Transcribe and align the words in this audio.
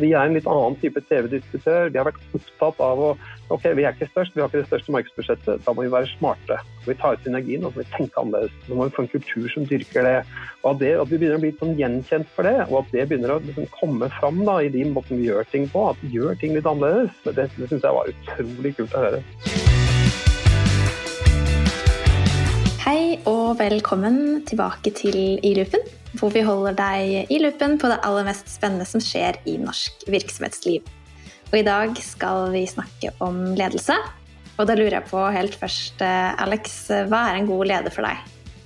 Vi 0.00 0.14
er 0.16 0.24
en 0.24 0.32
litt 0.32 0.46
annen 0.48 0.76
type 0.80 1.00
TV-distributør. 1.10 1.90
Vi 1.92 1.98
har 2.00 2.06
vært 2.08 2.36
opptatt 2.36 2.78
av 2.80 3.00
å 3.04 3.08
ok, 3.52 3.66
vi 3.76 3.84
er 3.84 3.92
ikke 3.92 4.08
størst, 4.08 4.32
vi 4.32 4.40
har 4.40 4.48
ikke 4.48 4.62
det 4.62 4.70
største 4.70 4.94
markedsbudsjettet. 4.94 5.64
Da 5.66 5.74
må 5.76 5.84
vi 5.84 5.92
være 5.92 6.08
smarte. 6.14 6.56
Vi 6.86 6.96
tar 6.96 7.18
ut 7.18 7.26
synergien 7.26 7.66
og 7.66 7.74
så 7.74 7.80
må 7.80 7.84
vi 7.84 7.92
tenke 7.92 8.22
annerledes. 8.22 8.54
Så 8.64 8.78
må 8.78 8.86
vi 8.88 8.94
få 8.96 9.04
en 9.04 9.12
kultur 9.12 9.50
som 9.52 9.66
dyrker 9.68 10.08
det. 10.08 10.16
Og 10.62 10.70
at, 10.72 10.80
det, 10.80 10.94
at 11.02 11.12
vi 11.12 11.20
begynner 11.20 11.36
å 11.36 11.44
bli 11.44 11.52
sånn 11.60 11.76
gjenkjent 11.76 12.32
for 12.32 12.48
det, 12.48 12.56
og 12.70 12.78
at 12.80 12.94
det 12.96 13.06
begynner 13.10 13.34
å 13.34 13.38
liksom 13.44 13.68
komme 13.76 14.08
fram 14.16 14.40
da, 14.48 14.56
i 14.64 14.72
de 14.72 14.86
måten 14.88 15.20
vi 15.20 15.28
gjør 15.28 15.44
ting 15.52 15.68
på, 15.68 15.84
at 15.92 16.00
vi 16.00 16.14
gjør 16.16 16.40
ting 16.40 16.56
litt 16.56 16.68
annerledes, 16.70 17.20
det, 17.28 17.50
det 17.58 17.68
syns 17.68 17.84
jeg 17.84 17.98
var 18.00 18.14
utrolig 18.14 18.76
kult 18.80 18.96
å 18.96 19.04
høre. 19.04 19.22
Hei 22.80 23.20
og 23.28 23.58
velkommen 23.60 24.40
tilbake 24.48 24.96
til 24.96 25.36
I-loopen, 25.44 25.84
hvor 26.20 26.32
vi 26.34 26.44
holder 26.44 26.76
deg 26.76 27.32
i 27.32 27.38
loopen 27.40 27.78
på 27.80 27.88
det 27.90 28.00
aller 28.06 28.26
mest 28.28 28.50
spennende 28.52 28.86
som 28.88 29.02
skjer 29.02 29.40
i 29.48 29.56
norsk 29.60 30.04
virksomhetsliv. 30.12 30.84
Og 31.50 31.56
I 31.58 31.66
dag 31.66 31.96
skal 32.04 32.50
vi 32.52 32.66
snakke 32.68 33.14
om 33.24 33.40
ledelse. 33.58 33.96
Og 34.60 34.68
da 34.68 34.76
lurer 34.76 34.98
jeg 34.98 35.08
på 35.08 35.22
helt 35.32 35.56
først, 35.56 36.02
eh, 36.04 36.42
Alex, 36.44 36.76
hva 37.08 37.24
er 37.30 37.40
en 37.40 37.48
god 37.48 37.70
leder 37.72 37.94
for 37.94 38.06
deg? 38.06 38.20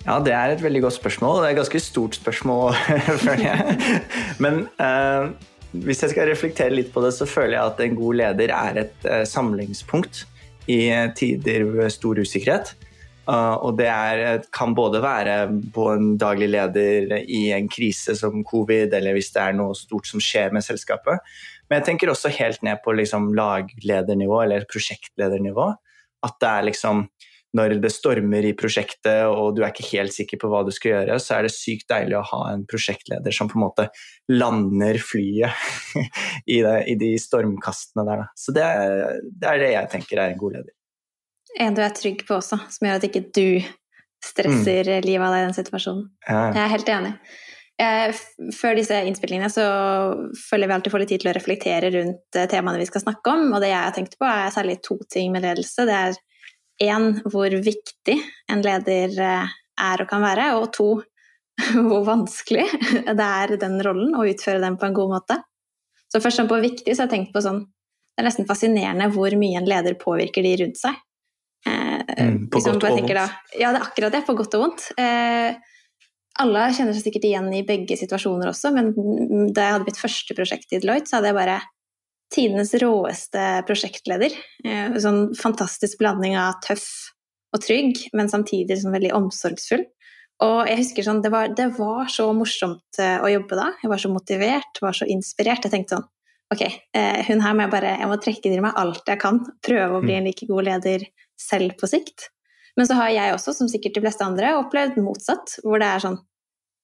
Ja, 0.04 0.18
Det 0.20 0.34
er 0.36 0.52
et 0.52 0.62
veldig 0.62 0.82
godt 0.82 0.98
spørsmål. 0.98 1.40
Det 1.40 1.46
er 1.46 1.54
et 1.54 1.62
ganske 1.62 1.80
stort 1.80 2.18
spørsmål, 2.18 2.74
føler 3.24 3.44
jeg. 3.46 4.02
Men 4.42 4.66
eh, 4.76 5.30
hvis 5.72 6.02
jeg 6.02 6.12
skal 6.12 6.28
reflektere 6.28 6.74
litt 6.74 6.92
på 6.92 7.00
det, 7.06 7.14
så 7.16 7.26
føler 7.26 7.56
jeg 7.56 7.64
at 7.64 7.80
en 7.80 7.96
god 7.96 8.20
leder 8.20 8.52
er 8.52 8.82
et 8.84 9.08
eh, 9.08 9.24
samlingspunkt 9.24 10.26
i 10.68 10.90
tider 11.16 11.64
med 11.68 11.92
stor 11.92 12.18
usikkerhet. 12.20 12.74
Uh, 13.24 13.56
og 13.64 13.78
det 13.78 13.88
er, 13.88 14.42
kan 14.52 14.74
både 14.76 15.00
være 15.00 15.36
på 15.72 15.88
en 15.94 16.14
daglig 16.20 16.50
leder 16.52 17.14
i 17.22 17.46
en 17.56 17.70
krise 17.72 18.16
som 18.18 18.44
covid, 18.44 18.92
eller 18.92 19.16
hvis 19.16 19.32
det 19.32 19.42
er 19.42 19.56
noe 19.56 19.76
stort 19.78 20.10
som 20.10 20.22
skjer 20.22 20.52
med 20.52 20.66
selskapet. 20.66 21.22
Men 21.68 21.80
jeg 21.80 21.88
tenker 21.88 22.12
også 22.12 22.32
helt 22.36 22.64
ned 22.66 22.82
på 22.84 22.92
liksom 22.96 23.32
lagledernivå 23.38 24.42
eller 24.44 24.68
prosjektledernivå. 24.70 25.70
At 26.24 26.36
det 26.40 26.50
er 26.50 26.68
liksom 26.68 27.06
når 27.54 27.76
det 27.78 27.90
stormer 27.94 28.46
i 28.48 28.54
prosjektet 28.58 29.28
og 29.30 29.54
du 29.54 29.62
er 29.62 29.70
ikke 29.70 29.86
helt 29.92 30.14
sikker 30.14 30.40
på 30.42 30.50
hva 30.50 30.64
du 30.66 30.72
skal 30.74 30.90
gjøre, 30.90 31.18
så 31.22 31.36
er 31.36 31.46
det 31.46 31.54
sykt 31.54 31.86
deilig 31.92 32.16
å 32.18 32.26
ha 32.32 32.40
en 32.50 32.64
prosjektleder 32.70 33.34
som 33.34 33.50
på 33.50 33.60
en 33.60 33.66
måte 33.68 33.88
lander 34.32 34.98
flyet 34.98 35.54
i, 36.54 36.58
det, 36.64 36.78
i, 36.90 36.96
de 36.98 37.12
stormkastene 37.22 38.06
der. 38.08 38.24
Så 38.38 38.54
det 38.56 38.64
det 38.64 39.52
er, 39.52 39.62
det 39.62 39.70
jeg 39.70 39.92
tenker 39.92 40.18
er 40.18 40.34
en 40.34 40.40
god 40.40 40.58
leder. 40.58 40.74
En 41.60 41.74
du 41.76 41.82
er 41.84 41.94
trygg 41.94 42.24
på 42.26 42.38
også, 42.40 42.58
som 42.70 42.86
gjør 42.86 42.98
at 42.98 43.08
ikke 43.08 43.26
du 43.34 43.48
stresser 44.24 44.88
mm. 44.88 45.04
livet 45.04 45.26
av 45.26 45.34
deg 45.34 45.42
i 45.42 45.46
den 45.48 45.56
situasjonen. 45.56 46.06
Ja. 46.26 46.46
Jeg 46.54 46.62
er 46.64 46.72
helt 46.72 46.90
enig. 46.90 47.12
Eh, 47.82 48.20
før 48.54 48.76
disse 48.78 49.00
innspillingene 49.02 49.50
så 49.50 49.64
føler 50.38 50.70
vi 50.70 50.76
alltid 50.76 50.94
får 50.94 51.02
litt 51.02 51.10
tid 51.10 51.24
til 51.24 51.30
å 51.32 51.34
reflektere 51.34 51.90
rundt 51.96 52.38
eh, 52.38 52.46
temaene 52.50 52.78
vi 52.78 52.86
skal 52.86 53.02
snakke 53.02 53.32
om, 53.32 53.48
og 53.50 53.64
det 53.64 53.72
jeg 53.72 53.80
har 53.80 53.96
tenkt 53.96 54.14
på, 54.18 54.28
er 54.28 54.54
særlig 54.54 54.78
to 54.86 54.98
ting 55.10 55.32
med 55.34 55.42
ledelse. 55.46 55.86
Det 55.88 55.96
er 55.98 56.20
én 56.86 57.08
hvor 57.30 57.50
viktig 57.66 58.16
en 58.50 58.62
leder 58.62 59.18
eh, 59.26 59.56
er 59.84 60.04
og 60.04 60.10
kan 60.10 60.22
være, 60.22 60.52
og 60.60 60.70
to 60.74 60.88
hvor 61.88 62.06
vanskelig 62.06 62.68
det 63.18 63.30
er 63.30 63.56
den 63.58 63.80
rollen 63.82 64.14
å 64.18 64.26
utføre 64.30 64.62
den 64.62 64.78
på 64.78 64.88
en 64.88 64.96
god 64.96 65.16
måte. 65.16 65.40
Så 66.10 66.22
først 66.22 66.38
sånn 66.38 66.50
på 66.50 66.62
viktig 66.62 66.94
så 66.94 67.04
har 67.04 67.10
jeg 67.10 67.16
tenkt 67.16 67.34
på 67.34 67.42
sånn 67.42 67.64
Det 68.14 68.22
er 68.22 68.28
nesten 68.28 68.46
fascinerende 68.46 69.08
hvor 69.10 69.34
mye 69.34 69.58
en 69.58 69.66
leder 69.66 69.96
påvirker 69.98 70.46
de 70.46 70.54
rundt 70.60 70.78
seg. 70.78 70.94
Mm, 71.68 72.48
på 72.50 72.60
liksom, 72.60 72.78
godt 72.78 72.88
og 72.88 72.98
vondt. 72.98 73.14
Da, 73.16 73.28
ja, 73.56 73.70
det 73.72 73.80
er 73.80 73.86
akkurat 73.86 74.16
det. 74.16 74.24
På 74.26 74.36
godt 74.38 74.56
og 74.58 74.66
vondt. 74.66 74.88
Eh, 75.00 75.54
alle 76.42 76.64
kjenner 76.74 76.96
seg 76.96 77.06
sikkert 77.06 77.28
igjen 77.28 77.48
i 77.54 77.62
begge 77.66 77.96
situasjoner 77.98 78.50
også, 78.50 78.72
men 78.74 78.90
da 79.54 79.68
jeg 79.68 79.76
hadde 79.76 79.86
mitt 79.86 80.00
første 80.00 80.34
prosjekt 80.34 80.72
i 80.74 80.80
Deloitte, 80.82 81.06
så 81.06 81.20
hadde 81.20 81.30
jeg 81.30 81.38
bare 81.38 81.60
tidenes 82.34 82.72
råeste 82.82 83.42
prosjektleder. 83.68 84.34
Eh, 84.66 84.96
sånn 85.02 85.28
fantastisk 85.38 86.00
blanding 86.00 86.34
av 86.40 86.58
tøff 86.64 86.88
og 87.54 87.62
trygg, 87.62 88.08
men 88.18 88.30
samtidig 88.32 88.80
sånn 88.80 88.96
veldig 88.96 89.12
omsorgsfull. 89.14 89.84
Og 90.42 90.66
jeg 90.66 90.80
husker 90.80 91.06
sånn, 91.06 91.22
det 91.22 91.30
var, 91.30 91.52
det 91.54 91.68
var, 91.76 92.08
så 92.10 92.26
morsomt 92.34 92.98
eh, 92.98 93.20
å 93.22 93.30
jobbe 93.30 93.58
da. 93.58 93.68
Jeg 93.84 93.92
var 93.92 94.02
så 94.02 94.10
motivert, 94.10 94.82
var 94.82 94.96
så 94.96 95.06
inspirert. 95.06 95.62
Jeg 95.62 95.74
tenkte 95.76 96.00
sånn 96.00 96.10
Ok, 96.52 96.60
eh, 96.66 97.22
hun 97.26 97.40
her 97.40 97.54
må 97.56 97.64
jeg 97.64 97.72
bare 97.72 97.94
jeg 97.96 98.08
må 98.10 98.16
trekke 98.20 98.50
til 98.50 98.60
meg 98.62 98.76
alt 98.78 99.08
jeg 99.08 99.20
kan. 99.22 99.40
Prøve 99.64 99.96
å 99.96 100.02
bli 100.02 100.18
en 100.18 100.26
like 100.28 100.46
god 100.46 100.66
leder 100.66 101.06
selv 101.40 101.74
på 101.80 101.90
sikt. 101.90 102.28
Men 102.78 102.88
så 102.88 102.96
har 102.98 103.12
jeg 103.14 103.34
også, 103.34 103.54
som 103.54 103.70
sikkert 103.70 103.98
de 103.98 104.02
fleste 104.04 104.26
andre, 104.26 104.56
opplevd 104.58 104.98
motsatt. 105.02 105.58
Hvor 105.62 105.82
det 105.82 105.90
er 105.90 106.02
sånn 106.02 106.22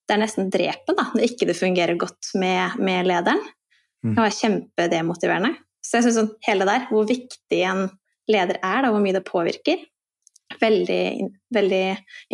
Det 0.09 0.17
er 0.17 0.23
nesten 0.25 0.49
drepen 0.51 0.97
da, 0.99 1.05
når 1.15 1.23
ikke 1.29 1.47
det 1.47 1.55
fungerer 1.55 1.99
godt 1.99 2.33
med, 2.35 2.79
med 2.83 3.07
lederen. 3.07 3.43
Det 4.01 4.15
kan 4.17 4.25
være 4.25 4.39
kjempedemotiverende. 4.39 5.53
Så 5.85 5.99
jeg 5.99 6.09
syns 6.09 6.17
sånn, 6.19 6.33
hele 6.47 6.67
der, 6.67 6.89
hvor 6.91 7.07
viktig 7.07 7.61
en 7.69 7.85
leder 8.31 8.59
er, 8.59 8.83
da, 8.83 8.91
hvor 8.91 9.03
mye 9.05 9.15
det 9.15 9.23
påvirker, 9.29 9.85
veldig, 10.61 11.05
veldig 11.55 11.85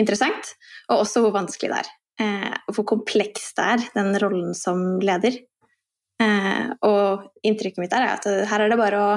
interessant. 0.01 0.55
Og 0.89 1.03
også 1.03 1.21
hvor 1.25 1.35
vanskelig 1.37 1.73
det 1.73 1.83
er. 1.83 1.91
Eh, 2.25 2.55
hvor 2.73 2.87
kompleks 2.89 3.51
det 3.59 3.69
er, 3.75 3.85
den 3.99 4.17
rollen 4.23 4.57
som 4.57 4.81
leder. 5.05 5.37
Eh, 6.23 6.65
og 6.89 7.29
inntrykket 7.45 7.83
mitt 7.83 7.97
er 7.97 8.09
at 8.15 8.25
her 8.25 8.65
er 8.65 8.73
det 8.73 8.81
bare 8.81 9.03
å 9.03 9.11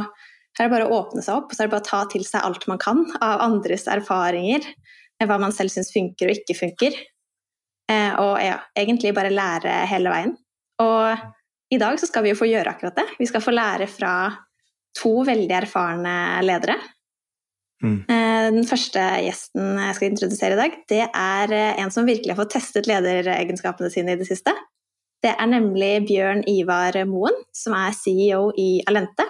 her 0.59 0.67
er 0.67 0.69
det 0.69 0.75
bare 0.75 0.89
å 0.89 0.97
åpne 0.99 1.23
seg 1.23 1.39
opp, 1.39 1.47
og 1.49 1.55
så 1.55 1.63
er 1.63 1.69
det 1.69 1.73
bare 1.73 1.85
å 1.85 1.87
ta 1.87 2.01
til 2.11 2.25
seg 2.27 2.43
alt 2.43 2.65
man 2.67 2.81
kan 2.81 3.05
av 3.23 3.39
andres 3.45 3.87
erfaringer, 3.87 4.65
hva 5.23 5.37
man 5.39 5.55
selv 5.55 5.71
syns 5.71 5.93
funker 5.93 6.27
og 6.27 6.41
ikke 6.41 6.57
funker. 6.59 6.97
Eh, 7.89 8.11
og 8.19 8.35
ja, 8.43 8.59
egentlig 8.77 9.15
bare 9.15 9.31
lære 9.31 9.71
hele 9.89 10.11
veien. 10.11 10.35
Og 10.83 11.73
i 11.73 11.79
dag 11.79 11.95
så 12.01 12.09
skal 12.09 12.25
vi 12.25 12.33
jo 12.33 12.39
få 12.39 12.49
gjøre 12.49 12.75
akkurat 12.75 12.99
det. 12.99 13.07
Vi 13.19 13.27
skal 13.29 13.43
få 13.43 13.55
lære 13.55 13.87
fra 13.91 14.13
to 14.99 15.19
veldig 15.27 15.55
erfarne 15.61 16.15
ledere. 16.43 16.75
Mm. 17.79 18.03
Eh, 18.11 18.45
den 18.51 18.67
første 18.67 18.99
gjesten 19.23 19.79
jeg 19.79 19.95
skal 19.95 20.09
introdusere 20.09 20.57
i 20.57 20.59
dag, 20.59 20.77
det 20.91 21.03
er 21.07 21.55
eh, 21.55 21.79
en 21.79 21.93
som 21.95 22.07
virkelig 22.07 22.35
har 22.35 22.41
fått 22.41 22.57
testet 22.57 22.89
lederegenskapene 22.91 23.91
sine 23.93 24.17
i 24.17 24.19
det 24.19 24.27
siste. 24.27 24.51
Det 25.23 25.31
er 25.31 25.51
nemlig 25.51 25.93
Bjørn 26.07 26.43
Ivar 26.47 26.95
Moen, 27.07 27.35
som 27.55 27.75
er 27.75 27.95
CEO 27.95 28.49
i 28.59 28.81
Alente. 28.87 29.25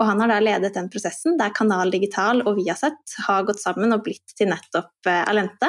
Og 0.00 0.06
han 0.08 0.22
har 0.22 0.30
da 0.32 0.38
ledet 0.40 0.72
den 0.74 0.88
prosessen 0.92 1.36
der 1.36 1.52
Kanal 1.52 1.92
Digital 1.92 2.40
og 2.46 2.56
Viasat 2.56 3.18
har 3.26 3.44
gått 3.48 3.60
sammen 3.60 3.92
og 3.92 4.04
blitt 4.06 4.32
til 4.36 4.48
nettopp 4.48 5.10
eh, 5.10 5.26
Alente. 5.28 5.68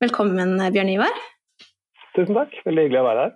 Velkommen, 0.00 0.56
Bjørn 0.72 0.94
Ivar. 0.94 1.20
Tusen 2.16 2.32
takk. 2.38 2.54
Veldig 2.64 2.86
hyggelig 2.86 3.02
å 3.02 3.08
være 3.10 3.26
her. 3.26 3.34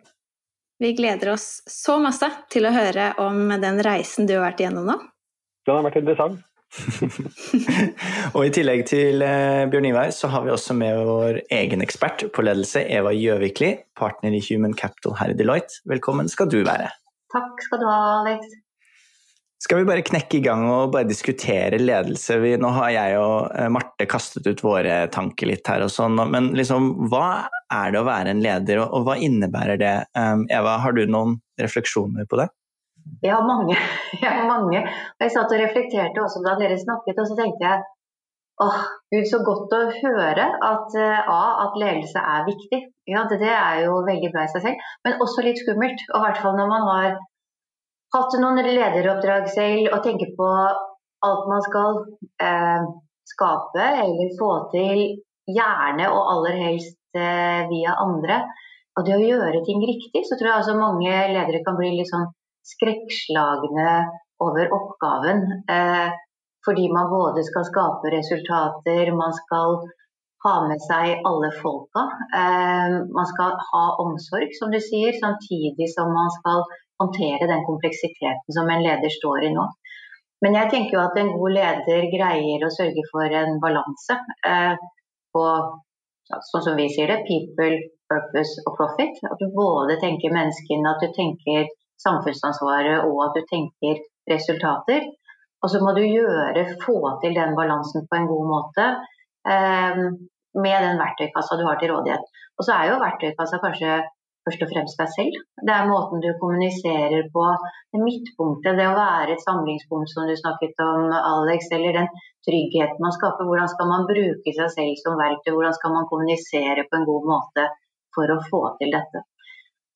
Vi 0.82 0.94
gleder 0.98 1.34
oss 1.34 1.60
så 1.69 1.98
masse 2.03 2.26
til 2.50 2.66
å 2.66 2.72
høre 2.75 3.12
om 3.22 3.53
den 3.62 3.82
reisen 3.84 4.26
du 4.26 4.34
har 4.38 4.48
vært 4.48 4.65
igjennom 4.65 4.88
nå. 4.88 4.97
Den 5.69 5.78
har 5.78 5.87
vært 5.87 6.00
interessant. 6.00 6.41
og 8.34 8.41
I 8.47 8.53
tillegg 8.56 8.87
til 8.88 9.21
uh, 9.21 9.69
Bjørn 9.71 9.91
Ivar 9.91 10.10
så 10.16 10.31
har 10.32 10.47
vi 10.47 10.54
også 10.54 10.75
med 10.78 11.04
vår 11.04 11.42
egen 11.53 11.84
ekspert 11.84 12.25
på 12.32 12.47
ledelse, 12.47 12.82
Eva 12.88 13.12
Gjøvikli, 13.12 13.75
partner 13.98 14.32
i 14.32 14.41
Human 14.48 14.72
Capital 14.75 15.19
her 15.21 15.34
i 15.34 15.38
Deloitte. 15.38 15.82
Velkommen 15.92 16.32
skal 16.32 16.48
du 16.50 16.62
være. 16.65 16.88
Takk 17.37 17.62
skal 17.69 17.84
du 17.84 17.87
ha, 17.91 18.00
Alex. 18.22 18.56
Skal 19.62 19.78
vi 19.78 19.86
bare 19.86 20.02
knekke 20.02 20.40
i 20.40 20.42
gang 20.42 20.64
og 20.66 20.90
bare 20.90 21.06
diskutere 21.06 21.78
ledelse? 21.78 22.34
Vi, 22.42 22.56
nå 22.58 22.72
har 22.74 22.88
jeg 22.96 23.18
og 23.20 23.52
eh, 23.54 23.68
Marte 23.70 24.08
kastet 24.10 24.48
ut 24.48 24.62
våre 24.64 25.04
tanker 25.14 25.52
litt 25.52 25.70
her 25.70 25.84
og 25.84 25.92
sånn, 25.94 26.18
men 26.32 26.50
liksom, 26.58 26.88
hva 27.12 27.46
er 27.70 27.94
det 27.94 28.00
å 28.00 28.08
være 28.08 28.34
en 28.34 28.42
leder, 28.42 28.82
og 28.82 29.06
hva 29.06 29.14
innebærer 29.22 29.78
det? 29.78 29.94
Um, 30.18 30.44
Eva, 30.50 30.80
har 30.82 30.98
du 30.98 31.04
noen 31.06 31.38
refleksjoner 31.62 32.26
på 32.26 32.42
det? 32.42 32.48
Ja, 33.22 33.38
mange. 33.46 33.78
Har 34.22 34.44
mange. 34.50 34.82
Jeg 35.22 35.34
satt 35.34 35.54
og 35.54 35.62
reflekterte 35.62 36.22
også 36.22 36.42
da 36.42 36.58
dere 36.58 36.78
snakket, 36.82 37.22
og 37.22 37.30
så 37.30 37.38
tenkte 37.38 37.66
jeg 37.68 37.86
åh, 38.62 38.84
gud, 39.14 39.26
så 39.30 39.44
godt 39.46 39.74
å 39.78 39.82
høre 39.94 40.52
at, 40.58 40.94
uh, 40.98 41.34
at 41.68 41.78
ledelse 41.78 42.18
er 42.18 42.48
viktig. 42.50 42.86
Ja, 43.10 43.28
det, 43.30 43.38
det 43.42 43.54
er 43.54 43.84
jo 43.86 44.00
veldig 44.10 44.34
bra 44.34 44.46
i 44.46 44.52
seg 44.56 44.66
selv, 44.66 44.88
men 45.06 45.22
også 45.22 45.46
litt 45.46 45.62
skummelt. 45.62 46.02
Og 46.10 46.18
i 46.18 46.24
hvert 46.26 46.42
fall 46.42 46.58
når 46.58 46.74
man 46.74 46.91
har 46.91 47.22
hatt 48.12 48.38
noen 48.41 48.60
lederoppdrag 48.66 49.48
selv 49.53 49.92
og 49.92 50.03
tenker 50.04 50.34
på 50.38 50.48
alt 51.22 51.47
man 51.50 51.62
skal 51.64 52.03
eh, 52.42 52.88
skape 53.32 53.86
eller 54.04 54.34
få 54.38 54.50
til, 54.74 55.04
gjerne 55.48 56.10
og 56.10 56.32
aller 56.34 56.59
helst 56.66 56.98
eh, 57.18 57.62
via 57.70 57.97
andre. 58.03 58.42
Og 58.98 59.06
det 59.06 59.16
å 59.16 59.22
gjøre 59.24 59.62
ting 59.64 59.80
riktig, 59.88 60.24
så 60.28 60.36
tror 60.36 60.50
jeg 60.50 60.59
altså 60.60 60.76
mange 60.76 61.14
ledere 61.32 61.62
kan 61.64 61.78
bli 61.78 61.94
litt 61.97 62.10
sånn 62.10 62.28
skrekkslagne 62.74 63.94
over 64.44 64.74
oppgaven. 64.76 65.42
Eh, 65.70 66.12
fordi 66.66 66.86
man 66.92 67.10
både 67.10 67.42
skal 67.47 67.66
skape 67.66 68.12
resultater, 68.12 69.10
man 69.16 69.34
skal 69.34 69.80
ha 70.44 70.54
med 70.66 70.82
seg 70.82 71.24
alle 71.26 71.50
folka. 71.62 72.04
Eh, 72.38 72.98
man 73.16 73.28
skal 73.30 73.56
ha 73.70 73.84
omsorg, 74.04 74.53
som 74.58 74.74
du 74.74 74.78
sier, 74.82 75.16
samtidig 75.18 75.88
som 75.94 76.12
man 76.15 76.30
skal 76.38 76.66
håndtere 77.03 77.51
den 77.51 77.65
kompleksiteten 77.69 78.57
som 78.57 78.71
en 78.71 78.84
leder 78.84 79.13
står 79.13 79.49
i 79.49 79.54
nå. 79.54 79.69
Men 80.43 80.59
jeg 80.59 80.72
tenker 80.72 80.97
jo 80.97 81.04
at 81.04 81.19
en 81.21 81.34
god 81.37 81.54
leder 81.54 82.09
greier 82.10 82.65
å 82.66 82.75
sørge 82.75 83.04
for 83.13 83.37
en 83.43 83.60
balanse 83.63 84.16
eh, 84.49 84.75
på 85.33 85.45
sånn 86.51 86.65
som 86.65 86.78
vi 86.78 86.89
sier 86.91 87.10
det, 87.13 87.22
people, 87.28 87.78
purpose 88.10 88.65
og 88.66 88.77
profit. 88.78 89.21
At 89.28 89.39
du 89.41 89.53
både 89.54 89.99
tenker 90.03 90.34
menneskene, 90.34 90.95
at 90.95 91.03
du 91.04 91.15
tenker 91.15 91.71
samfunnsansvaret 92.03 93.07
og 93.07 93.21
at 93.28 93.39
du 93.39 93.47
tenker 93.51 94.03
resultater. 94.31 95.07
Og 95.63 95.71
så 95.71 95.78
må 95.83 95.95
du 95.95 96.03
gjøre, 96.03 96.66
få 96.83 96.97
til 97.22 97.37
den 97.39 97.54
balansen 97.59 98.09
på 98.10 98.19
en 98.19 98.31
god 98.31 98.49
måte 98.51 98.89
eh, 99.47 100.01
med 100.59 100.78
den 100.89 100.99
verktøykassa 101.01 101.59
du 101.59 101.65
har 101.69 101.78
til 101.81 101.95
rådighet. 101.95 102.27
Og 102.59 102.66
så 102.66 102.75
er 102.77 102.91
jo 102.91 103.03
verktøykassa 103.03 103.63
kanskje 103.63 104.01
først 104.47 104.65
og 104.65 104.71
fremst 104.72 105.00
deg 105.00 105.10
selv. 105.15 105.39
Det 105.66 105.74
er 105.74 105.91
måten 105.91 106.22
du 106.22 106.28
kommuniserer 106.41 107.28
på. 107.34 107.47
Det 107.94 108.03
midtpunktet, 108.03 108.78
det 108.78 108.89
å 108.91 108.97
være 108.98 109.36
et 109.36 109.44
samlingspunkt 109.44 110.12
som 110.12 110.28
du 110.28 110.34
snakket 110.39 110.83
om, 110.84 111.10
Alex, 111.15 111.71
eller 111.77 111.98
den 112.00 112.09
tryggheten 112.47 113.03
man 113.03 113.15
skaper. 113.15 113.47
Hvordan 113.48 113.71
skal 113.71 113.91
man 113.91 114.09
bruke 114.09 114.56
seg 114.56 114.72
selv 114.77 115.03
som 115.03 115.21
verktøy? 115.21 115.53
Hvordan 115.54 115.77
skal 115.78 115.94
man 115.97 116.09
kommunisere 116.10 116.86
på 116.89 116.98
en 116.98 117.09
god 117.09 117.28
måte 117.34 117.68
for 118.16 118.34
å 118.34 118.41
få 118.48 118.65
til 118.80 118.94
dette? 118.94 119.27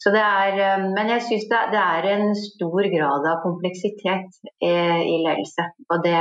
Er, 0.07 0.59
eh, 0.61 0.83
men 0.93 1.09
jeg 1.11 1.23
syns 1.25 1.47
det, 1.51 1.61
det, 1.73 1.83
er 1.83 2.07
en 2.13 2.35
stor 2.39 2.87
grad 2.93 3.25
av 3.27 3.41
kompleksitet 3.43 4.37
i, 4.63 4.71
i 4.71 5.17
ledelse. 5.25 5.65
Og 5.91 6.05
det, 6.05 6.21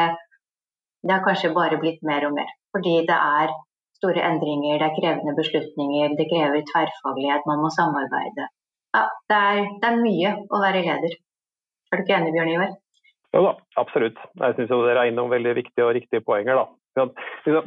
det, 1.03 1.11
har 1.11 1.25
kanskje 1.27 1.53
bare 1.53 1.77
blitt 1.81 2.01
mer 2.07 2.25
og 2.29 2.33
mer. 2.37 2.49
Fordi 2.73 2.95
det 3.05 3.19
er 3.19 3.53
store 3.97 4.23
endringer, 4.27 4.79
det 4.79 4.87
er 4.87 4.95
krevende 4.99 5.35
beslutninger, 5.37 6.15
det 6.19 6.29
krever 6.31 6.65
tverrfaglighet, 6.71 7.45
man 7.49 7.63
må 7.63 7.71
samarbeide. 7.73 8.49
Ja, 8.95 9.03
det 9.31 9.37
er, 9.51 9.61
det 9.81 9.91
er 9.91 10.01
mye 10.01 10.33
å 10.47 10.63
være 10.63 10.83
leder. 10.85 11.15
Er 11.91 11.99
du 11.99 12.03
ikke 12.05 12.17
enig, 12.17 12.33
Bjørn 12.35 12.53
Ivar? 12.55 12.73
Jo 13.35 13.43
da, 13.43 13.53
absolutt. 13.81 14.19
Jeg 14.39 14.55
syns 14.55 14.71
dere 14.71 15.01
er 15.01 15.11
innom 15.11 15.31
veldig 15.31 15.55
viktige 15.57 15.87
og 15.87 15.95
riktige 15.97 16.23
poenger. 16.23 16.61
da. 16.61 17.07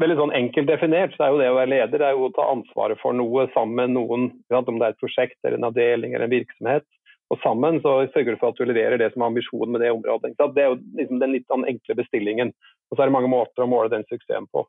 Veldig 0.01 0.17
sånn 0.17 0.33
enkelt 0.37 0.71
definert 0.71 1.17
så 1.17 1.27
er 1.27 1.35
jo 1.35 1.41
det 1.43 1.51
å 1.53 1.59
være 1.59 1.73
leder 1.75 2.01
det 2.01 2.07
er 2.07 2.17
jo 2.17 2.31
å 2.31 2.37
ta 2.37 2.47
ansvaret 2.49 3.01
for 3.03 3.17
noe 3.17 3.45
sammen 3.53 3.77
med 3.77 3.93
noen, 3.99 4.31
om 4.49 4.79
det 4.81 4.87
er 4.87 4.95
et 4.95 5.03
prosjekt, 5.03 5.37
eller 5.43 5.59
en 5.59 5.69
avdeling 5.69 6.15
eller 6.15 6.25
en 6.25 6.33
virksomhet. 6.33 6.89
Og 7.29 7.37
sammen 7.43 7.83
så 7.85 7.99
sørger 8.15 8.33
du 8.33 8.41
for 8.41 8.55
at 8.55 8.61
du 8.61 8.65
leverer 8.65 8.97
det 9.01 9.11
som 9.13 9.21
er 9.21 9.29
ambisjonen 9.29 9.75
med 9.75 9.85
det 9.85 9.93
området. 9.93 10.33
Det 10.39 10.63
er 10.63 10.71
jo 10.71 10.79
liksom 10.97 11.21
den 11.21 11.35
litt 11.37 11.45
sånn 11.53 11.67
enkle 11.69 11.99
bestillingen. 11.99 12.55
Og 12.89 12.97
så 12.97 13.05
er 13.05 13.11
det 13.11 13.17
mange 13.19 13.29
måter 13.29 13.67
å 13.67 13.69
måle 13.69 13.93
den 13.93 14.07
suksessen 14.09 14.49
på. 14.49 14.65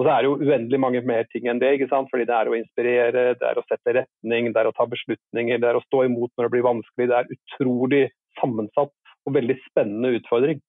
Og 0.00 0.06
så 0.06 0.12
er 0.12 0.24
det 0.24 0.30
jo 0.30 0.48
uendelig 0.48 0.80
mange 0.80 1.02
mer 1.04 1.26
ting 1.28 1.46
enn 1.50 1.60
det. 1.60 1.74
ikke 1.76 1.90
sant? 1.90 2.08
Fordi 2.12 2.24
det 2.28 2.34
er 2.34 2.48
å 2.48 2.56
inspirere, 2.56 3.24
det 3.38 3.48
er 3.48 3.60
å 3.60 3.64
sette 3.68 3.96
retning, 3.98 4.50
det 4.52 4.62
er 4.62 4.70
å 4.70 4.74
ta 4.76 4.86
beslutninger, 4.88 5.60
det 5.60 5.68
er 5.68 5.78
å 5.78 5.84
stå 5.84 6.06
imot 6.08 6.32
når 6.36 6.48
det 6.48 6.54
blir 6.54 6.68
vanskelig. 6.68 7.08
Det 7.10 7.18
er 7.18 7.32
utrolig 7.36 8.02
sammensatt 8.40 8.94
og 9.28 9.36
veldig 9.36 9.58
spennende 9.68 10.14
utfordring. 10.18 10.62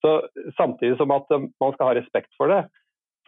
Så 0.00 0.16
Samtidig 0.56 0.96
som 0.96 1.12
at 1.12 1.28
man 1.30 1.74
skal 1.76 1.90
ha 1.90 1.96
respekt 1.98 2.32
for 2.40 2.52
det, 2.52 2.64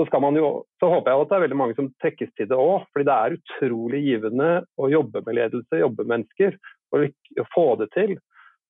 så, 0.01 0.07
jo, 0.09 0.51
så, 0.81 0.89
håper 0.89 1.13
jeg 1.13 1.21
at 1.21 1.31
det 1.31 1.37
er 1.37 1.43
veldig 1.45 1.57
mange 1.61 1.75
som 1.77 1.91
trekkes 2.01 2.31
til 2.39 2.49
det 2.49 2.59
òg. 2.59 2.87
Fordi 2.91 3.07
det 3.07 3.17
er 3.17 3.37
utrolig 3.37 4.01
givende 4.07 4.51
å 4.81 4.89
jobbe 4.89 5.21
med 5.27 5.37
ledelse, 5.37 5.83
jobbe 5.83 6.07
med 6.07 6.15
mennesker 6.17 6.57
og 6.93 7.49
få 7.53 7.67
det 7.81 7.93
til. 7.97 8.17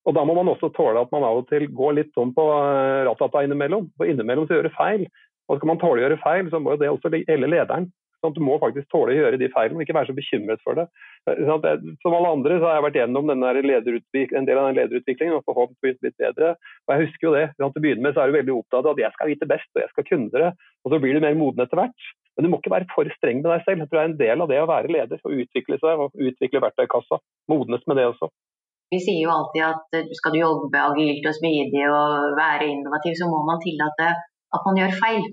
Og 0.02 0.16
Da 0.16 0.24
må 0.26 0.34
man 0.34 0.50
også 0.50 0.72
tåle 0.74 1.04
at 1.04 1.12
man 1.14 1.22
av 1.22 1.44
og 1.44 1.46
til 1.50 1.68
går 1.70 1.94
litt 2.00 2.10
sånn 2.16 2.32
på 2.34 2.42
eh, 2.42 3.04
ratata 3.06 3.44
innimellom. 3.46 3.86
For 3.94 4.10
innimellom 4.10 4.48
så 4.48 4.58
gjør 4.58 4.66
det 4.66 4.74
feil. 4.74 5.06
Og 5.52 5.58
skal 5.60 5.68
man 5.68 5.80
tåle 5.82 6.00
å 6.00 6.06
gjøre 6.06 6.22
feil, 6.22 6.48
så 6.48 6.60
må 6.62 6.78
det 6.80 6.88
også 6.88 7.12
gjelde 7.12 7.50
lederen. 7.52 7.90
Sånn 8.22 8.34
du 8.36 8.42
må 8.44 8.54
faktisk 8.62 8.86
tåle 8.92 9.16
å 9.16 9.18
gjøre 9.18 9.38
de 9.40 9.48
feilene 9.50 9.80
og 9.80 9.82
ikke 9.82 9.96
være 9.96 10.12
så 10.12 10.14
bekymret 10.14 10.60
for 10.62 10.78
det. 10.78 10.84
Som 11.26 12.14
alle 12.14 12.30
andre 12.30 12.58
så 12.60 12.68
har 12.68 12.76
jeg 12.76 12.84
vært 12.86 12.98
gjennom 13.00 13.32
en 13.34 13.42
del 13.42 14.60
av 14.60 14.68
den 14.68 14.78
lederutviklingen 14.78 15.34
og 15.40 15.46
forhåpentligvis 15.48 15.98
blitt 16.04 16.22
bedre. 16.22 16.52
Og 16.86 16.94
jeg 16.94 17.08
husker 17.08 17.28
jo 17.28 17.34
det. 17.34 17.44
Til 17.56 17.66
å 17.66 17.72
begynne 17.82 18.06
med 18.06 18.14
så 18.14 18.22
er 18.22 18.30
du 18.30 18.38
veldig 18.38 18.54
opptatt 18.60 18.86
av 18.86 18.94
at 18.94 19.02
jeg 19.02 19.16
skal 19.16 19.32
vite 19.32 19.50
best 19.50 19.70
og 19.74 19.82
jeg 19.82 19.90
skal 19.90 20.06
kunne 20.06 20.30
det. 20.44 20.52
Og 20.86 20.94
så 20.94 21.02
blir 21.02 21.18
du 21.18 21.26
mer 21.26 21.38
moden 21.40 21.66
etter 21.66 21.82
hvert. 21.82 22.08
Men 22.36 22.46
du 22.46 22.52
må 22.52 22.62
ikke 22.62 22.72
være 22.72 22.90
for 22.94 23.10
streng 23.18 23.42
med 23.42 23.50
deg 23.50 23.66
selv. 23.66 23.82
Jeg 23.82 23.90
tror 23.90 23.98
det 23.98 24.04
er 24.04 24.12
en 24.12 24.20
del 24.22 24.46
av 24.46 24.54
det 24.54 24.62
å 24.62 24.70
være 24.70 24.94
leder. 24.94 25.18
Å 25.26 25.36
utvikle 25.42 25.82
seg 25.82 26.06
og 26.06 26.26
utvikle 26.30 26.62
verktøykassa. 26.62 27.18
Modnes 27.50 27.82
med 27.90 27.98
det 27.98 28.06
også. 28.14 28.30
Vi 28.92 29.00
sier 29.02 29.24
jo 29.24 29.32
alltid 29.32 29.64
at 29.66 29.96
eh, 29.98 30.10
skal 30.14 30.34
du 30.34 30.42
jobbe 30.42 30.78
agilt 30.78 31.26
og 31.26 31.36
smidig 31.38 31.86
og 31.88 32.36
være 32.36 32.68
innovativ, 32.68 33.16
så 33.16 33.28
må 33.30 33.38
man 33.46 33.60
tillate 33.62 34.10
at 34.56 34.66
man 34.68 34.78
gjør 34.80 34.98
feil. 35.02 35.24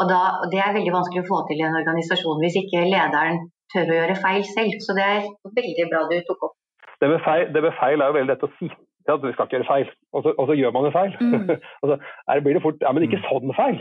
Og, 0.00 0.06
da, 0.10 0.20
og 0.42 0.46
Det 0.52 0.60
er 0.60 0.76
veldig 0.76 0.94
vanskelig 0.94 1.22
å 1.22 1.28
få 1.30 1.42
til 1.48 1.60
i 1.60 1.66
en 1.66 1.78
organisasjon 1.80 2.40
hvis 2.42 2.58
ikke 2.62 2.86
lederen 2.88 3.44
tør 3.72 3.92
å 3.92 3.98
gjøre 4.00 4.20
feil 4.22 4.46
selv. 4.48 4.78
Så 4.84 4.96
det 4.98 5.04
er 5.08 5.28
veldig 5.58 5.90
bra 5.92 6.06
du 6.10 6.16
tok 6.28 6.48
opp. 6.48 6.56
Det 7.02 7.10
med 7.10 7.22
feil, 7.24 7.48
det 7.54 7.62
med 7.64 7.76
feil 7.80 8.00
er 8.00 8.10
jo 8.10 8.16
veldig 8.18 8.32
lett 8.32 8.46
å 8.46 8.50
si. 8.58 8.70
Ja, 9.08 9.16
vi 9.18 9.32
skal 9.34 9.48
ikke 9.48 9.56
gjøre 9.56 9.66
feil, 9.66 9.88
og 10.14 10.22
så, 10.22 10.32
og 10.38 10.46
så 10.46 10.54
gjør 10.54 10.74
man 10.76 10.84
en 10.86 10.94
feil. 10.94 11.14
Mm. 11.18 11.48
og 11.82 11.86
så 11.90 11.96
er, 12.30 12.42
blir 12.44 12.54
det 12.54 12.62
fort 12.62 12.84
Ja, 12.84 12.92
men 12.94 13.02
ikke 13.08 13.18
sånn 13.24 13.50
feil! 13.58 13.80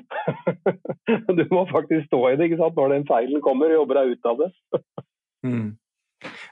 du 1.38 1.44
må 1.54 1.68
faktisk 1.70 2.08
stå 2.10 2.22
i 2.32 2.40
det 2.40 2.50
ikke 2.50 2.58
sant? 2.64 2.80
når 2.80 2.96
den 2.96 3.06
feilen 3.10 3.44
kommer, 3.46 3.70
og 3.70 3.84
jobber 3.84 4.02
deg 4.02 4.16
ut 4.16 4.32
av 4.32 4.42
det. 4.42 4.50
mm. 5.46 5.68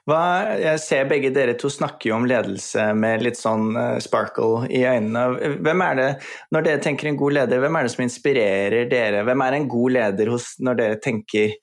Hva, 0.10 0.22
jeg 0.58 0.82
ser 0.82 1.10
begge 1.10 1.30
dere 1.36 1.54
to 1.60 1.70
snakke 1.70 2.10
om 2.16 2.26
ledelse 2.30 2.90
med 2.98 3.26
litt 3.26 3.38
sånn 3.38 3.76
uh, 3.78 3.98
sparkle 4.02 4.66
i 4.74 4.82
øynene. 4.90 5.58
Hvem 5.62 5.84
er 5.86 6.00
det, 6.00 6.08
Når 6.56 6.66
dere 6.66 6.84
tenker 6.84 7.12
en 7.12 7.20
god 7.20 7.38
leder, 7.38 7.62
hvem 7.62 7.78
er 7.78 7.86
det 7.86 7.94
som 7.94 8.06
inspirerer 8.06 8.90
dere? 8.90 9.26
Hvem 9.28 9.46
er 9.46 9.58
en 9.58 9.68
god 9.70 9.98
leder 10.00 10.34
hos, 10.34 10.56
når 10.64 10.82
dere 10.82 11.04
tenker 11.04 11.60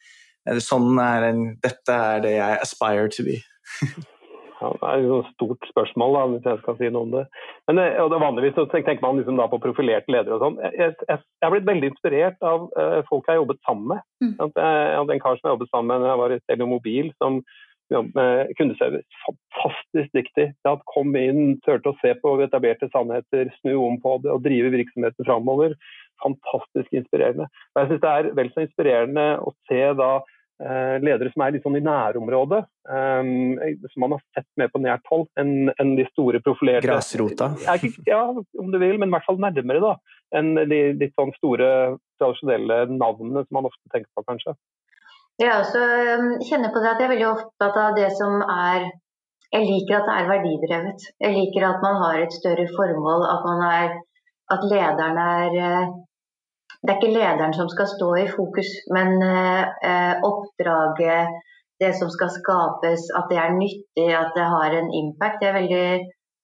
sånn 0.63 0.99
er 1.03 1.31
en, 1.33 1.47
dette 1.63 1.95
er 1.95 2.21
det 2.23 2.37
jeg 2.37 2.61
aspire 2.63 3.09
to 3.11 3.25
be? 3.27 3.41
ja, 4.61 4.71
det 4.81 4.91
er 4.91 5.05
jo 5.05 5.21
et 5.21 5.31
stort 5.35 5.69
spørsmål, 5.71 6.17
da, 6.17 6.25
hvis 6.33 6.49
jeg 6.51 6.61
skal 6.63 6.79
si 6.79 6.91
noe 6.93 7.07
om 7.09 7.15
det. 7.17 7.25
Men 7.69 7.83
eh, 7.83 7.99
og 8.03 8.11
det 8.13 8.23
Vanligvis 8.23 8.57
så 8.59 8.67
tenker 8.73 9.03
man 9.03 9.21
liksom 9.21 9.41
da 9.41 9.49
på 9.51 9.61
profilerte 9.63 10.13
ledere 10.13 10.39
og 10.39 10.45
sånn. 10.45 10.59
Jeg, 10.65 10.73
jeg, 10.81 10.97
jeg, 11.11 11.23
har 11.45 11.55
blitt 11.55 11.71
veldig 11.71 11.93
inspirert 11.93 12.47
av 12.47 12.69
uh, 12.79 13.01
folk 13.11 13.27
jeg 13.27 13.35
har 13.35 13.43
jobbet 13.43 13.63
sammen 13.67 13.95
med. 13.95 14.05
Mm. 14.23 14.35
Jeg 14.47 14.99
hadde 15.01 15.17
en 15.17 15.25
kar 15.25 15.39
som 15.39 15.49
jeg 15.49 15.57
jobbet 15.57 15.73
sammen 15.73 15.93
med 15.93 16.07
da 16.07 16.13
jeg 16.13 16.23
var 16.23 16.37
i 16.37 16.43
Telenor 16.47 17.11
som 17.17 17.41
med 17.91 18.53
kundeservice. 18.59 19.07
Fantastisk 19.27 20.15
dyktig. 20.17 20.47
At 20.69 20.85
kom 20.91 21.15
inn, 21.19 21.59
turte 21.67 21.93
å 21.93 21.99
se 22.03 22.15
på 22.21 22.37
etablerte 22.45 22.89
sannheter, 22.93 23.51
snu 23.61 23.77
om 23.79 24.01
på 24.03 24.19
det 24.25 24.33
og 24.35 24.43
drive 24.47 24.73
virksomheten 24.75 25.29
framover. 25.29 25.77
Fantastisk 26.25 26.93
inspirerende. 26.97 27.49
Og 27.75 27.83
jeg 27.83 27.93
synes 27.93 28.07
Det 28.07 28.15
er 28.15 28.33
vel 28.41 28.51
så 28.55 28.65
inspirerende 28.65 29.27
å 29.39 29.53
se 29.69 29.83
da 29.99 30.11
eh, 30.63 30.97
ledere 31.05 31.33
som 31.33 31.45
er 31.45 31.55
litt 31.55 31.67
sånn 31.67 31.79
i 31.79 31.85
nærområdet, 31.85 32.63
eh, 32.89 33.77
som 33.93 34.05
man 34.05 34.17
har 34.17 34.25
sett 34.37 34.49
mer 34.57 34.73
på 34.73 34.83
nært 34.83 35.07
hold 35.13 35.29
enn 35.41 35.73
en 35.77 35.95
de 35.99 36.07
store 36.13 36.41
profilerte 36.45 36.89
Grasrota? 36.89 37.53
Ja, 38.09 38.25
om 38.33 38.73
du 38.73 38.81
vil, 38.83 38.99
men 38.99 39.11
i 39.11 39.17
hvert 39.17 39.29
fall 39.29 39.41
nærmere 39.43 39.85
da, 39.85 39.95
enn 40.37 40.55
de 40.57 40.81
litt 40.97 41.15
sånn 41.19 41.35
store, 41.39 41.69
tradisjonelle 42.21 42.87
navnene 42.97 43.45
som 43.45 43.59
man 43.59 43.69
ofte 43.69 43.93
tenker 43.93 44.11
på, 44.17 44.25
kanskje. 44.25 44.57
Jeg 45.37 45.53
også 45.53 45.81
um, 46.17 46.29
kjenner 46.49 46.71
på 46.73 46.81
det 46.81 46.89
at 46.95 47.01
jeg 47.01 47.07
er 47.07 47.13
veldig 47.13 47.27
opptatt 47.29 47.75
av 47.77 47.97
det 47.99 48.09
som 48.17 48.39
er 48.43 48.87
Jeg 49.53 49.67
liker 49.69 49.99
at 49.99 50.07
det 50.09 50.15
er 50.19 50.31
verdidrevet. 50.31 51.05
Jeg 51.23 51.35
liker 51.35 51.67
at 51.69 51.83
man 51.85 51.99
har 52.03 52.23
et 52.23 52.33
større 52.35 52.65
formål, 52.73 53.25
at, 53.35 53.45
er, 53.67 53.93
at 54.55 54.65
lederen 54.73 55.21
er 55.23 55.59
eh, 55.67 55.93
Det 56.81 56.91
er 56.93 56.97
ikke 56.97 57.13
lederen 57.19 57.55
som 57.59 57.69
skal 57.69 57.89
stå 57.93 58.09
i 58.23 58.27
fokus, 58.33 58.73
men 58.97 59.23
eh, 59.29 59.63
eh, 59.91 60.25
oppdraget, 60.31 61.37
det 61.85 61.93
som 62.01 62.11
skal 62.17 62.33
skapes, 62.33 63.07
at 63.21 63.31
det 63.31 63.39
er 63.45 63.57
nyttig, 63.61 64.09
at 64.23 64.33
det 64.37 64.49
har 64.57 64.75
en 64.81 64.91
impact. 65.03 65.45
Jeg, 65.45 65.55
veldig, 65.61 65.87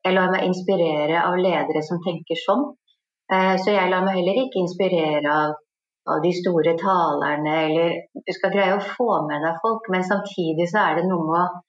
jeg 0.04 0.16
lar 0.18 0.32
meg 0.36 0.46
inspirere 0.50 1.24
av 1.24 1.40
ledere 1.40 1.82
som 1.88 2.00
tenker 2.04 2.38
sånn. 2.44 2.68
Så 3.32 3.72
jeg 3.72 3.88
lar 3.88 4.04
meg 4.04 4.18
heller 4.18 4.42
ikke 4.42 4.60
inspirere 4.60 5.32
av 5.32 5.54
av 6.10 6.22
de 6.22 6.32
store 6.34 6.74
talerne, 6.78 7.56
eller 7.66 7.92
du 8.26 8.32
skal 8.34 8.52
greie 8.54 8.76
å 8.76 8.86
få 8.96 9.10
med 9.28 9.44
deg 9.44 9.60
folk, 9.62 9.88
men 9.94 10.06
samtidig 10.06 10.66
så 10.70 10.82
er 10.82 10.98
det 10.98 11.08
noe 11.08 11.26
med 11.28 11.60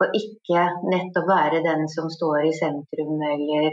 å 0.00 0.08
ikke 0.16 0.66
nettopp 0.92 1.26
være 1.28 1.62
den 1.64 1.86
som 1.92 2.10
står 2.12 2.46
i 2.48 2.52
sentrum, 2.56 3.16
eller, 3.34 3.72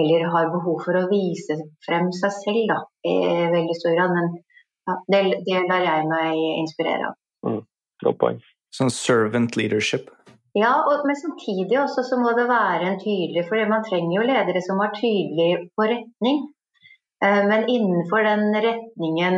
eller 0.00 0.30
har 0.34 0.52
behov 0.54 0.80
for 0.86 0.98
å 0.98 1.08
vise 1.10 1.58
frem 1.86 2.08
seg 2.16 2.32
selv 2.38 2.62
da, 2.72 2.78
i 3.06 3.16
veldig 3.52 3.76
stor 3.78 3.98
grad. 3.98 4.16
Men 4.16 4.32
ja, 4.88 4.96
det, 5.12 5.20
det, 5.46 5.60
lar 5.68 5.84
jeg 5.86 6.08
meg 6.10 6.40
inspirere 6.62 7.12
av. 7.12 7.18
Mm, 7.46 7.60
godt 8.06 8.20
poeng. 8.22 8.40
Sånn 8.74 8.90
servant 8.94 9.58
leadership? 9.58 10.10
Ja, 10.58 10.72
og, 10.88 11.04
men 11.06 11.18
samtidig 11.18 11.78
også 11.78 12.02
så 12.08 12.18
må 12.18 12.32
det 12.34 12.48
være 12.50 12.88
en 12.88 12.96
tydelig 12.98 13.44
For 13.46 13.70
man 13.70 13.84
trenger 13.86 14.16
jo 14.16 14.24
ledere 14.26 14.62
som 14.64 14.80
har 14.82 14.90
tydelig 14.96 15.68
på 15.78 15.86
retning. 15.86 16.40
Eh, 17.24 17.46
men 17.46 17.68
innenfor 17.68 18.22
den 18.22 18.54
retningen 18.54 19.34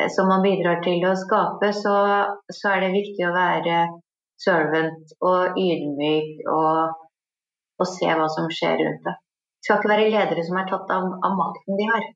eh, 0.00 0.08
som 0.08 0.28
man 0.28 0.42
bidrar 0.42 0.82
til 0.84 1.04
å 1.08 1.16
skape, 1.16 1.72
så, 1.72 1.96
så 2.52 2.72
er 2.74 2.84
det 2.84 2.96
viktig 2.96 3.24
å 3.26 3.34
være 3.34 3.80
servant 4.40 5.14
og 5.24 5.58
ydmyk 5.60 6.44
og, 6.48 6.94
og, 7.80 7.86
se 7.88 8.08
hva 8.08 8.28
som 8.32 8.48
skjer 8.52 8.80
rundt 8.84 9.04
det. 9.08 9.16
Det 9.60 9.68
skal 9.68 9.80
ikke 9.80 9.92
være 9.92 10.08
ledere 10.12 10.44
som 10.44 10.56
er 10.56 10.68
tatt 10.68 10.92
av, 10.92 11.06
av 11.24 11.36
makten 11.36 11.76
de 11.80 11.88
har. 11.88 12.08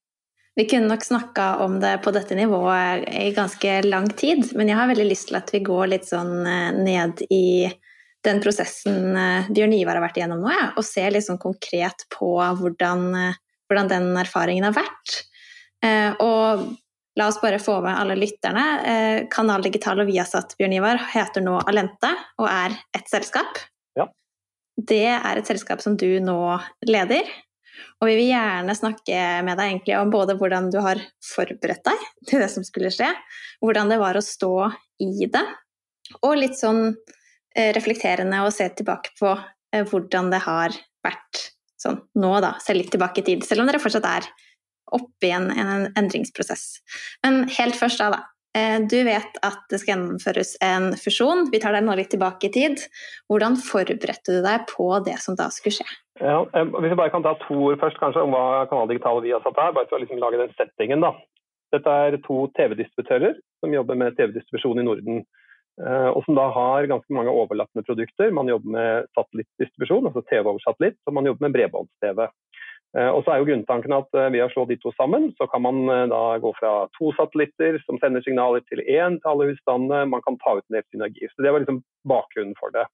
Vi 0.54 0.66
kunne 0.70 0.88
nok 0.88 1.02
snakka 1.04 1.46
om 1.64 1.80
det 1.82 1.96
på 2.04 2.12
dette 2.14 2.36
nivået 2.38 3.08
i 3.10 3.32
ganske 3.34 3.80
lang 3.88 4.06
tid, 4.14 4.52
men 4.54 4.70
jeg 4.70 4.78
har 4.78 4.88
veldig 4.92 5.08
lyst 5.08 5.28
til 5.28 5.40
at 5.40 5.50
vi 5.52 5.64
går 5.64 5.90
litt 5.96 6.08
sånn 6.08 6.44
eh, 6.44 6.76
ned 6.76 7.24
i 7.32 7.46
den 8.24 8.38
prosessen 8.40 9.16
Bjørn 9.52 9.74
Ivar 9.76 9.98
har 9.98 10.04
vært 10.06 10.16
igjennom 10.16 10.40
nå, 10.40 10.52
ja, 10.52 10.68
og 10.80 10.86
ser 10.86 11.10
litt 11.12 11.26
sånn 11.26 11.40
konkret 11.40 12.06
på 12.14 12.30
hvordan 12.56 13.10
hvordan 13.74 13.90
den 13.90 14.14
erfaringen 14.20 14.66
har 14.68 14.76
vært. 14.76 15.20
Eh, 15.84 16.14
og 16.22 16.70
la 17.18 17.28
oss 17.28 17.40
bare 17.42 17.60
få 17.62 17.80
med 17.84 17.96
alle 17.98 18.16
lytterne. 18.18 18.66
Eh, 18.86 19.18
Kanal 19.30 19.64
Digital 19.66 20.02
og 20.02 20.10
Viasat 20.10 20.54
Bjørn 20.58 20.76
Ivar 20.78 21.02
heter 21.14 21.42
nå 21.44 21.58
Alente 21.66 22.12
og 22.38 22.46
er 22.50 22.76
ett 22.94 23.10
selskap. 23.10 23.58
Ja. 23.98 24.08
det 24.74 25.06
er 25.06 25.38
et 25.38 25.46
selskap 25.46 25.82
som 25.82 25.96
du 25.98 26.08
nå 26.22 26.38
leder. 26.86 27.26
Og 28.02 28.06
vi 28.06 28.14
vil 28.18 28.30
gjerne 28.30 28.74
snakke 28.76 29.18
med 29.46 29.58
deg 29.58 29.70
egentlig 29.70 29.96
om 29.98 30.10
både 30.12 30.36
hvordan 30.38 30.70
du 30.70 30.78
har 30.82 31.00
forberedt 31.26 31.82
deg 31.86 32.06
til 32.28 32.42
det 32.42 32.50
som 32.52 32.66
skulle 32.66 32.92
skje, 32.94 33.08
hvordan 33.62 33.90
det 33.90 33.98
var 34.02 34.18
å 34.18 34.22
stå 34.22 34.54
i 35.02 35.26
det, 35.30 35.42
og 36.20 36.36
litt 36.38 36.54
sånn 36.58 36.84
eh, 37.56 37.72
reflekterende 37.74 38.44
å 38.44 38.52
se 38.54 38.68
tilbake 38.78 39.14
på 39.18 39.34
hvordan 39.74 40.28
det 40.30 40.38
har 40.44 40.74
vært 41.02 41.53
sånn 41.84 42.00
nå, 42.20 42.34
da. 42.44 42.54
Se 42.64 42.76
litt 42.76 42.92
tilbake 42.94 43.22
i 43.22 43.26
tid, 43.26 43.46
selv 43.46 43.64
om 43.64 43.70
dere 43.70 43.82
fortsatt 43.82 44.06
er 44.08 44.28
oppe 44.94 45.28
i 45.28 45.32
en, 45.34 45.50
en 45.50 45.88
endringsprosess. 45.98 46.64
Men 47.24 47.44
helt 47.56 47.78
først 47.78 48.02
da, 48.02 48.10
da. 48.14 48.22
Eh, 48.54 48.78
du 48.86 49.00
vet 49.06 49.38
at 49.42 49.64
det 49.70 49.80
skal 49.82 49.94
gjennomføres 49.94 50.54
en 50.62 50.92
fusjon. 50.98 51.48
Vi 51.50 51.58
tar 51.62 51.74
deg 51.74 51.86
nå 51.86 51.96
litt 51.98 52.12
tilbake 52.14 52.48
i 52.48 52.54
tid. 52.54 52.84
Hvordan 53.30 53.58
forberedte 53.58 54.36
du 54.36 54.40
deg 54.44 54.66
på 54.70 54.88
det 55.06 55.18
som 55.24 55.38
da 55.38 55.48
skulle 55.54 55.80
skje? 55.80 55.88
Ja, 56.22 56.44
hvis 56.46 56.92
vi 56.92 56.98
bare 57.00 57.10
kan 57.10 57.24
ta 57.26 57.34
to 57.42 57.56
ord 57.72 57.80
først 57.80 57.98
kanskje 57.98 58.22
om 58.22 58.34
hva 58.36 58.68
Kanal 58.70 58.90
Digital 58.92 59.18
og 59.18 59.26
vi 59.26 59.32
har 59.34 59.42
satt 59.42 59.58
her, 59.58 59.74
bare 59.74 59.90
for 59.90 59.98
å 59.98 60.04
liksom 60.04 60.22
lage 60.22 60.38
den 60.38 60.54
settingen. 60.54 61.02
da. 61.02 61.10
Dette 61.74 61.90
er 61.90 62.20
to 62.22 62.44
TV-distributører 62.54 63.34
som 63.64 63.74
jobber 63.74 63.98
med 63.98 64.14
TV-distribusjon 64.14 64.78
i 64.78 64.86
Norden. 64.86 65.24
Eh, 65.82 66.08
og 66.14 66.22
som 66.24 66.36
da 66.38 66.46
har 66.54 66.86
ganske 66.86 67.14
mange 67.14 67.32
overlappende 67.34 67.84
produkter. 67.86 68.30
Man 68.34 68.50
jobber 68.50 68.74
med 68.76 69.08
satellittdistribusjon, 69.18 70.06
altså 70.06 70.22
TV 70.28 70.46
over 70.46 70.62
satellitt, 70.62 71.00
og 71.06 71.16
man 71.16 71.26
jobber 71.26 71.46
med 71.46 71.56
bredbånds-TV. 71.56 72.26
Eh, 72.94 73.10
og 73.10 73.24
så 73.24 73.34
er 73.34 73.40
jo 73.40 73.48
grunntanken 73.48 73.96
at 73.96 74.18
eh, 74.20 74.30
ved 74.36 74.44
å 74.44 74.50
slå 74.52 74.68
de 74.70 74.78
to 74.78 74.92
sammen, 74.94 75.32
så 75.38 75.48
kan 75.50 75.64
man 75.64 75.82
da 76.12 76.22
gå 76.42 76.52
fra 76.60 76.74
to 76.98 77.10
satellitter 77.18 77.80
som 77.88 77.98
sender 78.02 78.22
signaler 78.26 78.62
til 78.68 78.84
én 78.84 79.18
til 79.18 79.32
alle 79.32 79.48
husstandene. 79.50 80.04
Man 80.12 80.22
kan 80.26 80.38
ta 80.42 80.58
ut 80.60 80.66
en 80.68 80.78
del 80.78 80.86
synergi. 80.92 81.26
Så 81.32 81.42
det 81.42 81.54
var 81.54 81.64
liksom 81.64 81.82
bakgrunnen 82.06 82.54
for 82.60 82.74
det. 82.76 82.86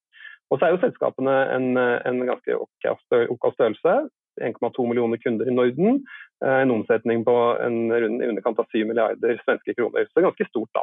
Og 0.51 0.59
så 0.59 0.67
er 0.67 0.73
jo 0.73 0.81
selskapene 0.83 1.35
en, 1.55 1.77
en 1.79 2.25
ganske 2.27 2.57
OK 2.57 3.53
størrelse. 3.55 3.93
1,2 4.41 4.87
millioner 4.89 5.21
kunder 5.23 5.47
i 5.47 5.55
Norden. 5.55 6.01
En 6.43 6.73
omsetning 6.75 7.23
på 7.27 7.35
en 7.63 7.93
rund 7.93 8.25
i 8.25 8.31
underkant 8.33 8.59
av 8.59 8.67
7 8.73 8.83
milliarder 8.89 9.39
svenske 9.45 9.77
kroner. 9.77 10.09
Så 10.11 10.25
ganske 10.25 10.49
stort, 10.49 10.73
da. 10.75 10.83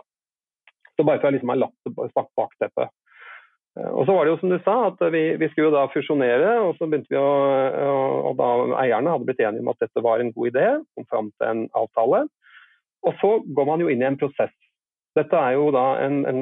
Så 0.97 1.05
bare 1.05 1.21
for 1.21 1.29
å 1.29 1.35
liksom 1.35 1.53
ha 1.53 1.59
latt 1.61 2.31
bakteppet. 2.37 2.93
Og 3.77 4.07
så 4.07 4.13
var 4.15 4.25
det 4.25 4.31
jo 4.31 4.37
som 4.41 4.49
du 4.49 4.57
sa, 4.65 4.75
at 4.89 5.01
vi, 5.13 5.23
vi, 5.37 5.49
skulle 5.51 5.69
da 5.75 5.83
fusjonere, 5.93 6.55
og 6.65 6.79
så 6.79 6.87
begynte 6.89 7.13
vi 7.13 7.19
å 7.21 7.27
og 8.31 8.39
da 8.39 8.47
Eierne 8.81 9.13
hadde 9.13 9.27
blitt 9.27 9.43
enige 9.43 9.61
om 9.61 9.69
at 9.69 9.83
dette 9.83 10.01
var 10.03 10.21
en 10.21 10.31
god 10.33 10.49
idé, 10.49 10.65
kom 10.97 11.05
fram 11.11 11.29
til 11.37 11.49
en 11.51 11.61
avtale. 11.77 12.23
Og 13.05 13.19
så 13.21 13.35
går 13.45 13.67
man 13.69 13.83
jo 13.83 13.91
inn 13.93 14.01
i 14.01 14.07
en 14.09 14.17
prosess. 14.19 14.53
Dette 15.17 15.37
er 15.37 15.55
jo 15.57 15.69
da 15.73 15.85
en, 16.01 16.23
en 16.29 16.41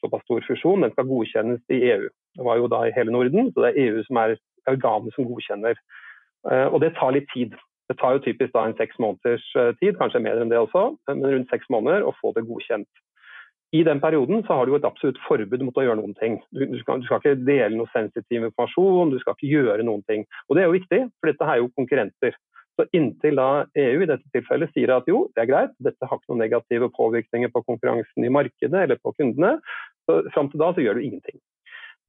såpass 0.00 0.24
stor 0.24 0.44
fusjon, 0.48 0.84
den 0.84 0.92
skal 0.94 1.08
godkjennes 1.08 1.60
i 1.72 1.82
EU. 1.92 2.08
Det 2.36 2.46
var 2.46 2.60
jo 2.60 2.70
da 2.72 2.84
i 2.86 2.94
hele 2.96 3.12
Norden, 3.12 3.52
så 3.52 3.64
det 3.64 3.72
er 3.72 3.82
EU 3.86 4.04
som 4.08 4.20
er 4.20 4.36
organet 4.70 5.16
som 5.16 5.28
godkjenner. 5.28 5.76
Eh, 6.50 6.66
og 6.68 6.80
det 6.84 6.94
tar 6.98 7.14
litt 7.16 7.28
tid. 7.34 7.56
Det 7.90 7.98
tar 8.00 8.16
jo 8.16 8.24
typisk 8.24 8.52
da 8.54 8.66
en 8.68 8.76
seks 8.78 8.98
måneders 9.02 9.46
eh, 9.58 9.72
tid, 9.80 9.96
kanskje 10.00 10.22
mer 10.24 10.40
enn 10.40 10.52
det 10.52 10.60
også, 10.60 10.90
men 11.10 11.24
rundt 11.26 11.52
seks 11.52 11.68
måneder 11.72 12.06
å 12.06 12.14
få 12.20 12.32
det 12.36 12.46
godkjent. 12.48 12.88
I 13.72 13.84
den 13.86 14.00
perioden 14.02 14.42
så 14.46 14.56
har 14.58 14.66
du 14.66 14.72
jo 14.72 14.78
et 14.80 14.86
absolutt 14.86 15.18
forbud 15.28 15.62
mot 15.62 15.76
å 15.78 15.84
gjøre 15.84 16.00
noen 16.00 16.14
ting. 16.18 16.40
Du, 16.50 16.64
du, 16.66 16.78
skal, 16.80 17.02
du, 17.02 17.06
skal, 17.06 17.20
ikke 17.20 17.44
dele 17.46 17.76
noe 17.76 17.90
sensitiv 17.92 18.42
informasjon, 18.48 19.12
du 19.12 19.20
skal 19.22 19.36
ikke 19.36 19.50
gjøre 19.52 19.86
noen 19.86 20.02
ting. 20.10 20.24
Og 20.48 20.56
Det 20.56 20.64
er 20.64 20.66
jo 20.66 20.78
viktig, 20.78 21.00
for 21.20 21.30
dette 21.30 21.50
er 21.52 21.60
jo 21.60 21.70
konkurrenter. 21.78 22.34
Så 22.78 22.86
Inntil 22.96 23.38
da 23.38 23.48
EU 23.78 24.02
i 24.02 24.08
dette 24.08 24.26
tilfellet 24.34 24.72
sier 24.74 24.90
at 24.96 25.06
jo, 25.10 25.28
det 25.36 25.44
er 25.44 25.50
greit, 25.52 25.76
dette 25.84 26.06
har 26.08 26.18
ikke 26.18 26.32
noen 26.32 26.42
negative 26.42 26.90
påvirkninger 26.96 27.52
på 27.54 27.62
konkurransen 27.68 28.26
i 28.26 28.32
markedet 28.32 28.86
eller 28.86 28.98
på 28.98 29.14
kundene, 29.18 29.58
så 30.08 30.22
fram 30.34 30.50
til 30.50 30.62
da 30.62 30.72
så 30.74 30.82
gjør 30.82 30.98
du 30.98 31.06
ingenting. 31.06 31.38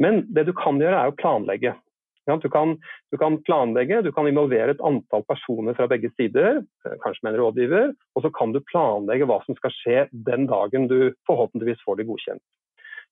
Men 0.01 0.23
det 0.33 0.47
du 0.47 0.55
kan 0.57 0.81
gjøre, 0.81 0.97
er 0.97 1.11
å 1.11 1.17
planlegge. 1.17 1.75
Du 2.29 2.49
kan, 2.49 2.75
du 3.11 3.17
kan, 3.17 3.37
planlegge, 3.43 4.01
du 4.05 4.11
kan 4.13 4.27
involvere 4.29 4.75
et 4.75 4.83
antall 4.85 5.23
personer 5.25 5.73
fra 5.73 5.87
begge 5.89 6.11
sider, 6.13 6.61
eh, 6.85 6.97
kanskje 7.01 7.25
med 7.25 7.33
en 7.33 7.39
rådgiver, 7.41 7.93
og 8.15 8.25
så 8.25 8.29
kan 8.35 8.53
du 8.53 8.61
planlegge 8.61 9.25
hva 9.25 9.39
som 9.45 9.57
skal 9.57 9.73
skje 9.73 10.03
den 10.11 10.45
dagen 10.51 10.85
du 10.91 11.15
forhåpentligvis 11.29 11.81
får 11.85 11.97
det 11.97 12.07
godkjent. 12.11 12.43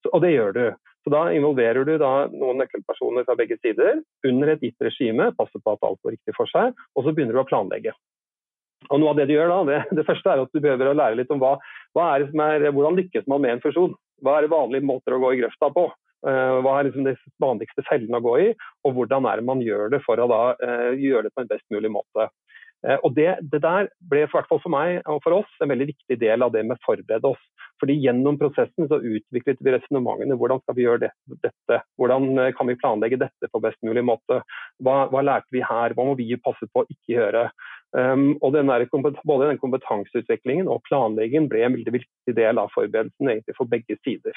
Så, 0.00 0.12
og 0.14 0.22
det 0.22 0.30
gjør 0.36 0.54
du. 0.54 0.64
Så 1.04 1.10
Da 1.10 1.24
involverer 1.32 1.84
du 1.84 1.96
da 1.98 2.28
noen 2.28 2.60
nøkkelpersoner 2.60 3.24
fra 3.26 3.34
begge 3.36 3.56
sider 3.58 4.02
under 4.26 4.52
et 4.52 4.62
gitt 4.62 4.84
regime, 4.84 5.30
passer 5.36 5.62
på 5.64 5.74
at 5.74 5.84
alt 5.86 6.00
går 6.04 6.14
riktig 6.14 6.36
for 6.36 6.50
seg, 6.50 6.76
og 6.94 7.04
så 7.04 7.12
begynner 7.12 7.34
du 7.34 7.42
å 7.42 7.48
planlegge. 7.48 7.96
Og 8.90 9.00
noe 9.00 9.12
av 9.12 9.18
Det 9.18 9.26
du 9.28 9.34
gjør 9.34 9.50
da, 9.50 9.58
det, 9.68 9.80
det 9.98 10.06
første 10.06 10.30
er 10.30 10.44
at 10.44 10.52
du 10.54 10.60
behøver 10.60 10.92
å 10.92 10.96
lære 10.96 11.18
litt 11.18 11.32
om 11.34 11.40
hva, 11.42 11.56
hva 11.96 12.12
er 12.16 12.70
hvordan 12.70 12.96
lykkes 12.96 13.26
man 13.28 13.42
med 13.42 13.56
en 13.56 13.64
fusjon. 13.64 13.96
Hva 14.24 14.38
er 14.38 14.52
vanlige 14.52 14.84
måter 14.84 15.16
å 15.16 15.20
gå 15.22 15.34
i 15.34 15.40
grøfta 15.40 15.70
på? 15.72 15.88
Uh, 16.26 16.60
hva 16.60 16.76
er 16.76 16.88
liksom 16.88 17.06
de 17.06 17.14
vanligste 17.40 17.84
fellene 17.88 18.20
å 18.20 18.24
gå 18.24 18.36
i, 18.44 18.48
og 18.84 18.96
hvordan 18.96 19.28
er 19.30 19.40
det 19.40 19.46
man 19.48 19.62
gjør 19.64 19.88
det 19.94 20.02
for 20.04 20.20
å 20.20 20.28
da, 20.28 20.42
uh, 20.60 20.90
gjøre 20.92 21.28
det 21.28 21.34
på 21.34 21.44
en 21.44 21.52
best 21.52 21.64
mulig 21.72 21.92
måte. 21.94 22.28
Uh, 22.80 22.96
og 23.04 23.14
det, 23.16 23.30
det, 23.52 23.62
der 23.64 23.88
ble 24.12 24.26
for, 24.32 24.44
for 24.50 24.72
meg 24.72 25.00
og 25.08 25.20
for 25.24 25.40
oss 25.42 25.64
en 25.64 25.72
veldig 25.72 25.90
viktig 25.92 26.20
del 26.20 26.44
av 26.44 26.52
det 26.52 26.64
med 26.66 26.76
å 26.76 26.84
forberede 26.86 27.32
oss. 27.32 27.42
Fordi 27.80 27.96
Gjennom 28.00 28.36
prosessen 28.40 28.88
så 28.90 28.98
utviklet 29.00 29.60
vi 29.64 29.72
resonnementene. 29.72 30.36
Hvordan 30.40 30.60
skal 30.62 30.76
vi 30.76 30.84
gjøre 30.84 31.06
det, 31.06 31.10
dette? 31.44 31.80
Hvordan 32.00 32.28
eh, 32.36 32.52
kan 32.56 32.68
vi 32.68 32.76
planlegge 32.80 33.20
dette 33.22 33.48
på 33.48 33.60
best 33.64 33.80
mulig 33.86 34.04
måte? 34.04 34.42
Hva, 34.84 35.06
hva 35.12 35.22
lærte 35.24 35.48
vi 35.54 35.62
her? 35.64 35.96
Hva 35.96 36.04
må 36.10 36.16
vi 36.18 36.28
passe 36.44 36.68
på 36.68 36.84
å 36.84 36.88
ikke 36.92 37.14
gjøre? 37.14 37.46
Um, 37.96 38.36
og 38.38 38.52
den 38.54 38.70
der, 38.70 38.84
både 39.26 39.48
den 39.48 39.58
kompetanseutviklingen 39.58 40.68
og 40.70 40.84
planleggingen 40.86 41.48
ble 41.50 41.64
en 41.66 41.78
veldig 41.78 41.96
viktig 41.96 42.36
del 42.36 42.60
av 42.62 42.70
forberedelsen 42.76 43.32
egentlig 43.32 43.56
for 43.56 43.70
begge 43.72 43.96
sider. 44.04 44.36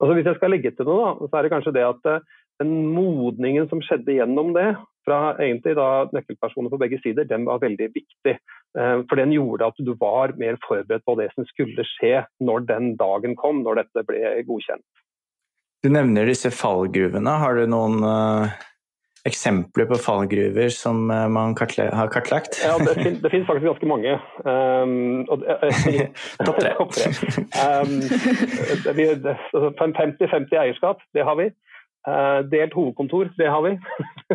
Altså 0.00 0.16
Hvis 0.16 0.26
jeg 0.28 0.36
skal 0.36 0.52
legge 0.52 0.74
til 0.76 0.88
noe, 0.88 1.04
da, 1.04 1.28
så 1.30 1.38
er 1.38 1.46
det 1.46 1.52
kanskje 1.54 1.72
det 1.76 1.86
at 1.86 2.10
eh, 2.10 2.36
den 2.60 2.74
modningen 2.92 3.68
som 3.70 3.80
skjedde 3.84 4.18
gjennom 4.18 4.52
det, 4.56 4.68
fra 5.06 5.36
egentlig 5.38 5.76
da 5.78 5.88
nøkkelpersoner 6.10 6.72
på 6.72 6.80
begge 6.82 6.98
sider, 7.02 7.28
den 7.28 7.46
var 7.46 7.62
veldig 7.62 7.88
viktig. 7.94 8.34
Eh, 8.36 8.96
for 9.08 9.20
den 9.20 9.32
gjorde 9.36 9.70
at 9.70 9.82
du 9.86 9.92
var 10.00 10.34
mer 10.40 10.58
forberedt 10.66 11.06
på 11.06 11.16
det 11.20 11.30
som 11.34 11.46
skulle 11.48 11.86
skje 11.96 12.24
når 12.44 12.66
den 12.68 12.94
dagen 13.00 13.36
kom, 13.38 13.62
når 13.64 13.84
dette 13.84 14.06
ble 14.08 14.22
godkjent. 14.48 14.84
Du 15.84 15.92
nevner 15.92 16.26
disse 16.26 16.50
fallgruvene. 16.50 17.36
Har 17.38 17.54
du 17.54 17.68
noen 17.70 18.00
uh, 18.02 18.56
eksempler 19.26 19.88
på 19.90 19.98
fallgruver 20.00 20.70
som 20.74 21.10
uh, 21.10 21.26
man 21.32 21.54
kartle 21.58 21.88
har 21.94 22.10
kartlagt? 22.12 22.60
ja, 22.62 22.76
det, 22.78 22.94
fin 22.98 23.18
det, 23.22 23.30
finnes 23.32 23.46
faktisk 23.48 23.66
ganske 23.66 23.90
mange. 23.90 24.16
Um, 24.46 25.26
Topp 26.46 26.60
tre. 26.62 26.72
um, 26.78 27.94
50-50 28.86 30.24
altså, 30.24 30.60
eierskap, 30.62 31.04
det 31.16 31.26
har 31.26 31.38
vi. 31.40 31.50
Uh, 32.06 32.40
delt 32.46 32.74
hovedkontor, 32.74 33.32
det 33.38 33.50
har 33.50 33.62
vi. 33.66 33.76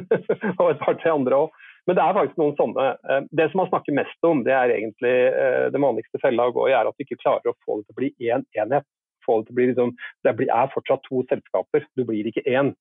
og 0.60 0.72
et 0.74 0.82
par-tre 0.84 1.14
andre 1.14 1.44
òg. 1.46 1.60
Men 1.90 1.98
det 1.98 2.04
er 2.04 2.18
faktisk 2.18 2.42
noen 2.42 2.58
sånne. 2.60 2.88
Uh, 3.08 3.22
det 3.32 3.48
som 3.52 3.64
man 3.64 3.70
snakker 3.72 3.96
mest 3.96 4.28
om, 4.28 4.44
det 4.48 4.54
er 4.56 4.74
egentlig 4.76 5.16
uh, 5.32 5.68
det 5.74 5.82
vanligste 5.82 6.22
fella 6.24 6.50
å 6.50 6.56
gå 6.56 6.68
i, 6.70 6.76
er 6.76 6.90
at 6.90 6.98
du 6.98 7.06
ikke 7.06 7.22
klarer 7.24 7.54
å 7.54 7.58
få 7.64 7.80
det 7.80 7.88
til 7.88 7.96
å 7.96 8.02
bli 8.02 8.12
én 8.28 8.42
en 8.42 8.66
enhet. 8.66 8.88
Få 9.26 9.40
det, 9.40 9.48
til 9.48 9.56
å 9.56 9.60
bli 9.60 9.70
liksom, 9.72 9.96
det 10.26 10.36
er 10.50 10.74
fortsatt 10.74 11.04
to 11.08 11.24
selskaper, 11.30 11.86
du 11.96 12.04
blir 12.10 12.28
ikke 12.28 12.44
én. 12.50 12.74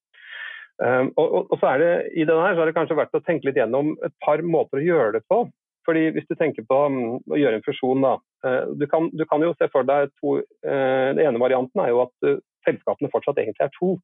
Og, 0.81 1.19
og, 1.21 1.51
og, 1.51 1.57
så 1.61 1.75
er 1.75 1.83
det, 1.83 1.89
I 2.17 2.25
denne 2.25 2.41
her 2.41 2.55
så 2.57 2.63
er 2.63 2.71
det 2.71 2.77
kanskje 2.77 2.97
verdt 2.97 3.17
å 3.19 3.21
tenke 3.21 3.45
litt 3.49 3.59
gjennom 3.61 3.91
et 4.07 4.15
par 4.25 4.41
måter 4.41 4.81
å 4.81 4.87
gjøre 4.87 5.19
det 5.19 5.21
på. 5.29 5.43
Fordi 5.85 6.07
Hvis 6.15 6.29
du 6.31 6.33
tenker 6.41 6.65
på 6.69 6.79
um, 6.89 7.19
å 7.29 7.41
gjøre 7.41 7.59
en 7.59 7.67
fusjon, 7.67 8.01
da, 8.05 8.15
du 8.81 8.87
kan, 8.89 9.11
du 9.13 9.27
kan 9.29 9.45
jo 9.45 9.53
se 9.59 9.69
for 9.73 9.85
deg 9.85 10.09
to 10.21 10.39
Den 10.65 11.21
ene 11.21 11.41
varianten 11.43 11.83
er 11.85 11.91
jo 11.93 12.03
at 12.07 12.31
selskapene 12.65 13.13
fortsatt 13.13 13.41
egentlig 13.43 13.67
er 13.67 13.75
to. 13.77 13.95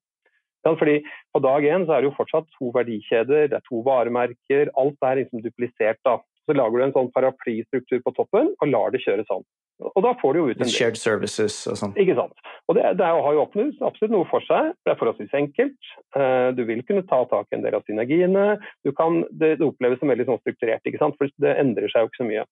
Fordi 0.66 0.96
På 1.32 1.40
dag 1.44 1.64
én 1.64 1.84
er 1.86 2.00
det 2.00 2.10
jo 2.10 2.16
fortsatt 2.16 2.48
to 2.58 2.72
verdikjeder, 2.74 3.48
det 3.52 3.60
er 3.60 3.66
to 3.68 3.82
varemerker. 3.86 4.72
Alt 4.76 4.98
er 5.02 5.22
liksom 5.22 5.44
duplisert. 5.44 6.00
da. 6.04 6.18
Så 6.46 6.54
lager 6.54 6.78
du 6.78 6.84
en 6.84 6.94
sånn 6.94 7.12
paraplystruktur 7.14 8.02
på 8.04 8.14
toppen 8.14 8.52
og 8.54 8.68
lar 8.70 8.92
det 8.94 9.02
kjøre 9.04 9.26
sånn. 9.26 9.42
Og 9.76 10.00
da 10.00 10.14
får 10.16 10.32
du 10.32 10.38
jo 10.38 10.46
ut 10.48 10.60
en 10.64 10.70
Shared 10.72 10.96
services 10.96 11.56
og 11.68 11.76
sånn. 11.76 11.92
Ikke 12.00 12.16
sant. 12.16 12.38
Og 12.66 12.78
det, 12.78 12.84
det 12.96 13.08
har 13.12 13.34
jo 13.36 13.42
åpnet 13.42 13.82
absolutt 13.84 14.14
noe 14.14 14.28
for 14.30 14.44
seg. 14.46 14.70
Det 14.86 14.92
er 14.92 14.98
forholdsvis 15.00 15.34
enkelt. 15.36 15.90
Eh, 16.16 16.48
du 16.56 16.62
vil 16.68 16.80
kunne 16.88 17.04
ta 17.08 17.18
tak 17.28 17.50
i 17.52 17.58
en 17.58 17.64
del 17.66 17.76
av 17.76 17.84
synergiene. 17.84 18.46
Du 18.86 18.94
kan, 18.96 19.20
det, 19.30 19.58
det 19.60 19.68
oppleves 19.68 20.00
som 20.00 20.12
veldig 20.12 20.28
sånn 20.30 20.40
strukturert, 20.40 20.86
ikke 20.88 21.02
sant? 21.02 21.18
for 21.20 21.28
det 21.44 21.58
endrer 21.60 21.92
seg 21.92 22.06
jo 22.06 22.10
ikke 22.10 22.22
så 22.22 22.28
mye. 22.30 22.46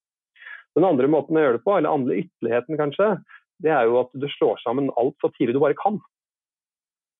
Den 0.77 0.85
andre 0.85 1.09
måten 1.09 1.39
å 1.39 1.45
gjøre 1.45 1.57
det 1.57 1.65
på, 1.65 1.73
eller 1.73 1.97
andre 1.97 2.19
ytterligheten 2.21 2.79
kanskje, 2.79 3.09
det 3.63 3.71
er 3.71 3.87
jo 3.87 4.01
at 4.03 4.11
du 4.13 4.27
slår 4.35 4.59
sammen 4.61 4.91
alt 4.99 5.15
så 5.23 5.31
tidlig 5.33 5.55
du 5.55 5.63
bare 5.63 5.77
kan. 5.79 5.97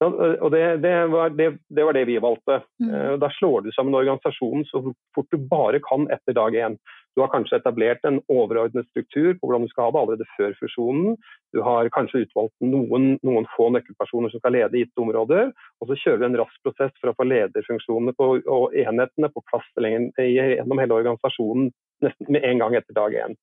Og 0.04 0.52
det, 0.52 0.64
det, 0.84 0.94
var, 1.08 1.30
det, 1.32 1.54
det, 1.72 1.84
var, 1.84 1.96
det, 1.96 2.04
vi 2.10 2.18
valgte. 2.20 2.60
Mm. 2.84 2.90
Eh, 2.92 3.14
da 3.22 3.30
slår 3.40 3.64
du 3.66 3.72
sammen 3.72 3.96
organisasjonen 3.96 4.68
så 4.68 4.82
fort 5.16 5.32
du 5.32 5.40
bare 5.40 5.80
kan 5.84 6.10
etter 6.12 6.36
dag 6.36 6.56
én. 6.56 6.76
Du 7.16 7.22
har 7.24 7.32
kanskje 7.32 7.62
etablert 7.62 8.04
en 8.04 8.20
overordnet 8.28 8.88
struktur 8.90 9.38
på 9.38 9.48
hvordan 9.48 9.64
du 9.64 9.72
skal 9.72 9.88
ha 9.88 9.94
det 9.96 10.02
allerede 10.02 10.28
før 10.36 10.56
fusjonen. 10.60 11.16
Du 11.56 11.62
har 11.64 11.88
kanskje 11.96 12.26
utvalgt 12.26 12.54
noen, 12.60 13.14
noen 13.24 13.48
få 13.54 13.70
nøkkelpersoner 13.72 14.34
som 14.34 14.42
skal 14.42 14.58
lede 14.58 14.82
gitte 14.82 15.04
områder. 15.04 15.54
Og 15.80 15.90
så 15.90 15.98
kjører 16.02 16.22
du 16.22 16.28
en 16.28 16.38
rask 16.42 16.68
prosess 16.68 16.92
for 17.00 17.12
å 17.12 17.16
få 17.16 17.28
lederfunksjonene 17.30 18.16
på, 18.20 18.30
og 18.44 18.76
enhetene 18.76 19.32
på 19.32 19.46
plass 19.48 19.70
gjennom 19.80 20.84
hele 20.84 21.00
organisasjonen 21.00 21.72
nesten 22.04 22.36
med 22.36 22.44
en 22.44 22.66
gang 22.66 22.76
etter 22.76 22.98
dag 22.98 23.16
én. 23.24 23.40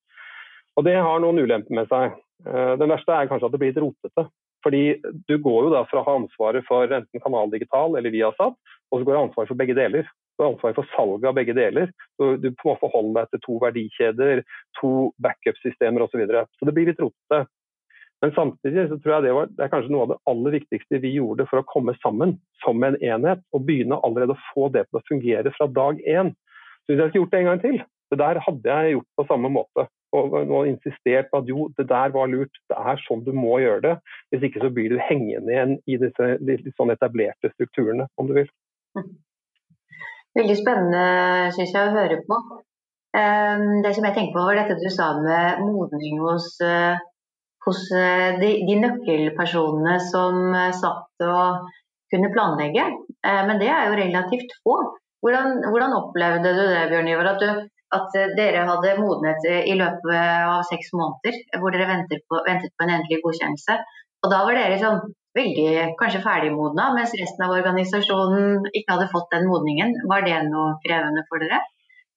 Og 0.77 0.85
Det 0.85 0.95
har 0.95 1.21
noen 1.21 1.41
ulemper 1.41 1.73
med 1.73 1.89
seg. 1.89 2.13
Eh, 2.45 2.73
den 2.77 2.93
verste 2.93 3.13
er 3.13 3.29
kanskje 3.29 3.49
at 3.49 3.55
det 3.55 3.61
blir 3.61 3.73
litt 3.73 3.81
rotete. 3.81 4.29
Fordi 4.63 4.83
du 5.27 5.37
går 5.43 5.65
jo 5.65 5.73
da 5.73 5.83
fra 5.89 6.01
å 6.01 6.07
ha 6.07 6.19
ansvaret 6.21 6.65
for 6.69 6.87
enten 6.87 7.21
Kanal 7.23 7.49
Digital 7.51 7.97
eller 7.97 8.13
Viasat, 8.13 8.55
og 8.55 8.99
så 8.99 9.03
går 9.03 9.17
du 9.17 9.21
ansvaret 9.25 9.51
for 9.51 9.59
begge 9.59 9.75
deler. 9.77 10.07
Du 10.39 10.45
for 10.59 10.87
salget 10.95 11.27
av 11.29 11.35
begge 11.37 11.53
deler. 11.53 11.91
Så 12.17 12.35
du 12.41 12.49
må 12.65 12.75
forholde 12.81 13.21
deg 13.21 13.33
til 13.33 13.43
to 13.43 13.57
verdikjeder, 13.61 14.41
to 14.79 14.93
backup-systemer 15.23 16.05
osv. 16.05 16.15
Så, 16.15 16.21
videre. 16.23 16.45
så 16.57 16.67
det 16.67 16.73
blir 16.75 16.89
litt 16.89 17.03
rotete. 17.03 17.45
Men 18.23 18.31
samtidig 18.37 18.87
så 18.87 18.97
tror 19.03 19.13
jeg 19.17 19.23
det, 19.25 19.31
var, 19.35 19.49
det 19.51 19.63
er 19.65 19.71
kanskje 19.71 19.91
noe 19.91 20.05
av 20.05 20.11
det 20.13 20.21
aller 20.31 20.53
viktigste 20.55 20.99
vi 21.03 21.09
gjorde 21.17 21.45
for 21.49 21.59
å 21.59 21.67
komme 21.67 21.91
sammen 21.99 22.37
som 22.63 22.85
en 22.87 22.95
enhet, 23.03 23.41
og 23.51 23.65
begynne 23.67 23.99
allerede 23.99 24.37
å 24.37 24.43
få 24.53 24.69
det 24.71 24.85
til 24.87 24.99
å 25.01 25.07
fungere 25.09 25.51
fra 25.57 25.67
dag 25.67 25.99
én. 26.07 26.31
Så 26.83 26.93
hvis 26.93 27.01
jeg 27.01 27.11
skulle 27.11 27.23
gjort 27.25 27.33
det 27.33 27.41
en 27.41 27.49
gang 27.49 27.61
til, 27.65 27.81
det 28.13 28.19
der 28.21 28.39
hadde 28.45 28.77
jeg 28.77 28.95
gjort 28.95 29.09
på 29.19 29.27
samme 29.27 29.51
måte. 29.51 29.87
Og, 30.13 30.35
og 30.39 30.69
insistert 30.69 31.31
på 31.31 31.41
at 31.41 31.49
jo, 31.49 31.67
det 31.75 31.87
der 31.89 32.13
var 32.13 32.29
lurt, 32.29 32.59
det 32.69 32.79
er 32.79 33.03
sånn 33.03 33.25
du 33.25 33.31
må 33.35 33.57
gjøre 33.59 33.83
det. 33.87 33.93
Hvis 34.31 34.47
ikke 34.47 34.61
så 34.63 34.71
blir 34.71 34.93
du 34.93 35.01
hengende 35.01 35.51
igjen 35.55 35.75
i 35.89 35.99
disse 35.99 36.31
litt 36.45 36.69
sånn 36.77 36.93
etablerte 36.93 37.51
strukturene, 37.55 38.07
om 38.21 38.29
du 38.29 38.37
vil. 38.37 38.51
Veldig 40.33 40.55
spennende, 40.57 41.01
syns 41.53 41.73
jeg, 41.75 41.89
å 41.89 41.93
høre 41.93 42.21
på. 42.25 42.37
Ehm, 43.17 43.81
det 43.85 43.91
som 43.93 44.05
jeg 44.07 44.15
tenker 44.15 44.33
på, 44.33 44.45
var 44.47 44.57
dette 44.57 44.79
du 44.81 44.89
sa 44.89 45.11
med 45.21 45.61
modning 45.61 46.17
hos, 46.23 46.47
eh, 46.65 46.97
hos 47.67 47.83
eh, 47.93 48.39
de, 48.41 48.49
de, 48.65 48.77
nøkkelpersonene 48.81 49.99
som 50.07 50.39
eh, 50.57 50.71
satt 50.73 51.25
og 51.27 51.69
kunne 52.13 52.31
planlegge. 52.33 52.85
Men 53.23 53.57
det 53.57 53.69
er 53.71 53.87
jo 53.87 53.97
relativt 53.97 54.51
få. 54.61 54.73
Hvordan, 55.23 55.63
hvordan 55.71 55.95
opplevde 55.95 56.51
du 56.53 56.59
det, 56.61 56.81
Bjørn 56.91 57.07
Ivar? 57.09 57.29
At, 57.31 57.45
at 57.95 58.17
dere 58.37 58.65
hadde 58.67 58.91
modnet 58.99 59.47
i 59.47 59.73
løpet 59.79 60.11
av 60.13 60.59
seks 60.67 60.91
måneder, 60.93 61.39
hvor 61.57 61.73
dere 61.73 61.87
ventet 61.89 62.21
på, 62.29 62.41
ventet 62.45 62.73
på 62.75 62.85
en 62.85 62.93
endelig 62.99 63.21
godkjennelse. 63.23 63.79
Og 64.21 64.29
da 64.29 64.43
var 64.45 64.59
dere 64.59 64.75
liksom 64.75 64.99
veldig 65.37 65.95
kanskje 65.99 66.23
ferdigmodna, 66.23 66.91
mens 66.97 67.13
resten 67.19 67.45
av 67.45 67.53
organisasjonen 67.55 68.67
ikke 68.71 68.95
hadde 68.95 69.11
fått 69.13 69.31
den 69.33 69.47
modningen. 69.49 69.95
Var 70.09 70.27
det 70.27 70.41
noe 70.49 70.75
krevende 70.85 71.25
for 71.29 71.43
dere? 71.43 71.61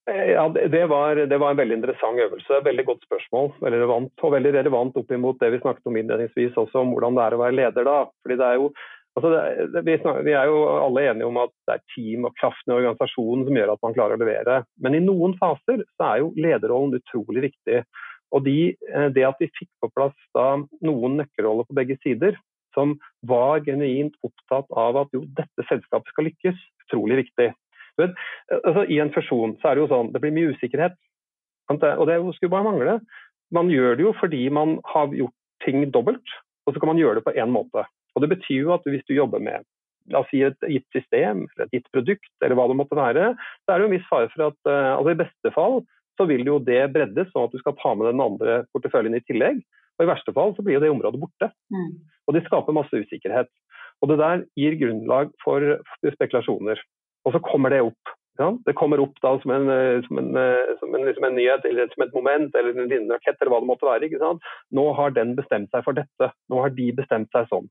Eh, 0.07 0.33
ja, 0.33 0.45
det 0.49 0.83
var, 0.87 1.15
det 1.15 1.37
var, 1.37 1.51
en 1.51 1.61
veldig 1.61 1.79
interessant 1.81 2.19
øvelse. 2.23 2.61
Veldig 2.63 2.85
godt 2.87 3.07
spørsmål. 3.07 3.49
Veldig 3.63 3.79
relevant, 3.81 4.13
og 4.23 4.35
veldig 4.37 4.53
relevant 4.55 5.01
opp 5.01 5.09
imot 5.11 5.41
det 5.41 5.51
vi 5.55 5.63
snakket 5.63 5.89
om 5.89 5.97
innledningsvis, 5.99 6.55
også 6.55 6.83
om 6.83 6.93
hvordan 6.95 7.17
det 7.17 7.25
er 7.25 7.35
å 7.35 7.41
være 7.41 7.57
leder 7.61 7.89
da. 7.89 7.97
Fordi 8.23 8.39
det 8.39 8.51
er 8.51 8.61
jo 8.61 8.71
Altså 9.17 9.31
det, 9.33 9.81
vi, 9.81 9.95
snakker, 9.97 10.21
vi, 10.27 10.33
er 10.37 10.45
jo 10.45 10.57
alle 10.77 11.07
enige 11.09 11.25
om 11.25 11.39
at 11.41 11.49
det 11.65 11.73
er 11.73 11.85
team 11.95 12.27
og 12.27 12.35
kraften 12.37 12.69
i 12.69 12.75
organisasjonen 12.75 13.47
som 13.47 13.55
gjør 13.57 13.71
at 13.73 13.81
man 13.81 13.95
klarer 13.95 14.13
å 14.13 14.21
levere. 14.21 14.57
Men 14.77 14.93
i 14.93 14.99
noen 15.01 15.33
faser 15.39 15.81
så 15.95 16.09
er 16.11 16.19
jo 16.21 16.27
lederrollen 16.37 16.99
utrolig 16.99 17.47
viktig. 17.47 17.79
Og 18.37 18.45
de, 18.45 18.75
eh, 18.77 19.07
Det 19.15 19.25
at 19.25 19.41
vi 19.41 19.49
fikk 19.57 19.71
på 19.81 19.89
plass 19.89 20.13
da 20.37 20.61
noen 20.85 21.17
nøkkelroller 21.17 21.65
på 21.65 21.77
begge 21.79 21.97
sider, 22.05 22.37
som 22.75 22.95
var 23.27 23.63
genuint 23.65 24.15
opptatt 24.25 24.67
av 24.71 24.99
at 25.03 25.13
jo, 25.15 25.23
dette 25.37 25.67
selskapet 25.69 26.11
skal 26.13 26.29
lykkes. 26.29 26.59
Utrolig 26.87 27.21
viktig. 27.23 27.51
Vet, 27.97 28.17
altså, 28.61 28.85
I 28.85 28.99
en 29.03 29.13
fusjon 29.13 29.55
så 29.61 29.69
er 29.69 29.77
det 29.77 29.85
jo 29.85 29.91
sånn, 29.93 30.11
det 30.13 30.21
blir 30.23 30.35
mye 30.35 30.53
usikkerhet. 30.55 30.97
Og 31.71 32.05
det 32.07 32.19
skulle 32.37 32.53
bare 32.53 32.67
mangle. 32.67 32.99
Man 33.55 33.71
gjør 33.71 33.97
det 33.97 34.05
jo 34.05 34.13
fordi 34.19 34.45
man 34.53 34.77
har 34.87 35.11
gjort 35.15 35.35
ting 35.65 35.83
dobbelt, 35.91 36.35
og 36.67 36.75
så 36.75 36.81
kan 36.83 36.93
man 36.93 37.01
gjøre 37.01 37.19
det 37.19 37.27
på 37.27 37.35
én 37.35 37.51
måte. 37.51 37.83
Og 38.15 38.23
Det 38.23 38.31
betyr 38.35 38.63
jo 38.65 38.75
at 38.75 38.85
hvis 38.87 39.05
du 39.07 39.15
jobber 39.15 39.43
med 39.43 39.65
la 40.11 40.21
oss 40.23 40.29
si 40.31 40.39
et 40.45 40.67
gitt 40.71 40.87
system 40.95 41.45
et 41.59 41.73
gitt 41.75 41.87
produkt, 41.91 42.29
eller 42.43 42.55
hva 42.57 42.67
det 42.69 42.77
måtte 42.79 42.97
være, 42.97 43.33
så 43.65 43.73
er 43.73 43.79
det 43.79 43.85
jo 43.85 43.89
en 43.89 43.95
viss 43.97 44.09
fare 44.09 44.29
for 44.31 44.45
at 44.49 44.69
uh, 44.69 44.93
altså 44.95 45.13
i 45.13 45.21
beste 45.23 45.53
fall 45.55 45.81
så 46.17 46.25
vil 46.29 46.47
jo 46.47 46.57
det 46.63 46.79
breddes, 46.95 47.29
sånn 47.29 47.45
at 47.45 47.53
du 47.53 47.59
skal 47.61 47.75
ta 47.77 47.93
med 47.93 48.09
den 48.09 48.23
andre 48.23 48.61
porteføljen 48.73 49.19
i 49.19 49.21
tillegg. 49.27 49.59
Og 49.97 50.05
I 50.05 50.11
verste 50.11 50.33
fall 50.35 50.53
så 50.55 50.65
blir 50.65 50.77
jo 50.77 50.83
det 50.83 50.93
området 50.93 51.21
borte. 51.21 51.49
Mm. 51.73 51.89
Og 52.27 52.35
det 52.35 52.45
skaper 52.45 52.75
masse 52.75 53.01
usikkerhet. 53.03 53.49
Og 54.01 54.11
Det 54.11 54.19
der 54.21 54.45
gir 54.59 54.77
grunnlag 54.77 55.33
for 55.43 55.79
spekulasjoner. 56.13 56.77
Og 57.25 57.33
så 57.33 57.41
kommer 57.43 57.73
det 57.73 57.81
opp. 57.81 58.13
Ja? 58.37 58.51
Det 58.65 58.75
kommer 58.77 59.01
opp 59.01 59.17
da 59.23 59.33
som 59.41 59.51
en, 59.55 59.69
eh, 59.73 60.03
som 60.05 60.19
en, 60.21 60.35
eh, 60.37 60.75
som 60.79 60.93
en, 60.93 61.05
liksom 61.07 61.25
en 61.25 61.35
nyhet 61.35 61.65
eller 61.65 61.89
som 61.93 62.05
et 62.05 62.13
moment 62.13 62.55
eller 62.55 62.77
en 62.77 62.89
linjerakett 62.89 63.41
eller 63.41 63.51
hva 63.51 63.61
det 63.63 63.71
måtte 63.71 63.89
være. 63.89 64.39
Nå 64.71 64.85
har 64.93 65.09
den 65.11 65.35
bestemt 65.35 65.73
seg 65.73 65.83
for 65.83 65.97
dette. 65.97 66.31
Nå 66.49 66.61
har 66.61 66.69
de 66.69 66.91
bestemt 66.91 67.31
seg 67.33 67.49
sånn. 67.49 67.67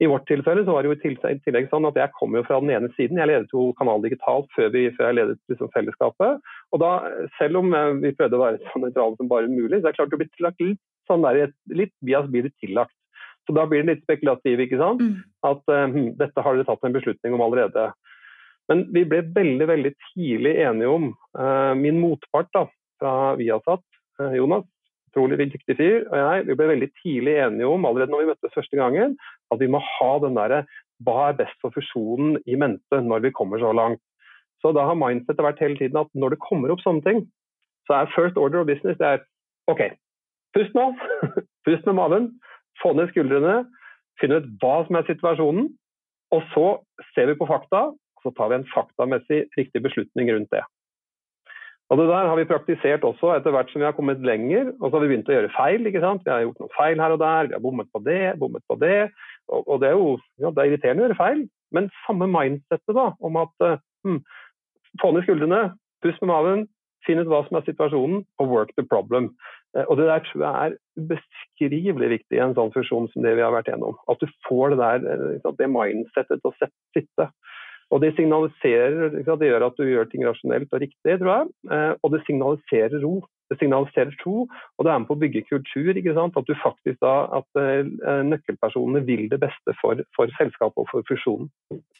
I 0.00 0.06
vårt 0.06 0.28
tilfelle 0.30 0.62
så 0.62 0.72
var 0.72 0.86
det 0.86 0.92
jo 0.92 1.10
i 1.10 1.38
tillegg 1.42 1.70
sånn 1.72 1.86
at 1.88 1.96
jeg 1.98 2.14
kom 2.14 2.36
jo 2.38 2.44
fra 2.46 2.60
den 2.62 2.70
ene 2.70 2.88
siden. 2.94 3.18
Jeg 3.18 3.26
ledet 3.26 3.50
jo 3.52 3.72
Kanal 3.80 4.02
Digital 4.04 4.44
før, 4.54 4.68
vi, 4.70 4.84
før 4.94 5.10
jeg 5.10 5.16
ledet 5.18 5.38
liksom 5.50 5.72
fellesskapet. 5.74 6.38
Og 6.72 6.82
da, 6.82 6.92
selv 7.38 7.58
om 7.58 7.74
eh, 7.74 7.96
vi 8.04 8.14
prøvde 8.14 8.38
å 8.38 8.44
være 8.44 8.62
så 8.70 8.82
nøytrale 8.82 9.18
som 9.18 9.30
bare 9.30 9.50
mulig, 9.50 9.80
så 9.80 9.88
er 9.88 9.90
det 9.90 9.98
klart 9.98 10.14
du 10.14 10.20
blir 10.20 10.46
lagt 10.46 10.62
litt 10.62 10.80
sånn 11.08 11.24
der, 11.26 11.52
litt 11.74 11.94
bias 12.04 12.28
blir 12.30 12.46
det 12.46 12.54
tillagt. 12.62 12.94
Så 13.48 13.54
da 13.56 13.64
blir 13.68 13.82
det 13.82 13.94
litt 13.94 14.04
spekulativ, 14.04 14.60
ikke 14.60 14.80
sant. 14.80 15.00
Mm. 15.00 15.20
At 15.48 15.62
uh, 15.72 15.98
dette 16.20 16.44
har 16.44 16.56
dere 16.56 16.68
tatt 16.68 16.84
en 16.84 16.96
beslutning 16.96 17.36
om 17.36 17.44
allerede. 17.46 17.88
Men 18.68 18.84
vi 18.92 19.06
ble 19.08 19.22
veldig 19.32 19.68
veldig 19.70 19.94
tidlig 20.10 20.58
enige 20.60 20.90
om, 20.92 21.12
uh, 21.38 21.72
min 21.78 22.00
motpart 22.02 22.50
da, 22.56 22.66
fra 23.00 23.14
Viasat, 23.40 23.84
uh, 24.20 24.34
Jonas, 24.36 24.66
utrolig 25.08 25.38
dyktig 25.40 25.78
fyr, 25.78 26.04
og 26.10 26.18
jeg, 26.20 26.44
vi 26.50 26.58
ble 26.58 26.68
veldig 26.74 26.90
tidlig 27.00 27.38
enige 27.40 27.70
om 27.70 27.86
allerede 27.88 28.12
når 28.12 28.22
vi 28.22 28.28
møttes 28.34 28.54
første 28.54 28.76
gangen, 28.76 29.16
at 29.48 29.62
vi 29.62 29.70
må 29.72 29.80
ha 29.80 30.10
den 30.20 30.36
derre 30.36 30.66
hva 31.06 31.30
er 31.30 31.38
best 31.38 31.56
for 31.62 31.74
fusjonen 31.74 32.36
i 32.50 32.58
mente 32.58 33.00
når 33.06 33.24
vi 33.24 33.34
kommer 33.34 33.62
så 33.62 33.72
langt. 33.72 34.02
Så 34.62 34.72
da 34.74 34.84
har 34.88 34.98
mindsetet 34.98 35.44
vært 35.44 35.62
hele 35.62 35.78
tiden 35.78 36.00
at 36.00 36.10
når 36.18 36.34
det 36.34 36.42
kommer 36.42 36.72
opp 36.74 36.82
sånne 36.82 37.04
ting, 37.06 37.24
så 37.86 38.00
er 38.00 38.12
first 38.14 38.36
order 38.36 38.60
of 38.60 38.68
business 38.68 38.98
det 39.00 39.06
er 39.06 39.22
OK, 39.70 39.84
Pust 40.56 40.74
nå. 40.76 40.86
Pust 41.66 41.86
med 41.88 41.98
maven. 41.98 42.30
Få 42.82 42.94
ned 42.96 43.12
skuldrene. 43.12 43.60
Finne 44.20 44.40
ut 44.40 44.48
hva 44.62 44.80
som 44.86 44.98
er 44.98 45.06
situasjonen. 45.08 45.70
Og 46.34 46.42
så 46.52 46.66
ser 47.14 47.30
vi 47.30 47.38
på 47.38 47.48
fakta, 47.48 47.88
og 47.94 48.24
så 48.24 48.32
tar 48.36 48.50
vi 48.50 48.58
en 48.58 48.68
faktamessig 48.68 49.46
riktig 49.56 49.80
beslutning 49.84 50.28
rundt 50.34 50.50
det. 50.52 50.64
Og 51.88 51.96
Det 51.96 52.04
der 52.10 52.26
har 52.28 52.36
vi 52.36 52.44
praktisert 52.44 53.04
også 53.04 53.30
etter 53.32 53.54
hvert 53.54 53.70
som 53.72 53.80
vi 53.80 53.86
har 53.86 53.96
kommet 53.96 54.20
lenger. 54.20 54.74
Og 54.76 54.90
så 54.90 54.98
har 54.98 55.04
vi 55.06 55.08
begynt 55.14 55.30
å 55.30 55.36
gjøre 55.38 55.54
feil. 55.56 55.86
ikke 55.88 56.02
sant? 56.04 56.24
Vi 56.24 56.30
har 56.30 56.42
gjort 56.44 56.60
noen 56.60 56.74
feil 56.76 57.00
her 57.00 57.14
og 57.14 57.20
der, 57.22 57.48
vi 57.48 57.56
har 57.56 57.64
bommet 57.64 57.88
på 57.92 58.02
det, 58.04 58.24
bommet 58.40 58.64
på 58.68 58.76
det. 58.82 59.08
Og, 59.48 59.62
og 59.64 59.80
det 59.80 59.88
er 59.88 59.96
jo 59.96 60.10
ja, 60.42 60.50
det 60.50 60.60
er 60.60 60.72
irriterende 60.72 61.04
å 61.04 61.06
gjøre 61.06 61.22
feil, 61.22 61.46
men 61.72 61.88
samme 62.04 62.28
mindsettet 62.28 62.96
da, 62.96 63.06
om 63.24 63.40
at 63.40 63.64
hmm, 64.04 64.20
få 65.00 65.14
ned 65.14 65.24
skuldrene, 65.24 65.62
pust 66.04 66.20
med 66.20 66.32
maven, 66.32 66.66
finn 67.06 67.22
ut 67.22 67.30
hva 67.30 67.40
som 67.46 67.56
er 67.56 67.64
situasjonen, 67.64 68.20
og 68.36 68.52
work 68.52 68.74
the 68.76 68.84
problem. 68.84 69.32
Eh, 69.76 69.84
og 69.88 69.96
Det 69.98 70.08
der 70.08 70.24
tror 70.26 70.44
jeg 70.44 70.54
er 70.66 70.76
ubeskrivelig 70.98 72.10
viktig 72.14 72.38
i 72.38 72.42
en 72.44 72.56
sånn 72.56 72.72
fusjon 72.74 73.08
som 73.12 73.24
det 73.24 73.36
vi 73.38 73.44
har 73.44 73.54
vært 73.54 73.70
gjennom. 73.72 73.98
At 74.08 74.20
du 74.20 74.28
får 74.48 74.74
det 74.74 74.78
der, 74.82 75.08
eh, 75.12 75.52
det 75.58 75.70
mindsettet 75.72 76.40
til 76.42 76.52
å 76.52 76.70
sitte. 76.96 77.30
Og 77.90 78.00
Det 78.00 78.14
signaliserer, 78.16 79.10
det 79.24 79.48
gjør 79.48 79.66
at 79.66 79.76
du 79.76 79.84
gjør 79.88 80.10
ting 80.10 80.24
rasjonelt 80.24 80.72
og 80.72 80.80
riktig, 80.80 81.18
tror 81.18 81.32
jeg. 81.32 81.46
Eh, 81.72 81.94
og 82.02 82.12
det 82.12 82.24
signaliserer 82.26 83.00
ro 83.00 83.22
signaliserer 83.56 84.14
tro, 84.20 84.44
og 84.48 84.84
det 84.84 84.92
er 84.92 85.00
med 85.00 85.08
på 85.08 85.16
å 85.16 85.22
bygge 85.22 85.44
kultur. 85.48 85.94
At 86.28 86.48
du 86.48 86.54
faktisk 86.60 86.98
da, 87.02 87.14
at 87.40 87.58
uh, 87.58 88.20
nøkkelpersonene 88.28 89.02
vil 89.06 89.26
det 89.32 89.40
beste 89.42 89.74
for, 89.80 90.00
for 90.16 90.30
selskapet 90.38 90.82
og 90.84 90.88
for 90.90 91.06
fusjonen. 91.08 91.48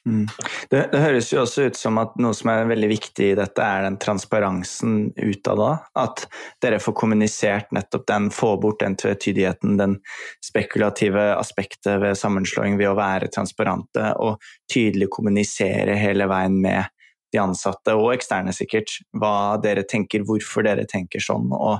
Mm. 0.08 0.26
Det, 0.70 0.82
det, 0.92 1.00
høres 1.02 1.32
jo 1.32 1.42
også 1.42 1.68
ut 1.68 1.78
som 1.78 1.98
at 2.00 2.14
noe 2.20 2.36
som 2.36 2.52
er 2.52 2.68
veldig 2.70 2.90
viktig 2.92 3.30
i 3.32 3.38
dette, 3.38 3.64
er 3.64 3.84
den 3.86 3.98
transparensen 4.00 5.10
utad 5.16 5.60
da. 5.60 5.70
At 5.98 6.26
dere 6.64 6.80
får 6.82 6.96
kommunisert 7.00 7.72
nettopp 7.76 8.06
den, 8.08 8.30
få 8.34 8.54
bort 8.62 8.82
den 8.84 8.96
tvetydigheten, 9.00 9.76
den 9.80 9.98
spekulative 10.44 11.30
aspektet 11.36 12.00
ved 12.02 12.18
sammenslåing 12.18 12.78
ved 12.80 12.92
å 12.92 12.98
være 12.98 13.32
transparente 13.34 14.12
og 14.22 14.38
tydelig 14.72 15.10
kommunisere 15.14 15.96
hele 15.98 16.28
veien 16.30 16.60
med 16.62 16.97
de 17.32 17.40
ansatte 17.42 17.94
og 17.96 18.12
eksterne 18.14 18.54
sikkert, 18.56 18.98
hva 19.16 19.58
dere 19.62 19.84
tenker, 19.88 20.24
hvorfor 20.28 20.66
dere 20.66 20.86
tenker 20.88 21.22
sånn, 21.22 21.50
og 21.52 21.78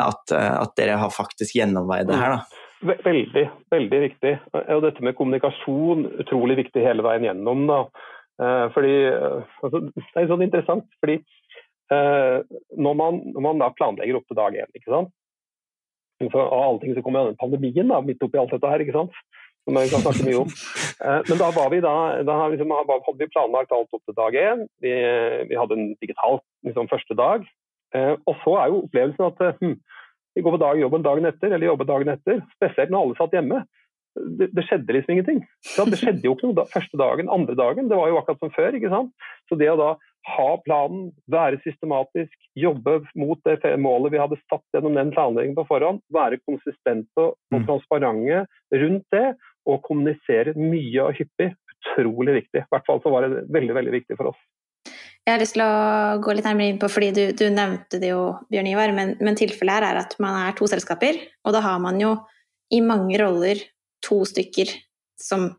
at, 0.00 0.32
eh, 0.32 0.54
at 0.62 0.74
dere 0.78 0.98
har 1.00 1.12
faktisk 1.12 1.56
gjennomveid 1.58 2.08
det 2.08 2.18
her. 2.20 2.38
da. 2.38 2.94
Veldig, 3.04 3.44
veldig 3.70 3.98
viktig. 4.08 4.32
Og 4.58 4.80
dette 4.82 5.04
med 5.06 5.14
kommunikasjon 5.14 6.08
utrolig 6.24 6.58
viktig 6.64 6.82
hele 6.82 7.04
veien 7.06 7.28
gjennom. 7.28 7.66
da. 7.68 7.80
Eh, 8.42 8.66
fordi, 8.74 8.94
eh, 9.06 9.42
altså, 9.62 9.84
det 9.92 10.22
er 10.22 10.30
sånn 10.30 10.48
interessant, 10.48 10.88
fordi 11.00 11.22
når 11.92 12.94
man, 12.96 13.18
når 13.34 13.42
man, 13.44 13.58
da 13.60 13.66
planlegger 13.76 14.16
opp 14.16 14.24
til 14.30 14.36
dag 14.38 14.54
én, 14.56 14.70
ikke 14.72 14.88
sant? 14.88 15.10
Så, 16.22 16.40
av 16.40 16.54
alle 16.56 16.80
ting 16.80 17.02
kommer 17.04 17.34
pandemien 17.36 17.90
da, 17.90 17.98
midt 18.00 18.22
oppi 18.24 18.38
alt 18.40 18.54
dette 18.54 18.70
her. 18.70 18.80
ikke 18.80 18.94
sant? 18.96 19.12
Som 19.64 19.78
vi 19.78 19.90
kan 19.92 20.04
snakke 20.04 20.26
mye 20.26 20.40
om. 20.42 20.52
Eh, 21.02 21.20
men 21.28 21.40
da, 21.40 21.50
var 21.54 21.70
vi 21.72 21.80
da, 21.84 21.94
da 22.26 22.38
liksom, 22.52 22.74
hadde 22.74 23.18
vi 23.20 23.30
planlagt 23.32 23.74
alt 23.74 23.94
opp 23.94 24.04
til 24.06 24.18
dag 24.18 24.38
én. 24.38 24.64
Vi, 24.82 24.94
vi 25.50 25.58
hadde 25.58 25.78
en 25.78 25.92
digital 26.02 26.40
liksom, 26.66 26.90
første 26.90 27.18
dag. 27.18 27.46
Eh, 27.96 28.14
og 28.26 28.40
så 28.44 28.56
er 28.58 28.72
jo 28.72 28.82
opplevelsen 28.86 29.28
at 29.28 29.44
eh, 29.44 29.60
hm, 29.60 29.76
vi 30.32 30.44
går 30.44 30.56
på 30.56 30.62
dag, 30.64 30.80
jobben 30.80 31.04
dagen 31.04 31.28
etter, 31.28 31.52
eller 31.52 31.68
jobber 31.68 31.88
dagen 31.88 32.12
etter. 32.14 32.42
Spesielt 32.56 32.92
når 32.92 33.06
alle 33.06 33.18
satt 33.20 33.36
hjemme. 33.36 33.64
Det, 34.12 34.50
det 34.52 34.64
skjedde 34.68 34.92
liksom 34.92 35.14
ingenting. 35.14 35.42
Det 35.72 35.98
skjedde 36.00 36.26
jo 36.26 36.34
ikke 36.36 36.50
noe 36.50 36.58
da, 36.58 36.68
første 36.72 36.98
dagen, 37.00 37.30
andre 37.32 37.56
dagen. 37.56 37.88
Det 37.88 37.98
var 37.98 38.10
jo 38.10 38.18
akkurat 38.20 38.42
som 38.42 38.52
før. 38.54 38.74
ikke 38.76 38.92
sant? 38.92 39.12
Så 39.48 39.56
det 39.60 39.70
å 39.72 39.78
da 39.80 39.92
ha 40.28 40.50
planen, 40.62 41.08
være 41.32 41.58
systematisk, 41.64 42.34
jobbe 42.58 43.00
mot 43.18 43.40
det 43.48 43.72
målet 43.82 44.14
vi 44.14 44.20
hadde 44.22 44.38
satt 44.44 44.64
gjennom 44.74 44.94
den 44.98 45.10
planleggingen 45.14 45.56
på 45.58 45.66
forhånd, 45.66 46.02
være 46.14 46.38
konsistente 46.46 47.24
og 47.24 47.34
mm. 47.50 47.64
transparente 47.66 48.44
rundt 48.84 49.06
det, 49.14 49.24
å 49.68 49.78
kommunisere 49.84 50.54
mye 50.58 51.04
og 51.04 51.18
hyppig 51.18 51.52
utrolig 51.82 52.40
viktig. 52.40 52.64
I 52.64 52.70
hvert 52.72 52.88
fall 52.88 53.00
så 53.02 53.12
var 53.12 53.26
det 53.26 53.44
veldig, 53.52 53.76
veldig 53.78 53.94
viktig 53.94 54.18
for 54.18 54.32
oss. 54.32 54.42
Jeg 55.22 55.36
har 55.36 55.42
lyst 55.42 55.54
til 55.54 55.62
å 55.62 56.18
gå 56.22 56.34
litt 56.34 56.46
nærmere 56.48 56.72
inn 56.72 56.80
på, 56.82 56.88
fordi 56.90 57.10
du, 57.14 57.22
du 57.38 57.44
nevnte 57.54 58.00
det 58.02 58.10
jo, 58.10 58.22
Bjørn 58.50 58.70
Ivar, 58.72 58.94
men, 58.96 59.14
men 59.22 59.38
tilfellet 59.38 59.78
her 59.78 59.86
er 59.92 60.00
at 60.00 60.16
man 60.22 60.34
er 60.48 60.56
to 60.58 60.66
selskaper, 60.70 61.20
og 61.46 61.54
da 61.54 61.62
har 61.62 61.78
man 61.82 62.00
jo 62.02 62.16
i 62.74 62.80
mange 62.82 63.20
roller 63.20 63.60
to 64.02 64.22
stykker 64.26 64.72
som 65.20 65.52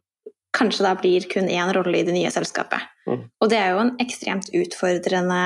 kanskje 0.53 0.85
da 0.85 0.91
blir 0.99 1.29
kun 1.31 1.47
én 1.47 1.71
rolle 1.73 2.01
i 2.01 2.05
det 2.05 2.15
nye 2.15 2.31
selskapet. 2.33 2.83
Mm. 3.07 3.23
Og 3.39 3.49
det 3.51 3.59
er 3.59 3.71
jo 3.73 3.85
en 3.85 3.93
ekstremt 4.03 4.51
utfordrende 4.53 5.39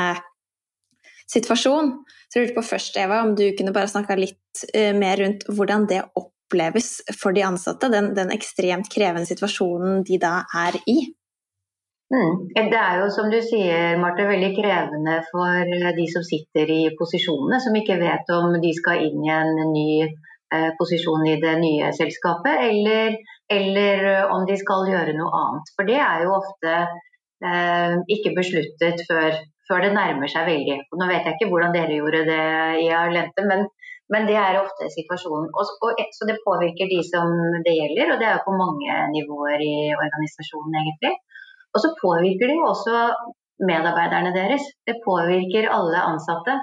situasjon. 1.30 1.94
Så 2.28 2.40
jeg 2.40 2.48
lurte 2.48 2.58
på 2.58 2.66
først, 2.72 2.98
Eva, 3.00 3.22
om 3.24 3.36
du 3.38 3.46
kunne 3.56 3.76
bare 3.76 3.92
snakka 3.92 4.18
litt 4.20 4.66
uh, 4.74 4.94
mer 4.98 5.22
rundt 5.22 5.46
hvordan 5.52 5.88
det 5.92 6.02
oppleves 6.48 7.02
for 7.22 7.36
de 7.36 7.44
ansatte, 7.44 7.92
den, 7.92 8.14
den 8.16 8.32
ekstremt 8.32 8.90
krevende 8.94 9.28
situasjonen 9.28 10.04
de 10.08 10.20
da 10.22 10.42
er 10.56 10.80
i? 10.88 11.00
Mm. 12.08 12.48
Det 12.56 12.80
er 12.80 13.02
jo 13.02 13.10
som 13.12 13.28
du 13.32 13.38
sier, 13.44 13.98
Marte, 14.00 14.24
veldig 14.30 14.54
krevende 14.56 15.18
for 15.28 15.74
de 15.98 16.06
som 16.08 16.24
sitter 16.24 16.70
i 16.72 16.84
posisjonene, 16.96 17.60
som 17.60 17.76
ikke 17.76 18.00
vet 18.00 18.32
om 18.32 18.56
de 18.64 18.72
skal 18.78 19.04
inn 19.10 19.26
i 19.26 19.34
en 19.36 19.52
ny 19.74 19.90
eh, 20.06 20.70
posisjon 20.80 21.28
i 21.28 21.36
det 21.42 21.58
nye 21.60 21.92
selskapet, 21.98 22.64
eller, 22.70 23.20
eller, 23.52 24.08
om 24.32 24.48
de 24.48 24.56
skal 24.60 24.88
gjøre 24.88 25.18
noe 25.20 25.44
annet. 25.44 25.76
For 25.76 25.90
det 25.90 26.00
er 26.00 26.24
jo 26.24 26.38
ofte 26.38 26.78
eh, 27.44 28.00
ikke 28.16 28.38
besluttet 28.40 29.04
før, 29.10 29.36
før, 29.68 29.84
det 29.84 29.92
nærmer 30.00 30.32
seg 30.32 30.48
veldig. 30.48 30.80
Nå 30.96 31.12
vet 31.12 31.28
jeg 31.28 31.36
ikke 31.36 31.52
hvordan 31.52 31.76
dere 31.76 32.00
gjorde 32.00 32.24
det 32.32 32.48
i 32.86 32.88
Arlente, 32.96 33.44
men, 33.52 33.68
men 34.14 34.28
det 34.30 34.38
er 34.40 34.60
ofte 34.62 34.88
situasjonen. 34.94 35.50
Og, 35.52 35.72
og, 35.84 36.02
så 36.16 36.28
det 36.30 36.40
påvirker 36.46 36.90
de 36.92 37.02
som 37.04 37.32
det 37.66 37.76
gjelder, 37.76 38.14
og 38.14 38.22
det 38.22 38.28
er 38.30 38.38
jo 38.38 38.46
på 38.48 38.56
mange 38.56 39.00
nivåer 39.16 39.64
i 39.64 39.76
organisasjonen 39.96 40.80
egentlig. 40.82 41.14
Og 41.76 41.84
så 41.84 41.92
påvirker 42.00 42.48
det 42.48 42.56
jo 42.56 42.70
også 42.72 43.02
medarbeiderne 43.68 44.32
deres. 44.36 44.64
Det 44.88 45.02
påvirker 45.06 45.70
alle 45.74 46.04
ansatte. 46.12 46.56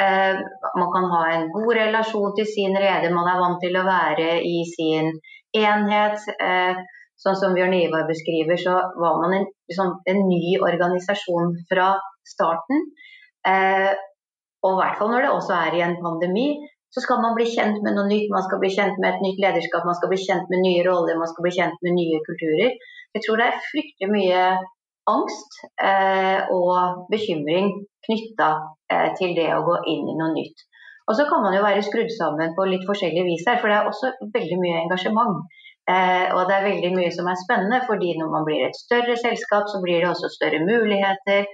Eh, 0.00 0.40
man 0.80 0.92
kan 0.94 1.08
ha 1.12 1.22
en 1.34 1.48
god 1.52 1.72
relasjon 1.80 2.36
til 2.36 2.46
sin 2.46 2.76
rede, 2.78 3.10
man 3.14 3.28
er 3.28 3.40
vant 3.42 3.60
til 3.62 3.76
å 3.76 3.86
være 3.86 4.38
i 4.46 4.62
sin 4.70 5.12
enhet. 5.58 6.24
Eh, 6.38 6.80
sånn 7.18 7.38
som 7.38 7.54
Bjørn 7.56 7.74
Ivar 7.74 8.06
beskriver, 8.06 8.56
så 8.62 8.76
var 9.02 9.16
man 9.22 9.34
en, 9.40 9.46
liksom, 9.70 9.96
en 10.06 10.20
ny 10.30 10.54
organisasjon 10.62 11.56
fra 11.70 11.96
starten. 12.32 12.84
Eh, 13.46 13.90
og 14.62 14.74
i 14.74 14.78
hvert 14.80 14.98
fall 15.00 15.10
når 15.12 15.26
det 15.26 15.32
også 15.34 15.56
er 15.56 15.78
i 15.78 15.82
en 15.86 15.96
pandemi, 16.02 16.48
så 16.94 17.02
skal 17.04 17.20
man 17.24 17.36
bli 17.36 17.46
kjent 17.48 17.82
med 17.84 17.96
noe 17.96 18.08
nytt. 18.08 18.30
Man 18.32 18.44
skal 18.46 18.60
bli 18.62 18.70
kjent 18.72 18.96
med 19.02 19.10
et 19.10 19.24
nytt 19.24 19.42
lederskap, 19.44 19.84
man 19.88 19.98
skal 19.98 20.12
bli 20.12 20.20
kjent 20.22 20.48
med 20.52 20.64
nye 20.64 20.86
roller, 20.86 21.20
man 21.20 21.30
skal 21.30 21.44
bli 21.46 21.54
kjent 21.58 21.84
med 21.84 21.96
nye 21.98 22.22
kulturer. 22.28 22.74
Jeg 23.16 23.24
tror 23.24 23.40
det 23.40 23.48
er 23.48 23.62
fryktelig 23.68 24.10
mye 24.12 24.42
angst 25.08 25.60
eh, 25.80 26.48
og 26.52 27.06
bekymring 27.12 27.70
knytta 28.06 28.48
eh, 28.92 29.12
til 29.20 29.36
det 29.36 29.48
å 29.54 29.64
gå 29.66 29.78
inn 29.92 30.08
i 30.08 30.16
noe 30.18 30.32
nytt. 30.34 30.66
Og 31.08 31.16
så 31.16 31.24
kan 31.28 31.40
man 31.40 31.56
jo 31.56 31.64
være 31.64 31.84
skrudd 31.86 32.10
sammen 32.12 32.52
på 32.56 32.66
litt 32.68 32.84
forskjellig 32.88 33.24
vis 33.24 33.46
her, 33.48 33.60
for 33.60 33.72
det 33.72 33.78
er 33.78 33.88
også 33.88 34.12
veldig 34.34 34.58
mye 34.60 34.82
engasjement. 34.82 35.40
Eh, 35.88 36.26
og 36.36 36.42
det 36.48 36.56
er 36.56 36.66
veldig 36.66 36.90
mye 36.98 37.12
som 37.14 37.30
er 37.32 37.38
spennende, 37.40 37.80
fordi 37.88 38.12
når 38.18 38.32
man 38.34 38.44
blir 38.48 38.66
et 38.66 38.76
større 38.76 39.16
selskap, 39.16 39.70
så 39.72 39.80
blir 39.84 40.02
det 40.02 40.10
også 40.10 40.28
større 40.34 40.60
muligheter. 40.66 41.48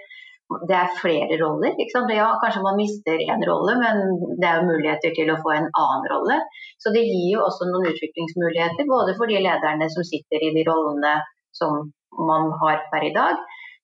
Det 0.68 0.76
er 0.76 0.96
flere 1.00 1.38
roller. 1.40 1.72
Ja, 2.12 2.28
kanskje 2.42 2.62
man 2.62 2.76
mister 2.76 3.16
én 3.16 3.44
rolle, 3.48 3.74
men 3.80 4.02
det 4.40 4.48
er 4.48 4.60
jo 4.60 4.68
muligheter 4.68 5.14
til 5.16 5.32
å 5.32 5.40
få 5.40 5.54
en 5.56 5.68
annen 5.70 6.08
rolle. 6.12 6.36
Så 6.82 6.92
det 6.94 7.04
gir 7.06 7.30
jo 7.32 7.44
også 7.46 7.70
noen 7.70 7.88
utviklingsmuligheter, 7.92 8.88
både 8.90 9.16
for 9.18 9.30
de 9.30 9.40
lederne 9.40 9.88
som 9.94 10.04
sitter 10.06 10.44
i 10.44 10.52
de 10.56 10.66
rollene 10.68 11.16
som 11.56 11.88
man 12.28 12.52
har 12.60 12.84
per 12.92 13.08
i 13.08 13.14
dag. 13.16 13.40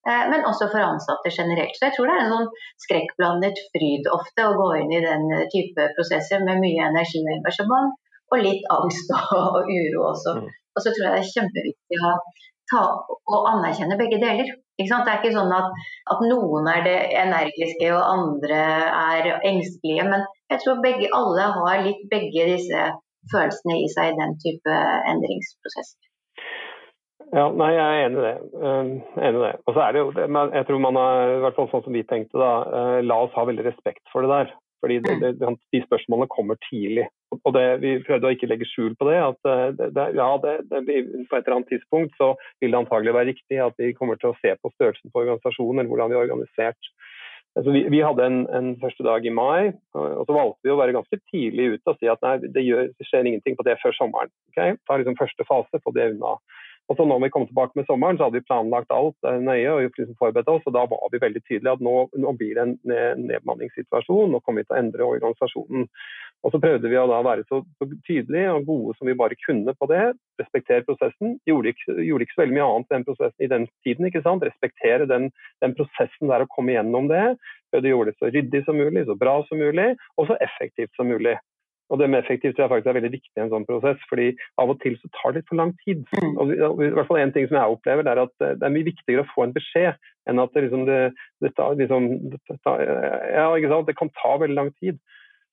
Eh, 0.09 0.25
men 0.33 0.47
også 0.51 0.69
for 0.73 0.85
ansatte 0.85 1.33
generelt. 1.39 1.75
Så 1.77 1.89
jeg 1.89 1.97
tror 1.97 2.09
det 2.09 2.17
er 2.17 2.23
en 2.27 2.35
sånn 2.35 2.53
skrekkblandet 2.85 3.59
fryd 3.73 4.09
ofte 4.13 4.47
å 4.49 4.55
gå 4.61 4.69
inn 4.83 4.95
i 4.97 5.03
den 5.05 5.27
type 5.53 5.91
prosesser 5.97 6.45
med 6.47 6.63
mye 6.63 6.87
energi 6.89 7.21
og 7.25 7.35
engasjement, 7.39 7.99
og 8.31 8.45
litt 8.47 8.65
angst 8.73 9.13
og 9.41 9.61
uro 9.69 10.07
også. 10.13 10.39
Mm. 10.39 10.49
Og 10.77 10.85
så 10.85 10.95
tror 10.95 11.07
jeg 11.07 11.13
det 11.17 11.23
er 11.25 11.35
kjempeviktig 11.35 12.01
å 12.07 12.15
ta 12.71 12.85
å 13.05 13.45
anerkjenne 13.55 13.99
begge 14.01 14.21
deler. 14.23 14.53
Det 14.89 15.13
er 15.13 15.21
ikke 15.21 15.35
sånn 15.37 15.53
at, 15.55 15.71
at, 16.15 16.25
noen 16.31 16.69
er 16.73 16.85
det 16.87 16.97
energiske 17.21 17.93
og 17.95 18.01
andre 18.01 18.61
er 18.89 19.31
engstelige, 19.49 20.07
men 20.09 20.25
jeg 20.53 20.63
tror 20.65 20.83
begge, 20.85 21.11
alle 21.17 21.49
har 21.57 21.85
litt 21.87 22.03
begge 22.13 22.49
disse 22.55 22.87
følelsene 23.33 23.81
i 23.85 23.89
seg 23.93 24.13
i 24.13 24.19
den 24.19 24.37
type 24.43 24.79
endringsprosesser. 25.13 25.99
Ja, 27.31 27.45
nei, 27.55 27.69
Jeg 27.77 27.85
er 27.85 28.07
enig 28.09 28.19
i 28.19 28.25
det. 28.25 28.37
Uh, 28.59 28.89
enig 29.23 29.39
i 29.39 29.45
det. 29.45 29.53
Og 29.69 29.77
så 29.77 29.85
er 29.85 29.93
det 29.93 30.01
jo, 30.01 30.09
Jeg 30.17 30.67
tror 30.67 30.81
man 30.83 30.99
har, 30.99 31.37
i 31.37 31.43
hvert 31.45 31.59
fall 31.59 31.69
sånn 31.71 31.85
som 31.85 31.95
vi 31.95 32.03
tenkte 32.09 32.41
da, 32.41 32.51
uh, 32.67 32.99
la 33.07 33.21
oss 33.27 33.37
ha 33.37 33.45
veldig 33.47 33.69
respekt 33.69 34.03
for 34.11 34.27
det 34.27 34.33
der. 34.33 34.51
Fordi 34.81 34.99
det, 35.05 35.17
det, 35.21 35.49
De 35.73 35.83
spørsmålene 35.85 36.31
kommer 36.33 36.57
tidlig. 36.71 37.07
Og 37.45 37.53
det, 37.55 37.65
Vi 37.83 37.93
prøvde 38.07 38.31
å 38.31 38.35
ikke 38.35 38.49
legge 38.51 38.69
skjul 38.69 38.95
på 38.99 39.09
det. 39.11 39.19
at 39.21 39.49
uh, 39.49 39.69
det, 39.77 40.07
ja, 40.17 40.29
På 40.41 40.49
et 40.51 41.45
eller 41.45 41.57
annet 41.59 41.73
tidspunkt 41.73 42.17
så 42.21 42.33
vil 42.61 42.73
det 42.73 42.81
antagelig 42.81 43.17
være 43.17 43.33
riktig 43.33 43.61
at 43.63 43.77
vi 43.79 43.93
kommer 43.97 44.21
til 44.21 44.33
å 44.33 44.39
se 44.41 44.57
på 44.57 44.73
størrelsen 44.77 45.13
på 45.13 45.25
organisasjonen, 45.25 45.83
eller 45.83 45.93
hvordan 45.93 46.13
vi 46.13 46.19
er 46.19 46.25
organisert. 46.25 46.93
Altså, 47.59 47.73
vi, 47.75 47.83
vi, 47.91 47.99
hadde 48.07 48.27
en, 48.27 48.41
en, 48.55 48.75
første 48.79 49.03
dag 49.03 49.25
i 49.27 49.33
mai, 49.35 49.73
og 49.99 50.23
så 50.27 50.35
valgte 50.37 50.69
vi 50.69 50.71
å 50.71 50.79
være 50.79 50.95
ganske 50.95 51.19
tidlig 51.33 51.73
ute 51.75 51.93
og 51.93 51.99
si 51.99 52.11
at 52.11 52.21
nei, 52.23 52.37
det, 52.45 52.63
gjør, 52.63 52.93
det 52.95 53.07
skjer 53.09 53.27
ingenting 53.27 53.57
på 53.59 53.67
det 53.67 53.75
før 53.83 53.97
sommeren. 53.97 54.31
Okay? 54.53 54.77
Ta 54.87 55.01
liksom 55.01 55.19
første 55.19 55.47
fase, 55.49 55.83
få 55.83 55.93
det 55.97 56.13
unna. 56.13 56.37
Og 56.91 56.99
så 56.99 57.07
når 57.07 57.21
vi 57.23 57.31
kom 57.31 57.45
tilbake 57.47 57.79
med 57.79 57.87
sommeren, 57.87 58.19
så 58.19 58.27
hadde 58.27 58.41
vi 58.41 58.49
planlagt 58.49 58.91
alt 58.91 59.29
eh, 59.29 59.39
nøye 59.39 59.77
og 59.77 59.85
liksom 59.85 60.17
forberedt 60.19 60.51
oss. 60.51 60.65
og 60.67 60.75
Da 60.75 60.83
var 60.91 61.13
vi 61.13 61.23
veldig 61.23 61.43
tydelige 61.45 61.77
at 61.77 61.85
nå, 61.87 61.95
nå 62.19 62.33
blir 62.39 62.59
det 62.59 62.65
en 62.65 62.75
nedbemanningssituasjon. 63.29 64.33
Nå 64.35 64.41
kommer 64.43 64.65
vi 64.65 64.69
til 64.69 64.75
å 64.75 64.81
endre 64.81 65.07
organisasjonen. 65.07 65.87
Og 66.41 66.55
så 66.55 66.61
prøvde 66.63 66.91
vi 66.91 66.99
å 66.99 67.07
være 67.11 67.45
så, 67.47 67.61
så 67.79 67.87
tydelige 68.09 68.57
og 68.57 68.67
gode 68.67 68.97
som 68.99 69.11
vi 69.11 69.15
bare 69.23 69.39
kunne 69.45 69.75
på 69.77 69.87
det. 69.93 70.03
Respektere 70.41 70.87
prosessen. 70.89 71.37
Gjorde 71.47 71.75
ikke, 71.75 71.95
gjorde 72.09 72.27
ikke 72.27 72.37
så 72.37 72.43
veldig 72.43 72.59
mye 72.59 72.69
annet 72.73 72.95
den 72.97 73.07
prosessen 73.07 73.47
i 73.47 73.51
den 73.53 73.69
tiden. 73.87 74.09
ikke 74.09 74.25
sant? 74.27 74.47
Respektere 74.49 75.07
den, 75.11 75.31
den 75.63 75.77
prosessen 75.79 76.33
der 76.33 76.43
å 76.43 76.51
komme 76.51 76.75
gjennom 76.75 77.11
det. 77.13 77.23
Prøvde 77.71 77.87
å 77.87 77.95
gjøre 77.95 78.11
det 78.11 78.19
så 78.19 78.33
ryddig 78.35 78.65
som 78.67 78.81
mulig, 78.81 79.07
så 79.07 79.15
bra 79.21 79.37
som 79.47 79.63
mulig, 79.63 79.93
og 80.19 80.27
så 80.27 80.39
effektivt 80.43 80.91
som 80.99 81.07
mulig. 81.13 81.37
Og 81.91 81.99
det 81.99 82.07
med 82.11 82.23
effektivt 82.23 82.55
tror 82.55 82.65
jeg 82.65 82.73
faktisk 82.73 82.91
er 82.91 82.99
veldig 83.01 83.13
viktig 83.17 83.33
i 83.35 83.43
en 83.43 83.53
sånn 83.53 83.67
prosess, 83.67 84.03
fordi 84.11 84.29
av 84.63 84.71
og 84.71 84.79
til 84.83 84.95
så 85.01 85.11
tar 85.17 85.33
det 85.33 85.41
litt 85.41 85.51
for 85.51 85.59
lang 85.59 85.73
tid. 85.83 86.05
Mm. 86.23 86.35
Og 86.39 86.53
i 86.55 86.91
hvert 86.95 87.09
fall 87.09 87.19
En 87.21 87.33
ting 87.35 87.49
som 87.49 87.59
jeg 87.59 87.77
opplever, 87.77 88.07
det 88.07 88.13
er 88.13 88.23
at 88.23 88.35
det 88.41 88.67
er 88.67 88.75
mye 88.75 88.87
viktigere 88.87 89.25
å 89.27 89.31
få 89.33 89.47
en 89.47 89.57
beskjed 89.57 89.99
enn 90.31 90.43
at 90.43 90.53
det, 90.55 90.67
liksom, 90.67 90.85
det, 90.87 91.01
det, 91.43 91.51
tar, 91.57 91.75
liksom, 91.81 92.07
det, 92.31 92.59
tar, 92.63 92.85
ja, 93.35 93.81
det 93.89 93.97
kan 93.99 94.13
ta 94.21 94.37
veldig 94.39 94.59
lang 94.59 94.71
tid. 94.79 95.01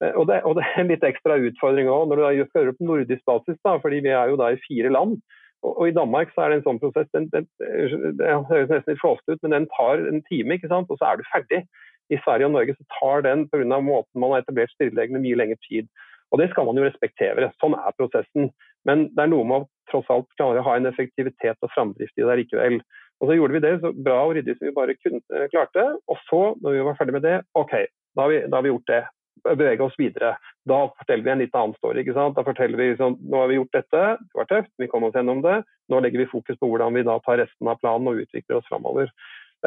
Eh, 0.04 0.14
og 0.14 0.28
det, 0.30 0.44
og 0.46 0.58
det 0.60 0.68
er 0.68 0.84
en 0.84 0.92
litt 0.92 1.06
ekstra 1.08 1.40
utfordring 1.50 1.90
òg 1.90 2.12
når 2.12 2.22
du 2.22 2.46
skal 2.52 2.70
det 2.70 2.78
på 2.78 2.90
nordisk 2.90 3.26
basis, 3.30 3.58
da, 3.66 3.78
fordi 3.82 4.04
vi 4.06 4.14
er 4.14 4.32
jo 4.32 4.40
da 4.40 4.54
i 4.54 4.62
fire 4.68 4.94
land. 4.94 5.18
Og, 5.66 5.72
og 5.74 5.84
I 5.90 5.96
Danmark 5.98 6.34
så 6.34 6.46
er 6.46 6.54
det 6.54 6.60
en 6.60 6.68
sånn 6.68 6.82
prosess, 6.84 7.10
den, 7.18 7.30
den, 7.34 7.50
det 7.58 8.40
høres 8.52 8.70
nesten 8.70 8.94
litt 8.94 9.02
flåsete 9.02 9.38
ut, 9.38 9.44
men 9.46 9.58
den 9.58 9.70
tar 9.74 10.06
en 10.06 10.22
time, 10.30 10.58
ikke 10.58 10.70
sant? 10.74 10.92
og 10.94 11.02
så 11.02 11.12
er 11.12 11.20
du 11.20 11.30
ferdig. 11.32 11.64
I 12.14 12.20
Sverige 12.24 12.48
og 12.48 12.54
Norge 12.54 12.78
så 12.78 12.86
tar 13.00 13.26
den 13.26 13.48
pga. 13.52 13.80
måten 13.84 14.22
man 14.22 14.32
har 14.32 14.46
etablert 14.46 14.72
stillelegene 14.76 15.20
mye 15.20 15.40
lengre 15.42 15.58
tid. 15.66 15.90
Og 16.32 16.42
Det 16.42 16.50
skal 16.52 16.68
man 16.68 16.80
jo 16.80 16.86
respektere. 16.86 17.52
Sånn 17.62 17.76
er 17.78 17.96
prosessen. 17.98 18.52
Men 18.88 19.08
det 19.16 19.24
er 19.24 19.32
noe 19.32 19.48
med 19.48 19.64
å 19.64 19.68
tross 19.92 20.08
alt 20.12 20.28
klare 20.40 20.62
å 20.62 20.68
ha 20.68 20.78
en 20.78 20.90
effektivitet 20.90 21.60
og 21.64 21.72
framdrift 21.74 22.20
i 22.20 22.26
det 22.28 22.40
likevel. 22.42 22.82
Og 23.22 23.30
Så 23.30 23.38
gjorde 23.38 23.56
vi 23.56 23.64
det 23.64 23.76
så 23.82 23.94
bra 23.94 24.18
og 24.26 24.36
ryddig 24.38 24.58
som 24.58 24.68
vi 24.68 24.76
bare 24.76 24.96
kunne, 25.00 25.22
eh, 25.34 25.48
klarte. 25.50 25.86
Og 26.08 26.18
så, 26.30 26.42
når 26.62 26.72
vi 26.72 26.84
var 26.86 26.98
ferdig 27.00 27.14
med 27.14 27.24
det, 27.24 27.38
OK, 27.56 27.74
da 28.16 28.22
har 28.22 28.30
vi, 28.30 28.42
da 28.48 28.58
har 28.58 28.64
vi 28.64 28.74
gjort 28.74 28.92
det. 28.92 29.04
Bevege 29.48 29.82
oss 29.82 29.98
videre. 29.98 30.36
Da 30.68 30.88
forteller 31.00 31.24
vi 31.24 31.32
en 31.32 31.40
litt 31.40 31.56
annen 31.56 31.76
story. 31.78 32.04
ikke 32.04 32.14
sant? 32.14 32.36
Da 32.36 32.44
forteller 32.44 32.78
vi 32.78 32.98
sånn, 32.98 33.18
nå 33.22 33.38
har 33.38 33.48
vi 33.48 33.56
gjort 33.56 33.72
dette, 33.72 34.02
det 34.20 34.36
var 34.36 34.46
tøft, 34.46 34.72
vi 34.78 34.88
kom 34.88 35.04
oss 35.04 35.14
gjennom 35.14 35.42
det. 35.42 35.64
Nå 35.90 36.02
legger 36.02 36.20
vi 36.20 36.26
fokus 36.26 36.58
på 36.58 36.68
hvordan 36.68 36.94
vi 36.94 37.04
da 37.04 37.20
tar 37.20 37.38
resten 37.38 37.68
av 37.68 37.80
planen 37.80 38.08
og 38.08 38.20
utvikler 38.26 38.58
oss 38.58 38.68
framover 38.68 39.10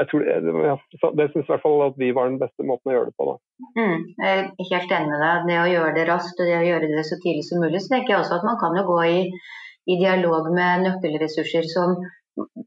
jeg 0.01 0.09
tror, 0.11 0.23
ja, 0.27 0.77
det 1.19 1.27
syns 1.31 1.47
i 1.47 1.51
hvert 1.53 1.65
fall 1.65 1.83
at 1.85 1.99
vi 2.01 2.11
var 2.17 2.31
den 2.31 2.39
beste 2.41 2.65
måten 2.67 2.91
å 2.91 2.95
gjøre 2.95 3.11
det 3.11 3.17
på. 3.21 3.35
Mm, 3.77 3.99
jeg 4.17 4.39
er 4.39 4.71
helt 4.71 4.95
enig 4.97 5.11
med 5.11 5.25
deg. 5.25 5.49
Det 5.51 5.59
å 5.61 5.73
gjøre 5.75 5.97
det 5.99 6.07
raskt 6.09 6.41
og 6.41 6.49
det 6.49 6.61
å 6.61 6.69
gjøre 6.69 6.89
det 6.93 7.05
så 7.09 7.19
tidlig 7.25 7.45
som 7.49 7.61
mulig. 7.65 7.83
Så 7.85 7.93
tenker 7.93 8.15
jeg 8.15 8.23
også 8.23 8.39
at 8.39 8.47
man 8.49 8.61
kan 8.63 8.79
jo 8.81 8.87
gå 8.89 8.99
i, 9.11 9.21
i 9.93 9.99
dialog 10.01 10.49
med 10.57 10.87
nøkkelressurser 10.87 11.69
som 11.69 11.99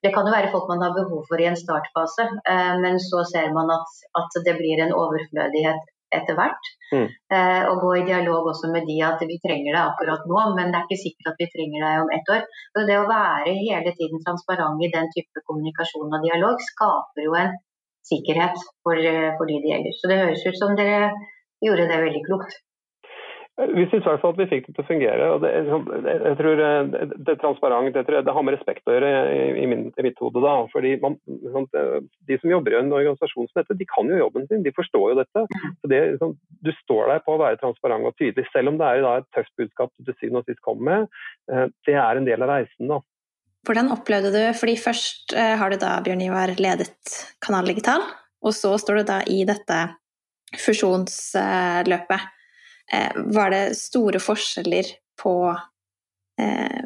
det 0.04 0.12
kan 0.14 0.28
jo 0.28 0.34
være 0.34 0.52
folk 0.54 0.68
man 0.70 0.84
har 0.84 0.94
behov 0.96 1.24
for 1.30 1.42
i 1.42 1.48
en 1.50 1.58
startfase, 1.58 2.26
eh, 2.52 2.74
men 2.84 3.00
så 3.02 3.24
ser 3.30 3.54
man 3.56 3.72
at, 3.74 3.94
at 4.20 4.40
det 4.46 4.58
blir 4.60 4.82
en 4.84 4.94
overflødighet 4.94 5.88
etter 6.14 6.38
hvert. 6.38 6.70
Mm. 6.94 7.08
Eh, 7.36 7.64
og 7.70 7.82
gå 7.82 7.92
i 7.98 8.06
dialog 8.06 8.50
også 8.52 8.70
med 8.74 8.86
de 8.90 9.00
at 9.08 9.22
vi 9.30 9.40
trenger 9.42 9.72
deg 9.74 9.82
akkurat 9.82 10.26
nå, 10.30 10.42
men 10.58 10.70
det 10.70 10.80
er 10.80 10.88
ikke 10.88 11.04
sikkert 11.04 11.32
at 11.32 11.42
vi 11.42 11.50
trenger 11.54 11.86
deg 11.86 12.02
om 12.04 12.12
ett 12.18 12.34
år. 12.36 12.44
Så 12.76 12.86
det 12.90 12.98
å 13.00 13.08
være 13.10 13.56
hele 13.60 13.94
tiden 14.00 14.22
transparent 14.26 14.84
i 14.86 14.92
den 14.94 15.10
type 15.16 15.46
kommunikasjon 15.48 16.14
og 16.14 16.28
dialog 16.28 16.62
skaper 16.72 17.26
jo 17.26 17.38
en 17.40 17.56
sikkerhet 18.06 18.60
for, 18.84 19.00
for 19.40 19.50
de 19.50 19.62
det 19.64 19.74
gjelder. 19.74 19.98
Så 19.98 20.12
det 20.12 20.22
høres 20.22 20.46
ut 20.46 20.60
som 20.60 20.78
dere 20.78 21.10
gjorde 21.64 21.90
det 21.90 22.00
veldig 22.06 22.24
klokt. 22.28 22.62
Vi 23.54 23.84
syns 23.86 24.02
i 24.02 24.08
hvert 24.08 24.22
fall 24.24 24.32
at 24.34 24.40
vi 24.42 24.48
fikk 24.50 24.64
det 24.66 24.74
til 24.74 24.82
å 24.82 24.88
fungere. 24.88 25.26
og 25.30 25.44
det, 25.44 25.52
sånn, 25.68 25.84
jeg 26.08 26.38
tror 26.40 26.62
eh, 26.66 26.88
det, 27.14 27.36
er 27.36 27.38
transparent, 27.42 27.92
det, 27.94 28.02
tror 28.08 28.18
jeg, 28.18 28.26
det 28.26 28.34
har 28.34 28.46
med 28.48 28.56
respekt 28.56 28.90
å 28.90 28.96
gjøre 28.96 29.12
i, 29.62 29.68
min, 29.70 29.84
i 29.94 30.06
mitt 30.08 30.18
hode. 30.24 30.42
da, 30.42 30.56
fordi 30.74 30.96
man, 31.04 31.20
sånn, 31.54 31.70
De 32.26 32.40
som 32.42 32.50
jobber 32.50 32.74
i 32.74 32.80
en 32.80 32.90
organisasjon 32.90 33.52
som 33.52 33.62
dette, 33.62 33.78
de 33.78 33.88
kan 33.92 34.10
jo 34.10 34.18
jobben 34.24 34.50
sin, 34.50 34.66
de 34.66 34.74
forstår 34.74 35.14
jo 35.14 35.20
dette. 35.22 35.46
så 35.54 35.92
det, 35.94 36.02
sånn, 36.24 36.34
Du 36.66 36.74
står 36.82 37.14
der 37.14 37.24
på 37.28 37.38
å 37.38 37.44
være 37.44 37.62
transparent 37.62 38.10
og 38.10 38.18
tydelig, 38.18 38.50
selv 38.50 38.74
om 38.74 38.82
det 38.82 38.90
er 38.90 39.08
et 39.12 39.32
tøft 39.38 39.54
budskap 39.62 39.94
du 39.94 40.10
til 40.10 40.18
syvende 40.18 40.42
og 40.42 40.50
sist 40.50 40.66
kommer 40.66 40.90
med. 40.90 41.24
Eh, 41.54 41.66
det 41.86 42.00
er 42.02 42.18
en 42.18 42.30
del 42.30 42.42
av 42.42 42.56
reisen. 42.56 42.90
da. 42.90 43.04
Hvordan 43.70 43.94
opplevde 43.94 44.34
du, 44.34 44.44
fordi 44.58 44.80
først 44.82 45.38
eh, 45.38 45.54
har 45.62 45.70
du 45.70 45.78
da, 45.78 46.00
Bjørn 46.04 46.26
Ivar, 46.26 46.58
ledet 46.58 47.22
Kanal 47.44 47.70
Digital, 47.70 48.02
og 48.42 48.58
så 48.58 48.74
står 48.82 49.04
du 49.04 49.12
da 49.14 49.22
i 49.30 49.44
dette 49.46 49.84
fusjonsløpet. 50.58 52.32
Eh, 52.94 53.22
var 53.36 53.54
det 53.54 53.64
store 53.80 54.22
forskjeller 54.22 54.94
på 55.22 55.36
eh, 56.42 56.82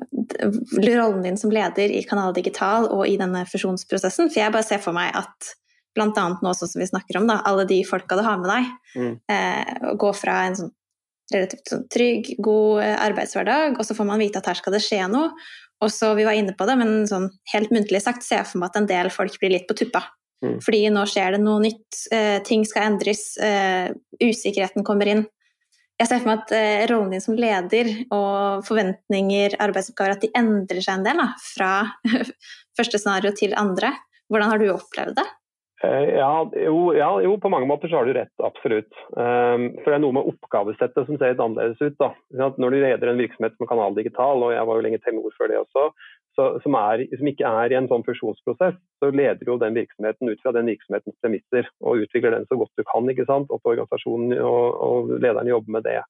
rollen 0.88 1.22
din 1.26 1.38
som 1.38 1.52
leder 1.52 1.92
i 1.92 2.04
Kanal 2.08 2.36
Digital 2.36 2.88
og 2.94 3.08
i 3.08 3.18
denne 3.20 3.44
fusjonsprosessen? 3.50 4.32
For 4.32 4.44
jeg 4.44 4.56
bare 4.56 4.68
ser 4.68 4.84
for 4.84 4.96
meg 4.96 5.12
at 5.18 5.54
bl.a. 5.98 6.10
nå 6.14 6.54
sånn 6.54 6.72
som 6.72 6.82
vi 6.82 6.88
snakker 6.88 7.20
om, 7.20 7.30
da, 7.30 7.42
alle 7.50 7.66
de 7.68 7.82
folka 7.88 8.18
du 8.20 8.24
har 8.26 8.38
med 8.40 8.52
deg, 8.52 8.74
mm. 8.96 9.14
eh, 9.34 9.94
går 9.98 10.18
fra 10.18 10.42
en 10.48 10.60
sånn 10.60 10.74
relativt 11.34 11.72
sånn 11.74 11.88
trygg, 11.92 12.36
god 12.44 12.84
eh, 12.86 12.98
arbeidshverdag, 13.08 13.80
og 13.80 13.88
så 13.88 13.98
får 13.98 14.08
man 14.08 14.22
vite 14.22 14.40
at 14.40 14.48
her 14.48 14.60
skal 14.60 14.78
det 14.78 14.84
skje 14.86 15.02
noe. 15.12 15.34
Og 15.84 15.92
så, 15.94 16.14
Vi 16.18 16.26
var 16.26 16.38
inne 16.38 16.56
på 16.58 16.66
det, 16.66 16.78
men 16.80 17.04
sånn 17.10 17.28
helt 17.52 17.74
muntlig 17.74 18.00
sagt 18.02 18.24
ser 18.26 18.42
jeg 18.42 18.50
for 18.50 18.62
meg 18.62 18.72
at 18.72 18.80
en 18.80 18.88
del 18.90 19.12
folk 19.14 19.36
blir 19.42 19.54
litt 19.54 19.68
på 19.70 19.76
tuppa. 19.78 20.06
Mm. 20.46 20.56
Fordi 20.64 20.80
nå 20.94 21.04
skjer 21.10 21.36
det 21.36 21.42
noe 21.44 21.62
nytt, 21.66 22.00
eh, 22.14 22.38
ting 22.46 22.64
skal 22.66 22.92
endres, 22.92 23.26
eh, 23.42 23.90
usikkerheten 24.22 24.86
kommer 24.86 25.12
inn 25.12 25.26
jeg 25.98 26.10
ser 26.10 26.22
for 26.22 26.30
meg 26.30 26.44
at 26.44 26.54
eh, 26.54 26.84
rollen 26.92 27.14
din 27.14 27.24
som 27.24 27.38
leder 27.38 27.90
og 28.14 28.66
forventninger, 28.68 29.58
arbeidsoppgaver, 29.64 30.14
at 30.18 30.26
de 30.26 30.30
endrer 30.38 30.84
seg 30.86 31.00
en 31.00 31.08
del 31.08 31.22
da, 31.24 31.32
fra 31.42 31.72
første 32.78 33.02
scenario 33.02 33.34
til 33.38 33.56
andre. 33.58 33.96
Hvordan 34.30 34.52
har 34.52 34.62
du 34.62 34.68
opplevd 34.76 35.18
det? 35.18 35.26
Eh, 35.84 36.10
ja 36.18 36.50
jo, 36.56 36.94
ja, 36.98 37.10
jo, 37.22 37.36
på 37.38 37.50
mange 37.54 37.68
måter 37.70 37.90
så 37.90 38.00
har 38.00 38.08
du 38.08 38.16
rett, 38.18 38.34
absolutt. 38.42 38.94
Um, 39.14 39.70
for 39.84 39.92
det 39.92 39.98
er 40.00 40.02
noe 40.02 40.16
med 40.18 40.30
oppgavesettet 40.32 41.06
som 41.06 41.20
ser 41.20 41.36
litt 41.36 41.44
annerledes 41.44 41.82
ut. 41.82 41.98
da. 42.02 42.14
Når 42.58 42.74
du 42.74 42.78
leder 42.82 43.12
en 43.12 43.22
virksomhet 43.22 43.58
som 43.58 43.70
Kanal 43.70 43.98
Digital, 43.98 44.42
og 44.42 44.56
jeg 44.56 44.70
var 44.70 44.80
jo 44.80 44.86
lenge 44.88 45.02
Telenor 45.04 45.36
før 45.38 45.52
det 45.52 45.60
også, 45.62 45.86
så, 46.38 46.48
som, 46.64 46.78
er, 46.78 47.06
som, 47.18 47.30
ikke 47.30 47.52
er 47.62 47.74
i 47.74 47.78
en 47.78 47.90
sånn 47.90 48.06
fusjonsprosess, 48.06 48.78
så 49.02 49.10
leder 49.14 49.46
jo 49.46 49.58
den 49.62 49.78
virksomheten 49.78 50.30
ut 50.30 50.42
fra 50.42 50.54
den 50.54 50.70
virksomhetens 50.70 51.18
premisser 51.22 51.70
og 51.82 52.04
utvikler 52.06 52.36
den 52.36 52.46
så 52.50 52.58
godt 52.58 52.74
du 52.78 52.86
kan. 52.86 53.10
ikke 53.14 53.26
sant? 53.30 53.54
Og 53.54 53.62
organisasjonen 53.66 54.38
og, 54.38 54.66
og 54.88 55.14
lederen 55.18 55.50
jobber 55.50 55.78
med 55.78 55.86
det. 55.90 56.02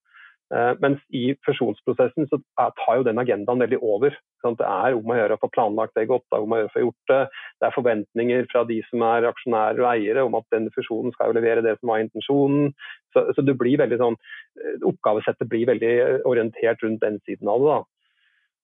Uh, 0.48 0.72
mens 0.80 1.02
i 1.12 1.34
fusjonsprosessen 1.44 2.30
så 2.32 2.40
tar 2.56 3.00
jo 3.00 3.04
den 3.04 3.20
agendaen 3.20 3.60
veldig 3.60 3.82
over. 3.84 4.16
Det 4.46 4.64
er 4.64 4.96
om 4.96 5.12
å 5.12 5.18
gjøre 5.18 5.36
å 5.36 5.42
få 5.42 5.50
planlagt 5.52 5.98
det 5.98 6.06
godt, 6.08 6.24
det 6.30 6.38
er 6.38 6.46
om 6.46 6.54
å 6.56 6.60
gjøre 6.62 6.70
å 6.70 6.76
få 6.76 6.84
gjort 6.86 7.12
det. 7.12 7.20
Det 7.60 7.68
er 7.68 7.76
forventninger 7.76 8.48
fra 8.54 8.64
de 8.70 8.78
som 8.88 9.04
er 9.10 9.28
aksjonærer 9.28 9.82
og 9.84 9.90
eiere 9.92 10.24
om 10.24 10.38
at 10.40 10.48
denne 10.54 10.72
fusjonen 10.76 11.12
skal 11.16 11.32
jo 11.34 11.40
levere 11.40 11.66
det 11.66 11.76
som 11.82 11.92
var 11.92 12.04
intensjonen. 12.06 12.72
Så, 13.12 13.26
så 13.36 13.44
det 13.44 13.58
blir 13.60 13.82
veldig 13.82 14.00
sånn, 14.00 14.18
eh, 14.62 14.80
Oppgavesettet 14.88 15.52
blir 15.52 15.68
veldig 15.68 15.94
orientert 16.30 16.84
rundt 16.86 17.04
den 17.04 17.20
siden 17.28 17.52
av 17.52 17.66
det. 17.66 17.76
da. 17.76 17.97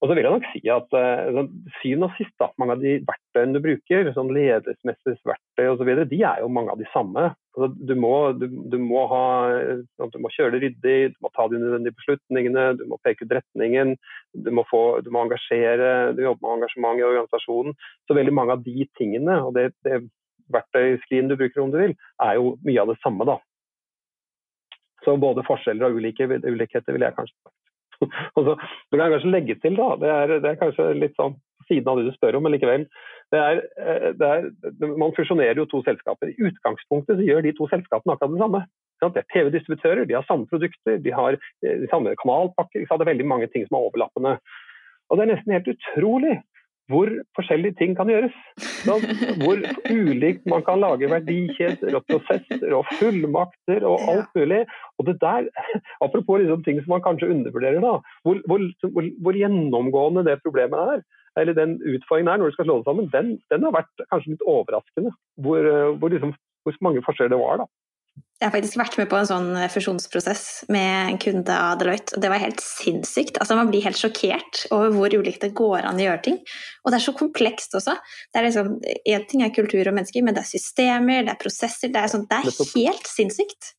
Og 0.03 0.09
så 0.09 0.17
vil 0.17 0.25
jeg 0.27 0.35
nok 0.35 0.47
si 0.51 0.59
at 0.67 0.95
uh, 0.99 1.37
syvende 1.79 2.09
og 2.09 2.17
sist, 2.17 2.33
da, 2.41 2.49
mange 2.59 2.75
av 2.75 2.81
de 2.83 2.97
verktøyene 3.07 3.55
du 3.55 3.61
bruker, 3.63 4.09
sånn 4.11 4.33
ledelsesmessige 4.35 5.29
verktøy 5.29 5.69
osv., 5.71 5.91
de 6.11 6.19
er 6.27 6.41
jo 6.43 6.49
mange 6.51 6.73
av 6.73 6.81
de 6.81 6.89
samme. 6.91 7.29
Altså, 7.55 7.69
du, 7.71 7.93
må, 8.03 8.11
du, 8.35 8.43
du, 8.73 8.75
må 8.83 9.05
ha, 9.07 9.23
sånn 9.95 10.11
du, 10.11 10.19
må, 10.19 10.33
kjøre 10.35 10.57
det 10.57 10.61
ryddig, 10.65 10.97
du 11.13 11.23
må 11.23 11.31
ta 11.31 11.47
de 11.47 11.61
nødvendige 11.61 11.95
beslutningene, 12.01 12.65
du 12.81 12.83
må 12.91 12.99
peke 13.07 13.23
ut 13.23 13.37
retningen, 13.39 13.95
du 14.35 14.51
må, 14.51 14.67
få, 14.67 14.83
du 15.05 15.07
må 15.13 15.23
engasjere, 15.23 16.11
du 16.17 16.23
jobber 16.25 16.49
med 16.49 16.57
engasjement 16.57 16.99
i 16.99 17.07
organisasjonen. 17.07 17.79
Så 18.03 18.19
veldig 18.19 18.35
mange 18.35 18.59
av 18.59 18.67
de 18.67 18.89
tingene, 18.99 19.39
og 19.47 19.55
det, 19.55 19.69
det 19.87 20.03
verktøyskrinet 20.51 21.31
du 21.31 21.39
bruker 21.39 21.63
om 21.63 21.71
du 21.71 21.79
vil, 21.79 21.95
er 22.27 22.41
jo 22.41 22.57
mye 22.67 22.83
av 22.83 22.91
det 22.91 22.99
samme. 23.05 23.31
da. 23.31 23.39
Så 25.07 25.15
både 25.15 25.47
forskjeller 25.47 25.87
og 25.87 26.03
ulikheter 26.03 26.91
vil 26.91 27.07
jeg 27.07 27.15
kanskje 27.15 27.37
sagt. 27.37 27.59
og 28.37 28.45
så, 28.47 28.55
du 28.59 28.97
kan 28.99 29.11
kanskje 29.13 29.33
legge 29.33 29.57
til, 29.63 29.75
da, 29.79 29.89
det 30.01 30.13
er, 30.13 30.37
det 30.43 30.51
er 30.51 30.61
kanskje 30.61 30.91
litt 30.99 31.17
sånn 31.19 31.35
siden 31.67 31.87
av 31.87 31.99
det 31.99 32.09
du 32.09 32.15
spør 32.15 32.37
om, 32.37 32.45
men 32.45 32.55
likevel. 32.55 32.85
Det 33.33 33.39
er, 33.39 33.61
eh, 33.79 34.07
det 34.19 34.29
er, 34.29 34.47
man 34.99 35.13
fusjonerer 35.17 35.61
jo 35.61 35.67
to 35.71 35.83
selskaper. 35.87 36.31
I 36.31 36.49
utgangspunktet 36.49 37.19
så 37.19 37.27
gjør 37.27 37.45
de 37.45 37.53
to 37.57 37.69
selskapene 37.71 38.15
akkurat 38.15 38.35
det 38.35 38.43
samme. 38.43 38.63
Det 39.03 39.19
er 39.19 39.29
TV-distributører, 39.33 40.05
de 40.07 40.15
har 40.15 40.25
samme 40.27 40.47
produkter, 40.47 40.99
de 41.03 41.11
har 41.11 41.35
eh, 41.35 41.77
de 41.81 41.89
samme 41.91 42.13
kanalpakker. 42.21 42.85
Det 42.85 42.99
er 42.99 43.11
veldig 43.11 43.27
mange 43.27 43.49
ting 43.51 43.65
som 43.67 43.79
er 43.79 43.87
overlappende. 43.89 44.37
Og 45.09 45.17
Det 45.17 45.25
er 45.25 45.33
nesten 45.33 45.55
helt 45.55 45.71
utrolig 45.73 46.37
hvor 46.91 47.09
forskjellige 47.37 47.77
ting 47.79 47.95
kan 47.97 48.09
gjøres. 48.11 48.35
Hvor 49.43 49.59
ulikt 49.91 50.45
man 50.49 50.63
kan 50.67 50.81
lage 50.83 51.09
verdikjeder 51.11 51.95
og 51.97 52.05
prosesser 52.09 52.75
og 52.75 52.87
fullmakter 52.99 53.85
og 53.87 54.03
alt 54.11 54.31
mulig. 54.35 54.63
Og 54.99 55.07
det 55.07 55.17
der, 55.21 55.47
Apropos 56.05 56.41
liksom 56.41 56.63
ting 56.63 56.81
som 56.81 56.95
man 56.95 57.05
kanskje 57.05 57.31
undervurderer, 57.31 57.79
da, 57.79 57.93
hvor, 58.23 58.41
hvor, 58.47 58.65
hvor, 58.95 59.09
hvor, 59.23 59.39
gjennomgående 59.43 60.25
det 60.27 60.41
problemet 60.43 60.95
er, 60.95 61.05
eller 61.39 61.55
den 61.57 61.77
utfordringen 61.81 62.33
er 62.33 62.41
når 62.41 62.51
du 62.51 62.57
skal 62.57 62.67
slå 62.67 62.79
det 62.81 62.89
sammen, 62.89 63.09
den, 63.13 63.37
den 63.51 63.63
har 63.65 63.77
vært 63.79 64.05
kanskje 64.11 64.35
litt 64.35 64.45
overraskende. 64.45 65.15
Hvor, 65.45 65.71
liksom, 66.13 66.35
hvor 66.63 66.77
mange 66.85 67.05
forskjeller 67.05 67.35
det 67.35 67.41
var. 67.41 67.63
da. 67.63 67.82
Jeg 68.43 68.49
har 68.49 68.57
faktisk 68.57 68.75
vært 68.75 68.97
med 68.99 69.07
på 69.07 69.15
en 69.15 69.27
sånn 69.29 69.45
eh, 69.55 69.69
fusjonsprosess 69.71 70.65
med 70.75 71.13
en 71.13 71.19
kunde 71.23 71.55
av 71.55 71.77
Deloitte, 71.79 72.11
og 72.17 72.23
det 72.25 72.27
var 72.27 72.41
helt 72.41 72.59
sinnssykt. 72.59 73.37
Altså, 73.39 73.55
man 73.55 73.69
blir 73.71 73.85
helt 73.85 73.95
sjokkert 73.95 74.65
over 74.75 74.91
hvor 74.91 75.15
ulikt 75.15 75.45
det 75.45 75.53
går 75.55 75.87
an 75.87 76.01
å 76.01 76.03
gjøre 76.03 76.23
ting. 76.25 76.41
Og 76.83 76.91
det 76.91 76.99
er 76.99 77.05
så 77.05 77.13
komplekst 77.15 77.77
også. 77.79 77.95
Det 78.33 78.41
er 78.41 78.49
liksom, 78.49 78.73
Én 78.83 79.23
ting 79.31 79.45
er 79.45 79.55
kultur 79.55 79.87
og 79.87 79.95
mennesker, 79.95 80.27
men 80.27 80.35
det 80.35 80.43
er 80.43 80.49
systemer, 80.49 81.23
det 81.23 81.31
er 81.37 81.39
prosesser. 81.39 81.93
Det 81.93 82.03
er, 82.03 82.11
sånn, 82.11 82.27
det 82.27 82.41
er 82.41 82.75
helt 82.75 83.07
sinnssykt. 83.07 83.71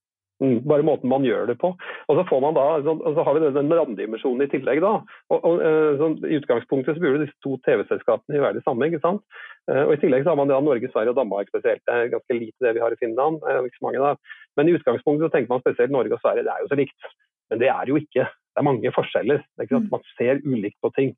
Mm, 0.43 0.65
bare 0.67 0.83
måten 0.83 1.13
man 1.13 1.25
gjør 1.27 1.47
det 1.53 1.59
på. 1.61 1.71
Og 2.09 2.17
så, 2.19 2.25
får 2.27 2.41
man 2.43 2.57
da, 2.57 2.65
og 2.81 3.05
så 3.15 3.25
har 3.27 3.37
vi 3.37 3.51
den 3.55 3.75
randdimensjonen 3.79 4.47
i 4.47 4.51
tillegg. 4.51 4.81
da. 4.83 4.97
Og, 5.31 5.39
og, 5.39 5.61
eh, 5.63 5.93
sånn, 6.01 6.17
I 6.27 6.41
utgangspunktet 6.41 6.97
så 6.97 7.05
burde 7.05 7.23
disse 7.23 7.37
to 7.45 7.55
TV-selskapene 7.69 8.43
være 8.43 8.59
de 8.59 8.65
samme. 8.65 8.89
ikke 8.89 9.05
sant? 9.05 9.23
Eh, 9.71 9.85
og 9.85 9.95
I 9.95 10.01
tillegg 10.03 10.25
så 10.25 10.33
har 10.33 10.41
man 10.41 10.51
det 10.51 10.57
da 10.57 10.65
Norge, 10.65 10.91
Sverige 10.91 11.15
og 11.15 11.21
Danmark 11.21 11.53
spesielt. 11.53 11.85
Det 11.87 11.95
er 11.95 12.11
ganske 12.17 12.39
lite 12.41 12.67
det 12.67 12.75
vi 12.75 12.83
har 12.83 12.97
i 12.97 13.01
Finland. 13.01 13.45
ikke 13.45 13.79
så 13.79 13.87
mange 13.87 14.03
da. 14.03 14.17
Men 14.57 14.69
i 14.69 14.75
utgangspunktet 14.77 15.27
så 15.27 15.33
tenker 15.35 15.53
man 15.53 15.63
spesielt 15.63 15.95
Norge 15.95 16.17
og 16.17 16.23
Sverige, 16.23 16.47
det 16.47 16.53
er 16.55 16.65
jo 16.65 16.71
så 16.71 16.79
likt. 16.79 17.09
Men 17.51 17.61
det 17.61 17.71
er 17.71 17.91
jo 17.91 18.01
ikke. 18.01 18.27
Det 18.29 18.63
er 18.63 18.69
mange 18.69 18.93
forskjeller. 18.95 19.43
ikke 19.61 19.75
sant? 19.75 19.89
Mm. 19.89 19.95
Man 19.97 20.05
ser 20.15 20.45
ulikt 20.47 20.79
på 20.83 20.93
ting. 20.97 21.15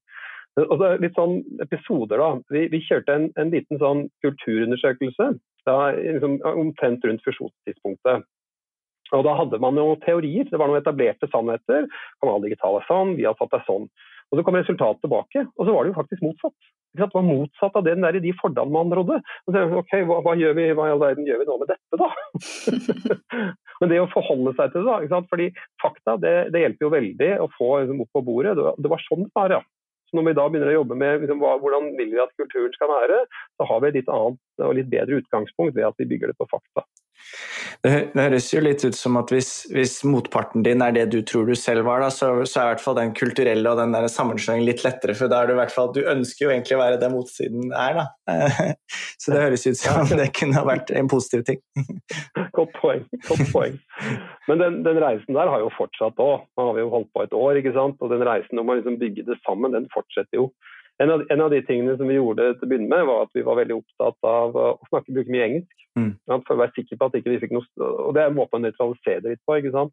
Og 0.56 0.78
så 0.80 0.94
litt 1.02 1.18
sånn 1.18 1.42
episoder 1.60 2.22
da. 2.22 2.30
Vi, 2.52 2.62
vi 2.72 2.80
kjørte 2.86 3.12
en, 3.12 3.26
en, 3.36 3.52
liten 3.52 3.80
sånn 3.82 4.06
kulturundersøkelse 4.24 5.34
da, 5.68 5.76
liksom, 5.92 6.38
omtrent 6.48 7.04
rundt 7.04 7.24
fusjonstidspunktet. 7.26 8.24
Og 9.14 9.22
Da 9.22 9.36
hadde 9.38 9.60
man 9.62 9.76
jo 9.78 9.92
teorier, 10.02 10.48
det 10.48 10.58
var 10.58 10.70
noen 10.70 10.80
etablerte 10.80 11.28
sannheter. 11.30 11.86
Kanal 12.22 12.42
Digital 12.42 12.80
er 12.80 12.86
sånn, 12.88 13.14
vi 13.20 13.26
har 13.28 13.36
satt 13.38 13.52
deg 13.52 13.68
sånn. 13.68 13.84
Og 14.32 14.38
Så 14.38 14.42
kom 14.42 14.58
resultatet 14.58 15.04
tilbake, 15.04 15.44
og 15.54 15.62
så 15.62 15.74
var 15.74 15.84
det 15.84 15.92
jo 15.92 15.98
faktisk 16.00 16.24
motsatt. 16.24 16.70
Det 16.96 17.06
var 17.12 17.22
motsatt 17.26 17.76
av 17.78 17.84
det 17.86 17.94
der, 18.00 18.18
de 18.24 18.32
fordelene 18.40 18.74
man 18.74 18.94
rådde. 18.98 19.20
Ok, 19.46 19.92
hva, 20.08 20.18
hva, 20.24 20.34
gjør 20.38 20.56
vi, 20.56 20.66
hva 20.74 20.88
i 20.88 20.94
all 20.94 21.02
verden 21.02 21.28
gjør 21.28 21.42
vi 21.42 21.46
nå 21.46 21.58
med 21.60 21.70
dette, 21.70 22.00
da? 22.00 22.08
Men 23.80 23.92
det 23.92 24.00
å 24.00 24.10
forholde 24.10 24.54
seg 24.56 24.72
til 24.72 24.86
det, 24.88 25.08
da. 25.12 25.22
Fordi 25.30 25.48
fakta 25.82 26.16
det, 26.22 26.34
det, 26.54 26.64
hjelper 26.64 26.88
jo 26.88 26.92
veldig 26.96 27.30
å 27.44 27.48
få 27.54 27.70
liksom, 27.82 28.02
opp 28.02 28.12
på 28.16 28.24
bordet. 28.26 28.56
Det 28.58 28.66
var, 28.66 28.78
det 28.80 28.92
var 28.92 29.04
sånn 29.06 29.26
det 29.26 29.34
var. 29.36 29.58
ja. 29.58 29.62
Så 30.06 30.16
Når 30.16 30.28
vi 30.28 30.36
da 30.38 30.46
begynner 30.48 30.70
å 30.70 30.78
jobbe 30.80 30.98
med 30.98 31.22
liksom, 31.22 31.42
hva, 31.42 31.56
hvordan 31.62 31.90
vil 31.98 32.12
vi 32.14 32.22
at 32.22 32.34
kulturen 32.40 32.74
skal 32.74 32.90
være, 32.92 33.22
så 33.58 33.66
har 33.68 33.82
vi 33.82 33.90
et 33.90 33.98
litt 34.00 34.12
annet 34.16 34.66
og 34.66 34.76
litt 34.78 34.90
bedre 34.90 35.20
utgangspunkt 35.20 35.76
ved 35.76 35.88
at 35.88 35.98
vi 36.02 36.08
bygger 36.12 36.32
det 36.32 36.38
på 36.38 36.48
fakta. 36.50 36.86
Det, 37.82 37.92
høres 38.14 38.48
jo 38.52 38.60
litt 38.62 38.82
ut 38.86 38.96
som 38.96 39.18
at 39.20 39.30
hvis, 39.32 39.50
hvis, 39.72 39.98
motparten 40.08 40.64
din 40.66 40.82
er 40.84 40.94
det 40.96 41.04
du 41.12 41.18
tror 41.26 41.46
du 41.48 41.54
selv 41.58 41.86
var, 41.86 42.02
da, 42.02 42.10
så, 42.12 42.30
så, 42.44 42.60
er 42.60 42.64
i 42.64 42.72
hvert 42.74 42.84
fall 42.84 42.96
den 42.98 43.12
kulturelle 43.16 43.72
og 43.72 43.80
den 43.80 43.94
der 43.94 44.08
sammenslåingen 44.10 44.66
litt 44.66 44.84
lettere, 44.86 45.14
for 45.18 45.30
da 45.30 45.42
er 45.42 45.50
det 45.50 45.56
i 45.56 45.60
hvert 45.60 45.74
fall 45.74 45.92
Du 45.94 46.00
ønsker 46.02 46.46
jo 46.46 46.52
egentlig 46.52 46.76
å 46.78 46.82
være 46.82 47.00
det 47.02 47.10
motsiden 47.12 47.74
er, 47.76 48.00
da. 48.00 48.06
Så 49.22 49.34
det 49.34 49.42
høres 49.44 49.66
ut 49.66 49.80
som 49.80 50.12
det 50.18 50.30
kunne 50.36 50.64
vært 50.66 50.92
en 50.96 51.10
positiv 51.10 51.44
ting. 51.48 51.60
Godt 52.56 52.74
poeng. 52.80 53.04
Godt 53.26 53.52
poeng. 53.52 53.78
Men 54.46 54.62
den, 54.62 54.80
den 54.86 55.00
reisen 55.02 55.36
der 55.36 55.50
har 55.50 55.62
jo 55.62 55.72
fortsatt 55.76 56.20
òg. 56.22 56.46
Nå 56.56 56.68
har 56.68 56.76
vi 56.76 56.84
jo 56.84 56.92
holdt 56.92 57.12
på 57.14 57.24
et 57.24 57.36
år, 57.36 57.60
ikke 57.60 57.74
sant. 57.76 58.00
Og 58.00 58.12
den 58.12 58.24
reisen 58.26 58.62
om 58.62 58.70
å 58.70 58.78
liksom 58.78 58.98
bygge 59.00 59.26
det 59.28 59.38
sammen, 59.42 59.74
den 59.74 59.88
fortsetter 59.94 60.40
jo. 60.40 60.50
En 61.02 61.10
av, 61.12 61.22
en 61.28 61.40
av, 61.44 61.50
de 61.52 61.60
tingene 61.66 61.96
som 61.98 62.08
vi 62.08 62.16
gjorde 62.16 62.54
til 62.56 62.64
å 62.64 62.70
begynne 62.70 62.88
med, 62.88 63.04
var 63.08 63.26
at 63.26 63.36
vi 63.36 63.44
var 63.44 63.58
veldig 63.58 63.74
opptatt 63.76 64.28
av 64.30 64.56
å 64.56 64.68
snakke 64.88 65.12
bruke 65.12 65.32
mye 65.32 65.44
engelsk. 65.44 65.82
Mm. 65.98 66.12
For 66.30 66.54
å 66.54 66.60
være 66.62 66.76
sikker 66.76 67.00
på 67.00 67.08
at 67.08 67.18
ikke 67.18 67.32
vi 67.32 67.40
fikk 67.40 67.52
noe 67.56 67.88
Og 68.04 68.14
det 68.16 68.22
er 68.22 68.30
en 68.30 68.36
måte 68.36 68.56
å 68.56 68.62
nøytralisere 68.62 69.22
det 69.24 69.34
litt 69.34 69.44
på. 69.48 69.58
ikke 69.60 69.74
sant? 69.74 69.92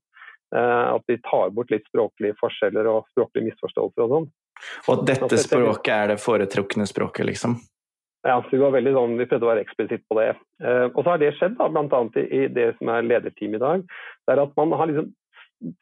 Eh, 0.56 0.88
at 0.94 1.04
vi 1.08 1.18
tar 1.26 1.52
bort 1.56 1.72
litt 1.74 1.86
språklige 1.90 2.38
forskjeller 2.40 2.88
og 2.92 3.08
språklige 3.12 3.50
misforståelser 3.50 4.06
og 4.06 4.16
sånn. 4.16 4.28
Og 4.92 5.06
dette 5.08 5.40
språket 5.42 5.94
er 5.96 6.12
det 6.14 6.20
foretrukne 6.22 6.86
språket, 6.88 7.26
liksom? 7.32 7.58
Ja, 8.24 8.38
så 8.40 8.54
vi 8.54 8.62
var 8.62 8.72
veldig 8.76 8.94
sånn, 8.96 9.18
vi 9.20 9.28
prøvde 9.28 9.48
å 9.48 9.50
være 9.50 9.64
eksplisitt 9.66 10.06
på 10.08 10.16
det. 10.22 10.30
Eh, 10.64 10.86
og 10.86 11.02
så 11.02 11.10
har 11.10 11.20
det 11.20 11.34
skjedd, 11.40 11.58
da, 11.60 11.68
bl.a. 11.74 12.04
I, 12.22 12.24
i 12.38 12.46
det 12.54 12.70
som 12.78 12.94
er 12.94 13.08
lederteam 13.08 13.58
i 13.58 13.64
dag. 13.64 13.84
det 14.24 14.36
er 14.36 14.44
at 14.46 14.54
man 14.60 14.78
har 14.80 14.92
liksom 14.92 15.10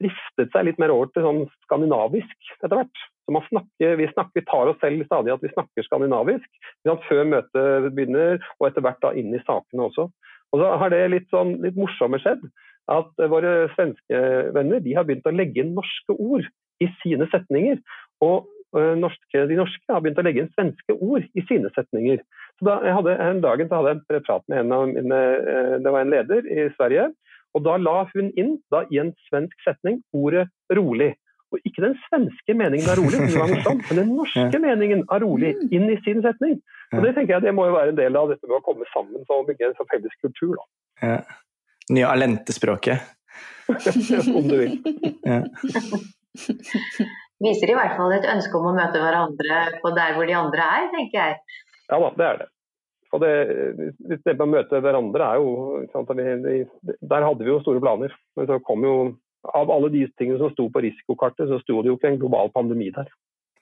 driftet 0.01 0.51
seg 0.53 0.67
litt 0.67 0.79
mer 0.81 0.93
over 0.93 1.09
til 1.11 1.25
sånn 1.25 1.41
skandinavisk 1.65 2.51
etter 2.59 2.77
hvert. 2.79 3.03
Så 3.25 3.41
snakker, 3.47 3.95
vi, 3.99 4.07
snakker, 4.11 4.35
vi 4.39 4.45
tar 4.47 4.71
oss 4.71 4.79
selv 4.81 5.05
stadig 5.07 5.33
at 5.33 5.43
vi 5.45 5.53
snakker 5.53 5.87
skandinavisk 5.87 6.47
før 7.07 7.23
møtet 7.29 7.87
begynner, 7.95 8.41
og 8.59 8.67
etter 8.67 8.85
hvert 8.85 9.01
da 9.03 9.13
inn 9.17 9.33
i 9.35 9.43
sakene 9.45 9.87
også. 9.87 10.09
Og 10.51 10.59
så 10.59 10.71
har 10.81 10.91
det 10.91 11.03
litt, 11.13 11.29
sånn, 11.31 11.55
litt 11.63 11.77
morsomme 11.79 12.19
skjedd 12.21 12.43
at 12.91 13.21
våre 13.31 13.69
svenske 13.77 14.23
venner 14.55 14.81
de 14.83 14.95
har 14.97 15.05
begynt 15.07 15.29
å 15.29 15.35
legge 15.35 15.63
inn 15.63 15.75
norske 15.77 16.17
ord 16.17 16.49
i 16.83 16.89
sine 17.03 17.27
setninger. 17.31 17.79
Og 18.25 18.49
Eh, 18.71 18.93
norske, 18.95 19.45
de 19.49 19.57
norske 19.59 19.91
har 19.91 19.99
begynt 19.99 20.19
å 20.21 20.23
legge 20.23 20.45
inn 20.45 20.53
svenske 20.53 20.95
ord 20.95 21.25
i 21.35 21.43
sine 21.49 21.67
setninger. 21.75 22.21
Så 22.59 22.67
da, 22.69 22.77
jeg 22.87 22.95
hadde, 22.95 23.17
En 23.19 23.41
dag 23.43 23.63
hadde 23.67 23.91
jeg 23.91 23.99
en 23.99 24.23
prat 24.23 24.45
med 24.47 24.59
en 24.61 24.71
av 24.71 24.85
mine 24.87 25.19
eh, 25.51 25.75
Det 25.83 25.91
var 25.91 26.05
en 26.05 26.13
leder 26.13 26.47
i 26.47 26.69
Sverige. 26.77 27.09
Og 27.55 27.65
Da 27.65 27.75
la 27.77 27.97
hun 28.13 28.31
inn 28.39 28.55
da, 28.73 28.85
i 28.91 29.01
en 29.01 29.11
svensk 29.27 29.57
setning 29.65 30.01
ordet 30.13 30.47
'rolig'. 30.71 31.15
Og 31.51 31.59
ikke 31.67 31.83
den 31.83 31.97
svenske 32.07 32.53
meningen 32.55 32.87
av 32.87 32.95
rolig, 32.95 33.17
sånn, 33.33 33.81
men 33.89 33.97
den 33.97 34.13
norske 34.21 34.47
ja. 34.55 34.61
meningen 34.63 35.03
av 35.11 35.19
rolig 35.19 35.51
mm. 35.57 35.65
inn 35.75 35.89
i 35.91 35.97
sin 36.05 36.21
setning. 36.23 36.61
Og 36.95 37.03
Det 37.03 37.11
tenker 37.17 37.35
jeg 37.35 37.43
det 37.43 37.55
må 37.55 37.65
jo 37.67 37.75
være 37.75 37.91
en 37.91 37.99
del 37.99 38.15
av 38.15 38.31
dette 38.31 38.47
med 38.47 38.61
å 38.61 38.63
komme 38.63 38.87
sammen 38.93 39.25
og 39.27 39.49
bygge 39.49 39.67
en 39.67 39.75
felles 39.91 40.15
kultur. 40.23 40.55
da. 40.55 40.63
Ja. 41.01 41.19
Nye 41.91 42.07
Alente-språket. 42.07 43.03
Om 44.37 44.47
du 44.47 44.55
vil. 44.63 44.79
Ja 45.27 45.43
viser 47.41 47.71
i 47.71 47.77
hvert 47.77 47.97
fall 47.97 48.13
et 48.15 48.27
ønske 48.29 48.57
om 48.59 48.69
å 48.71 48.77
møte 48.77 49.01
hverandre 49.01 49.61
på 49.81 49.93
der 49.97 50.15
hvor 50.17 50.29
de 50.29 50.37
andre 50.37 50.67
er, 50.77 50.89
tenker 50.93 51.17
jeg. 51.19 51.61
Ja 51.89 51.99
da, 51.99 52.09
det 52.17 52.27
er 52.27 52.41
det. 52.41 52.49
Og 53.11 53.19
det, 53.23 53.31
det 53.99 54.35
med 54.37 54.45
å 54.45 54.51
møte 54.53 54.79
hverandre 54.83 55.25
er 55.33 55.41
jo 55.41 55.81
sant, 55.91 56.11
vi, 56.15 56.61
Der 57.01 57.25
hadde 57.25 57.43
vi 57.43 57.51
jo 57.51 57.59
store 57.63 57.81
planer. 57.83 58.13
Men 58.39 58.47
så 58.47 58.61
kom 58.63 58.87
jo 58.87 58.95
Av 59.41 59.71
alle 59.73 59.89
de 59.89 60.05
tingene 60.19 60.37
som 60.37 60.51
sto 60.53 60.67
på 60.69 60.83
risikokartet, 60.85 61.49
så 61.49 61.57
sto 61.63 61.79
det 61.81 61.89
jo 61.89 61.95
ikke 61.97 62.11
en 62.11 62.19
global 62.21 62.51
pandemi 62.53 62.91
der. 62.93 63.07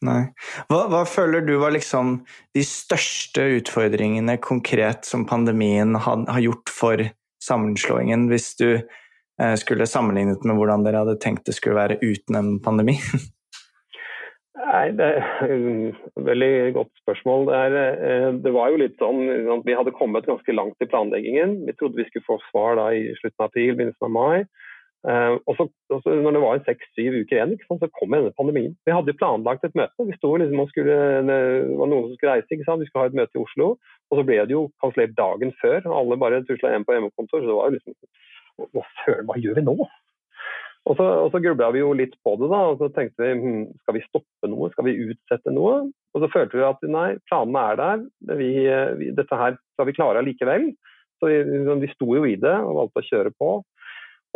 Nei. 0.03 0.25
Hva, 0.67 0.81
hva, 0.91 1.05
føler 1.07 1.43
du 1.47 1.53
var 1.59 1.71
liksom 1.71 2.17
de 2.55 2.63
største 2.67 3.45
utfordringene 3.57 4.35
konkret 4.43 5.07
som 5.07 5.23
pandemien 5.27 5.95
har, 5.95 6.25
har 6.27 6.43
gjort 6.43 6.71
for 6.71 7.03
sammenslåingen, 7.43 8.27
hvis 8.27 8.53
du 8.59 8.67
eh, 8.75 9.55
skulle 9.59 9.87
sammenlignet 9.87 10.43
med 10.43 10.59
hvordan 10.59 10.83
dere 10.83 11.05
hadde 11.05 11.15
tenkt 11.23 11.47
det 11.47 11.55
skulle 11.55 11.79
være 11.79 11.99
uten 12.03 12.39
en 12.39 12.51
pandemi? 12.63 12.97
Nei, 14.59 14.91
Det 14.91 15.05
er 15.07 15.51
et 15.53 16.25
veldig 16.29 16.53
godt 16.75 16.91
spørsmål. 17.01 17.45
Det, 17.47 17.59
er, 17.65 17.75
eh, 18.07 18.31
det, 18.43 18.51
var 18.53 18.71
jo 18.71 18.81
litt 18.81 18.97
sånn 18.99 19.21
at 19.55 19.67
Vi 19.67 19.75
hadde 19.77 19.95
kommet 19.95 20.27
ganske 20.27 20.55
langt 20.55 20.83
i 20.83 20.89
planleggingen. 20.89 21.61
Vi 21.67 21.75
trodde 21.79 22.01
vi 22.01 22.07
skulle 22.09 22.27
få 22.27 22.39
svar 22.49 22.75
da 22.79 22.89
i 22.91 23.07
slutten 23.21 23.39
av 23.39 23.47
april, 23.47 23.77
begynnelsen 23.77 24.09
av 24.09 24.15
mai. 24.15 24.49
Uh, 25.07 25.39
og 25.47 25.55
så, 25.55 25.65
når 26.11 26.33
det 26.35 26.39
var 26.43 26.57
seks-syv 26.65 27.13
uker 27.21 27.37
igjen, 27.37 27.53
så 27.63 27.87
kom 27.95 28.11
denne 28.11 28.33
pandemien. 28.35 28.73
Vi 28.83 28.91
hadde 28.91 29.15
planlagt 29.15 29.63
et 29.63 29.77
møte. 29.79 29.95
Vi 30.09 30.17
sto 30.17 30.33
liksom 30.35 30.59
og 30.59 30.73
skulle, 30.73 30.97
Det 31.29 31.37
var 31.79 31.87
noen 31.87 32.09
som 32.09 32.17
skulle 32.17 32.33
reise, 32.35 32.49
ikke 32.51 32.67
sant? 32.67 32.83
vi 32.83 32.89
skulle 32.89 33.05
ha 33.05 33.13
et 33.13 33.15
møte 33.21 33.39
i 33.39 33.43
Oslo. 33.45 33.69
Og 34.09 34.19
så 34.19 34.25
ble 34.27 34.41
det 34.43 34.57
jo 34.57 34.65
kansellert 34.83 35.15
dagen 35.15 35.55
før. 35.61 35.87
Alle 36.01 36.19
bare 36.19 36.43
tusla 36.43 36.73
hjem 36.73 36.83
på 36.83 36.97
hjemmekontor. 36.97 37.39
Så 37.39 37.47
det 37.47 37.57
var 37.61 37.71
jo 37.71 37.77
liksom 37.79 37.95
Hva 38.75 38.83
søren, 38.99 39.23
hva 39.29 39.39
gjør 39.39 39.55
vi 39.55 39.67
nå? 39.69 39.77
Og 40.87 40.95
så, 40.97 41.05
og 41.25 41.31
så 41.33 41.41
grubla 41.43 41.69
vi 41.75 41.81
jo 41.81 41.91
litt 41.97 42.15
på 42.23 42.35
det, 42.39 42.47
da, 42.49 42.59
og 42.71 42.79
så 42.79 42.87
tenkte 42.95 43.25
vi 43.25 43.33
hm, 43.37 43.65
skal 43.83 43.97
vi 43.97 44.03
stoppe 44.07 44.49
noe, 44.49 44.69
skal 44.73 44.87
vi 44.87 44.95
utsette 45.09 45.53
noe? 45.53 45.89
Og 46.15 46.23
så 46.23 46.29
følte 46.33 46.57
vi 46.57 46.65
at 46.65 46.85
nei, 46.87 47.09
planene 47.29 47.65
er 47.71 47.81
der, 47.81 48.05
vi, 48.39 48.51
vi, 49.01 49.09
dette 49.17 49.41
her 49.41 49.57
skal 49.75 49.89
vi 49.89 49.97
klare 49.97 50.23
likevel. 50.25 50.71
Så 51.19 51.27
vi, 51.27 51.41
liksom, 51.43 51.83
vi, 51.83 51.91
sto 51.91 52.07
jo 52.15 52.23
i 52.25 52.37
det 52.39 52.55
og 52.63 52.77
valgte 52.77 53.03
å 53.03 53.09
kjøre 53.09 53.33
på. 53.35 53.51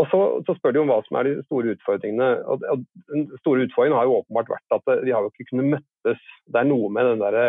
Og 0.01 0.07
så, 0.09 0.19
så 0.47 0.55
spør 0.57 0.73
de 0.73 0.81
om 0.81 0.89
hva 0.89 0.99
som 1.05 1.19
er 1.19 1.27
de 1.27 1.33
store 1.45 1.75
utfordringene. 1.75 2.29
Og, 2.49 2.63
og 2.73 2.85
Den 3.13 3.27
store 3.43 3.67
utfordringen 3.67 3.97
har 3.97 4.09
jo 4.09 4.19
åpenbart 4.19 4.51
vært 4.55 4.77
at 4.77 4.93
vi 5.05 5.13
har 5.13 5.25
jo 5.25 5.31
ikke 5.31 5.51
kunnet 5.51 5.69
møttes. 5.75 6.23
Det 6.49 6.59
er 6.59 6.69
noe 6.69 6.89
med 6.93 7.11
den 7.11 7.21
der 7.21 7.39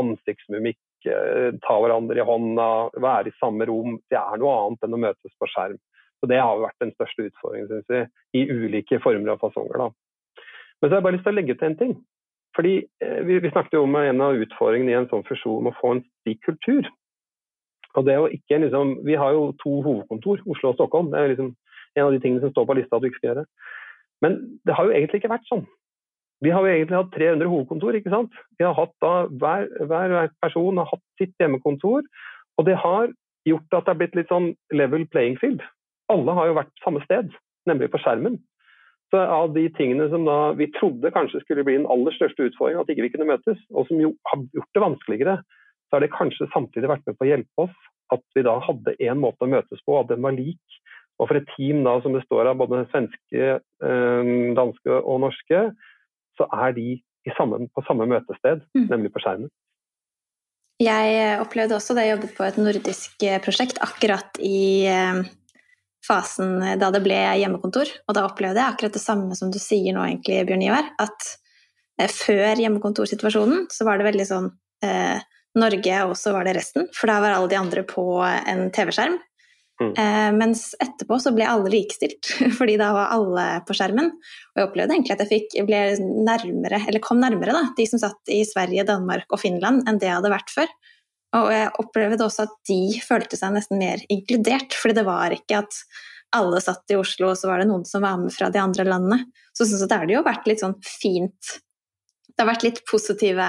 ansiktsmimikk, 0.00 0.80
eh, 1.08 1.48
ta 1.64 1.78
hverandre 1.80 2.20
i 2.20 2.26
hånda, 2.28 2.68
være 3.00 3.32
i 3.32 3.38
samme 3.40 3.68
rom. 3.68 3.96
Det 4.12 4.20
er 4.20 4.42
noe 4.42 4.58
annet 4.66 4.86
enn 4.86 4.98
å 4.98 5.02
møtes 5.08 5.40
på 5.40 5.48
skjerm. 5.50 5.80
Så 6.20 6.28
Det 6.28 6.40
har 6.40 6.60
vært 6.60 6.82
den 6.84 6.92
største 6.92 7.30
utfordringen 7.30 7.68
synes 7.70 7.88
jeg, 7.88 8.08
i 8.36 8.44
ulike 8.50 9.00
former 9.00 9.34
og 9.34 9.40
fasonger. 9.40 9.78
Da. 9.80 9.88
Men 10.80 10.88
så 10.88 10.92
har 10.92 11.00
jeg 11.00 11.06
bare 11.06 11.16
lyst 11.16 11.24
til 11.28 11.32
å 11.32 11.38
legge 11.38 11.56
til 11.56 11.70
en 11.70 11.78
ting. 11.80 11.94
Fordi 12.56 12.74
eh, 13.04 13.20
vi, 13.26 13.38
vi, 13.40 13.50
snakket 13.52 13.78
jo 13.78 13.84
om 13.86 13.96
en 13.96 14.24
av 14.24 14.38
utfordringene 14.44 14.92
i 14.92 14.98
en 14.98 15.08
sånn 15.10 15.26
fusjon 15.28 15.70
å 15.70 15.76
få 15.78 15.94
en 15.94 16.04
slik 16.22 16.42
kultur. 16.44 16.88
Og 17.98 18.06
det 18.06 18.18
å 18.20 18.28
ikke 18.30 18.60
liksom, 18.62 18.98
Vi 19.06 19.16
har 19.18 19.34
jo 19.34 19.50
to 19.62 19.80
hovedkontor, 19.86 20.42
Oslo 20.46 20.72
og 20.72 20.78
Stockholm. 20.78 21.10
Det 21.12 21.20
er 21.20 21.32
liksom 21.32 21.54
en 21.96 22.06
av 22.06 22.12
de 22.14 22.20
tingene 22.22 22.44
som 22.44 22.52
står 22.52 22.68
på 22.68 22.76
lista 22.78 22.98
at 22.98 23.04
vi 23.04 23.10
ikke 23.10 23.20
skal 23.22 23.30
gjøre. 23.32 23.46
Men 24.20 24.36
det 24.68 24.76
har 24.76 24.86
jo 24.86 24.94
egentlig 24.94 25.22
ikke 25.22 25.32
vært 25.32 25.48
sånn. 25.48 25.64
Vi 26.44 26.52
har 26.52 26.64
jo 26.64 26.72
egentlig 26.72 26.96
hatt 26.96 27.16
300 27.16 27.50
hovedkontor. 27.52 27.96
ikke 27.96 28.12
sant? 28.12 28.36
Vi 28.58 28.64
har 28.64 28.76
hatt 28.76 28.94
da, 29.04 29.14
hver, 29.42 29.66
hver 29.88 30.30
person 30.42 30.80
har 30.80 30.88
hatt 30.88 31.04
sitt 31.20 31.34
hjemmekontor. 31.40 32.06
Og 32.58 32.66
det 32.68 32.76
har 32.80 33.10
gjort 33.48 33.76
at 33.76 33.84
det 33.84 33.92
har 33.92 34.00
blitt 34.00 34.16
litt 34.18 34.32
sånn 34.32 34.52
level 34.76 35.06
playing 35.12 35.38
field 35.40 35.64
alle 36.12 36.36
har 36.36 36.50
jo 36.50 36.58
vært 36.58 36.84
samme 36.84 37.02
sted, 37.06 37.30
nemlig 37.70 37.90
på 37.92 38.00
skjermen. 38.02 38.38
Så 39.10 39.18
av 39.18 39.54
de 39.56 39.64
tingene 39.74 40.06
som 40.12 40.26
da 40.26 40.52
vi 40.58 40.68
trodde 40.76 41.10
kanskje 41.14 41.42
skulle 41.42 41.64
bli 41.66 41.80
den 41.80 41.88
aller 41.90 42.14
største 42.14 42.46
utfordringen, 42.46 42.84
at 42.84 42.92
ikke 42.92 43.08
vi 43.08 43.12
kunne 43.14 43.30
møtes, 43.32 43.62
og 43.74 43.88
som 43.88 44.02
jo 44.02 44.12
har 44.30 44.44
gjort 44.54 44.76
det 44.76 44.84
vanskeligere, 44.84 45.36
så 45.88 45.96
har 45.96 46.04
det 46.04 46.12
kanskje 46.14 46.46
samtidig 46.52 46.90
vært 46.90 47.08
med 47.08 47.18
på 47.18 47.26
å 47.26 47.30
hjelpe 47.32 47.66
oss 47.66 47.78
at 48.14 48.22
vi 48.34 48.44
da 48.46 48.56
hadde 48.62 48.94
én 49.02 49.18
måte 49.22 49.46
å 49.46 49.50
møtes 49.50 49.82
på, 49.86 49.98
at 49.98 50.10
den 50.10 50.22
var 50.22 50.34
lik. 50.34 50.78
Og 51.20 51.28
for 51.28 51.38
et 51.38 51.50
team 51.56 51.82
da 51.86 51.96
som 52.02 52.14
består 52.16 52.48
av 52.50 52.58
både 52.58 52.84
svenske, 52.90 53.48
eh, 53.60 54.30
danske 54.56 55.00
og 55.00 55.20
norske, 55.26 55.64
så 56.38 56.46
er 56.64 56.74
de 56.78 56.86
samme, 57.36 57.66
på 57.74 57.84
samme 57.86 58.06
møtested, 58.10 58.62
mm. 58.74 58.86
nemlig 58.90 59.12
på 59.14 59.22
skjermen. 59.22 59.50
Jeg 60.80 61.36
opplevde 61.42 61.76
også 61.76 61.92
da 61.92 62.06
jeg 62.06 62.14
jobbet 62.14 62.32
på 62.38 62.46
et 62.46 62.58
nordisk 62.62 63.26
prosjekt, 63.44 63.82
akkurat 63.84 64.38
i 64.40 64.88
eh, 64.88 65.20
fasen 66.06 66.58
da 66.80 66.90
det 66.94 67.02
ble 67.04 67.18
hjemmekontor. 67.40 67.90
Og 68.08 68.16
da 68.16 68.26
opplevde 68.28 68.60
jeg 68.60 68.74
akkurat 68.74 68.96
det 68.96 69.02
samme 69.02 69.36
som 69.38 69.52
du 69.52 69.58
sier 69.62 69.94
nå, 69.96 70.04
egentlig, 70.06 70.42
Bjørn 70.48 70.66
Ivar. 70.66 70.92
At 71.02 71.32
eh, 72.00 72.10
før 72.10 72.60
hjemmekontorsituasjonen 72.62 73.68
så 73.72 73.88
var 73.88 74.00
det 74.00 74.08
veldig 74.10 74.28
sånn 74.28 74.50
eh, 74.86 75.18
Norge, 75.58 76.04
og 76.06 76.14
så 76.18 76.34
var 76.34 76.46
det 76.46 76.54
resten. 76.60 76.86
For 76.94 77.10
da 77.10 77.18
var 77.22 77.36
alle 77.36 77.50
de 77.50 77.58
andre 77.58 77.84
på 77.88 78.04
en 78.22 78.68
TV-skjerm. 78.74 79.18
Mm. 79.80 79.92
Eh, 79.96 80.30
mens 80.36 80.74
etterpå 80.82 81.16
så 81.22 81.32
ble 81.32 81.46
alle 81.48 81.72
likestilt, 81.72 82.28
fordi 82.58 82.76
da 82.80 82.90
var 82.96 83.14
alle 83.16 83.46
på 83.66 83.76
skjermen. 83.76 84.12
Og 84.52 84.60
jeg 84.60 84.68
opplevde 84.68 84.96
egentlig 84.96 85.16
at 85.16 85.24
jeg 85.24 85.32
fikk, 85.32 85.58
ble 85.68 85.82
nærmere, 86.26 86.82
eller 86.86 87.02
kom 87.04 87.22
nærmere 87.22 87.56
da, 87.56 87.64
de 87.76 87.88
som 87.88 88.02
satt 88.02 88.32
i 88.32 88.42
Sverige, 88.48 88.86
Danmark 88.88 89.30
og 89.32 89.40
Finland, 89.42 89.86
enn 89.88 90.00
det 90.00 90.10
jeg 90.10 90.18
hadde 90.18 90.32
vært 90.34 90.52
før. 90.54 90.74
Og 91.38 91.50
jeg 91.54 91.70
opplevde 91.78 92.26
også 92.26 92.46
at 92.48 92.54
de 92.66 92.80
følte 93.04 93.38
seg 93.38 93.54
nesten 93.54 93.78
mer 93.78 94.02
inkludert, 94.10 94.74
fordi 94.74 94.98
det 94.98 95.06
var 95.06 95.34
ikke 95.34 95.60
at 95.62 95.76
alle 96.36 96.60
satt 96.62 96.90
i 96.90 96.98
Oslo, 96.98 97.32
og 97.32 97.38
så 97.38 97.50
var 97.50 97.62
det 97.62 97.68
noen 97.70 97.86
som 97.86 98.02
var 98.04 98.18
med 98.18 98.34
fra 98.34 98.50
de 98.54 98.60
andre 98.62 98.86
landene. 98.86 99.24
Så 99.54 99.64
jeg 99.64 99.72
synes 99.72 99.90
har 99.90 100.06
det 100.06 100.16
jo 100.16 100.26
vært 100.26 100.46
litt 100.50 100.62
sånn 100.62 100.76
fint 100.86 101.56
Det 102.30 102.44
har 102.44 102.48
vært 102.48 102.64
litt 102.64 102.78
positive, 102.88 103.46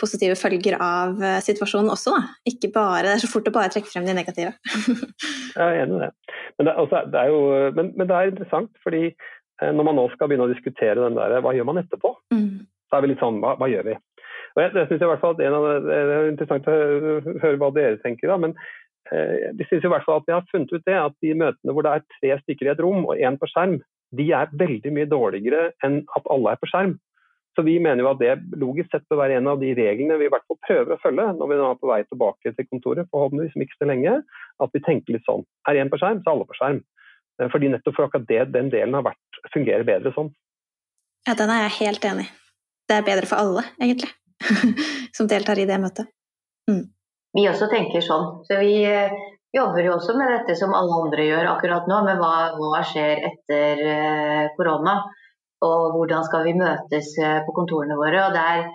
positive 0.00 0.36
følger 0.38 0.78
av 0.80 1.18
eh, 1.22 1.40
situasjonen 1.44 1.92
også, 1.92 2.14
da. 2.14 2.36
Ikke 2.48 2.70
bare, 2.74 3.04
det 3.10 3.16
er 3.18 3.24
så 3.24 3.30
fort 3.30 3.50
å 3.50 3.54
bare 3.54 3.72
trekke 3.74 3.90
frem 3.90 4.06
de 4.06 4.14
negative. 4.16 4.54
jeg 5.56 5.62
er 5.66 5.82
enig 5.82 5.98
i 5.98 6.04
det. 6.06 6.12
Men 6.56 6.68
det, 6.68 6.76
altså, 6.84 7.02
det 7.12 7.26
jo, 7.28 7.42
men, 7.76 7.92
men 7.98 8.08
det, 8.08 8.16
er 8.16 8.32
interessant, 8.32 8.72
fordi 8.86 9.02
eh, 9.10 9.72
når 9.74 9.90
man 9.90 9.98
nå 10.00 10.06
skal 10.14 10.30
begynne 10.30 10.48
å 10.48 10.54
diskutere 10.54 11.02
den 11.02 11.18
der, 11.18 11.38
hva 11.44 11.54
gjør 11.54 11.68
man 11.68 11.82
etterpå, 11.82 12.14
mm. 12.32 12.48
så 12.88 12.98
er 12.98 13.04
vi 13.04 13.12
litt 13.12 13.22
sånn 13.22 13.42
hva, 13.44 13.54
hva 13.60 13.68
gjør 13.70 13.90
vi? 13.90 13.98
Og 14.54 14.62
jeg, 14.62 14.74
jeg 14.76 14.88
synes 14.90 15.04
i 15.04 15.10
hvert 15.10 15.22
fall 15.22 15.36
at 15.36 15.42
det, 15.42 15.50
det 15.86 16.16
er 16.16 16.30
interessant 16.30 16.68
å 16.68 16.78
høre 17.44 17.58
hva 17.60 17.70
dere 17.76 18.00
tenker. 18.02 18.32
da, 18.32 18.38
men 18.40 18.56
eh, 19.12 19.48
vi 19.58 19.68
synes 19.68 19.86
i 19.86 19.92
hvert 19.92 20.04
fall 20.08 20.20
at 20.20 20.28
vi 20.28 20.36
har 20.36 20.50
funnet 20.50 20.74
ut 20.74 20.84
det 20.88 20.98
at 20.98 21.16
de 21.24 21.38
møtene 21.44 21.76
hvor 21.76 21.86
det 21.86 21.94
er 21.94 22.06
tre 22.18 22.36
stykker 22.42 22.68
i 22.68 22.74
et 22.74 22.84
rom 22.84 23.06
og 23.06 23.16
én 23.16 23.38
på 23.40 23.48
skjerm, 23.50 23.80
de 24.12 24.28
er 24.36 24.52
veldig 24.60 24.92
mye 24.92 25.08
dårligere 25.08 25.72
enn 25.86 26.02
at 26.18 26.28
alle 26.32 26.52
er 26.52 26.60
på 26.60 26.68
skjerm. 26.68 26.98
Så 27.56 27.64
vi 27.66 27.76
mener 27.84 28.00
jo 28.00 28.12
at 28.14 28.20
det 28.20 28.60
logisk 28.60 28.92
sett 28.92 29.04
bør 29.12 29.20
være 29.24 29.36
en 29.36 29.50
av 29.52 29.60
de 29.60 29.74
reglene 29.76 30.16
vi 30.20 30.24
i 30.24 30.32
hvert 30.32 30.44
fall 30.48 30.60
prøver 30.64 30.94
å 30.94 31.00
følge 31.02 31.26
når 31.36 31.50
vi 31.50 31.58
nå 31.60 31.66
er 31.68 31.80
på 31.80 31.90
vei 31.90 31.98
tilbake 32.06 32.52
til 32.56 32.68
kontoret, 32.68 33.08
forhåpentligvis 33.12 33.66
ikke 33.66 33.76
så 33.76 33.88
lenge. 33.90 34.14
At 34.64 34.72
vi 34.72 34.80
tenker 34.84 35.16
litt 35.16 35.28
sånn. 35.28 35.44
Er 35.68 35.80
én 35.82 35.92
på 35.92 36.00
skjerm, 36.00 36.22
så 36.22 36.30
er 36.30 36.36
alle 36.36 36.48
på 36.48 36.56
skjerm. 36.56 36.80
Eh, 37.40 37.50
fordi 37.52 37.68
nettopp 37.72 37.98
for 37.98 38.08
akkurat 38.08 38.28
det, 38.30 38.46
den 38.56 38.72
delen 38.72 38.96
har 38.96 39.04
vært, 39.10 39.42
fungerer 39.52 39.84
bedre 39.88 40.14
sånn. 40.16 40.32
Ja, 41.28 41.36
den 41.38 41.52
er 41.52 41.66
jeg 41.66 41.76
helt 41.82 42.08
enig 42.08 42.26
i. 42.28 42.32
Det 42.88 42.98
er 42.98 43.06
bedre 43.06 43.28
for 43.28 43.38
alle, 43.38 43.66
egentlig. 43.80 44.10
som 45.16 45.28
deltar 45.30 45.58
i 45.58 45.68
det 45.68 45.78
møtet. 45.82 46.10
Mm. 46.70 46.84
Vi 47.36 47.46
også 47.48 47.68
tenker 47.72 48.04
sånn. 48.04 48.26
Så 48.46 48.58
vi 48.60 48.82
eh, 48.84 49.14
jobber 49.56 49.86
jo 49.86 49.96
også 49.96 50.16
med 50.18 50.32
dette 50.34 50.56
som 50.58 50.74
alle 50.76 51.00
andre 51.06 51.26
gjør 51.30 51.50
akkurat 51.54 51.88
nå, 51.88 52.02
med 52.08 52.20
hva, 52.20 52.52
hva 52.58 52.82
skjer 52.86 53.24
etter 53.30 53.82
eh, 53.94 54.44
korona. 54.58 55.00
Og 55.62 55.96
hvordan 55.96 56.24
skal 56.26 56.46
vi 56.48 56.56
møtes 56.58 57.12
eh, 57.22 57.40
på 57.46 57.56
kontorene 57.56 57.96
våre. 57.96 58.26
Og 58.26 58.36
der, 58.36 58.68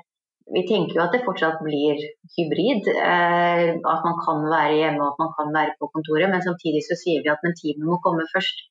vi 0.56 0.64
tenker 0.70 0.98
jo 0.98 1.06
at 1.06 1.14
det 1.14 1.26
fortsatt 1.28 1.62
blir 1.62 2.02
hybrid. 2.38 2.90
At 2.98 4.06
man 4.08 4.20
kan 4.24 4.46
være 4.48 4.78
hjemme 4.80 5.04
og 5.04 5.14
at 5.14 5.22
man 5.22 5.34
kan 5.38 5.54
være 5.54 5.78
på 5.78 5.92
kontoret. 5.94 6.32
Men 6.32 6.46
samtidig 6.46 6.86
så 6.88 6.98
sier 6.98 7.26
vi 7.26 7.34
at 7.34 7.44
men 7.46 7.58
teamet 7.60 7.86
må 7.92 8.00
komme 8.06 8.26
først. 8.34 8.66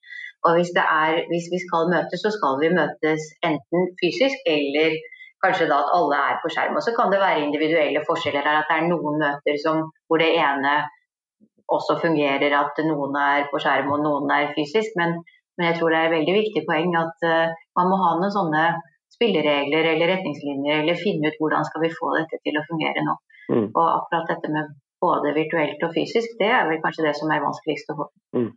Og 0.47 0.57
hvis, 0.57 0.71
er, 0.79 1.23
hvis, 1.31 1.47
vi 1.53 1.59
skal 1.63 1.91
møtes, 1.93 2.23
så 2.23 2.31
skal 2.35 2.59
vi 2.63 2.75
møtes 2.75 3.23
enten 3.47 3.93
fysisk 4.01 4.51
eller 4.51 4.99
kanskje 5.45 5.69
da 5.71 5.79
at 5.85 5.95
alle 5.99 6.19
er 6.31 6.41
på 6.43 6.51
skjerm. 6.53 6.77
Og 6.79 6.85
så 6.85 6.95
kan 6.97 7.13
det 7.13 7.23
være 7.23 7.45
individuelle 7.47 8.03
forskjeller 8.09 8.47
her, 8.47 8.61
at 8.63 8.71
det 8.71 8.77
er 8.79 8.91
noen 8.91 9.21
møter 9.23 9.59
som, 9.63 9.83
hvor 10.09 10.23
det 10.23 10.33
ene 10.41 10.75
også 11.77 11.99
fungerer, 12.03 12.53
at 12.61 12.83
noen 12.87 13.19
er 13.21 13.49
på 13.53 13.61
skjerm 13.63 13.93
og 13.95 14.05
noen 14.07 14.33
er 14.39 14.53
fysisk. 14.57 14.97
Men, 15.01 15.19
men 15.59 15.71
jeg 15.71 15.79
tror 15.79 15.93
det 15.93 16.01
er 16.01 16.09
et 16.11 16.17
veldig 16.19 16.37
viktig 16.41 16.65
poeng 16.69 16.97
at 17.01 17.29
uh, 17.29 17.55
man 17.79 17.91
må 17.93 18.01
ha 18.03 18.15
noen 18.21 18.35
sånne 18.39 18.65
spilleregler 19.17 19.93
eller 19.95 20.13
retningslinjer, 20.13 20.83
eller 20.83 20.99
finne 21.01 21.31
ut 21.31 21.39
hvordan 21.41 21.65
skal 21.69 21.87
vi 21.87 21.95
få 21.95 22.13
dette 22.19 22.41
til 22.45 22.59
å 22.59 22.67
fungere 22.69 23.05
nå. 23.07 23.15
Mm. 23.53 23.69
Og 23.71 23.87
akkurat 23.87 24.35
dette 24.35 24.51
med 24.53 24.75
både 25.01 25.33
virtuelt 25.37 25.83
og 25.87 25.95
fysisk, 25.95 26.37
det 26.41 26.51
er 26.53 26.69
vel 26.69 26.83
kanskje 26.85 27.07
det 27.07 27.15
som 27.19 27.31
er 27.33 27.45
vanskeligst 27.45 27.93
å 27.93 27.99
få 28.01 28.07
mm. 28.37 28.51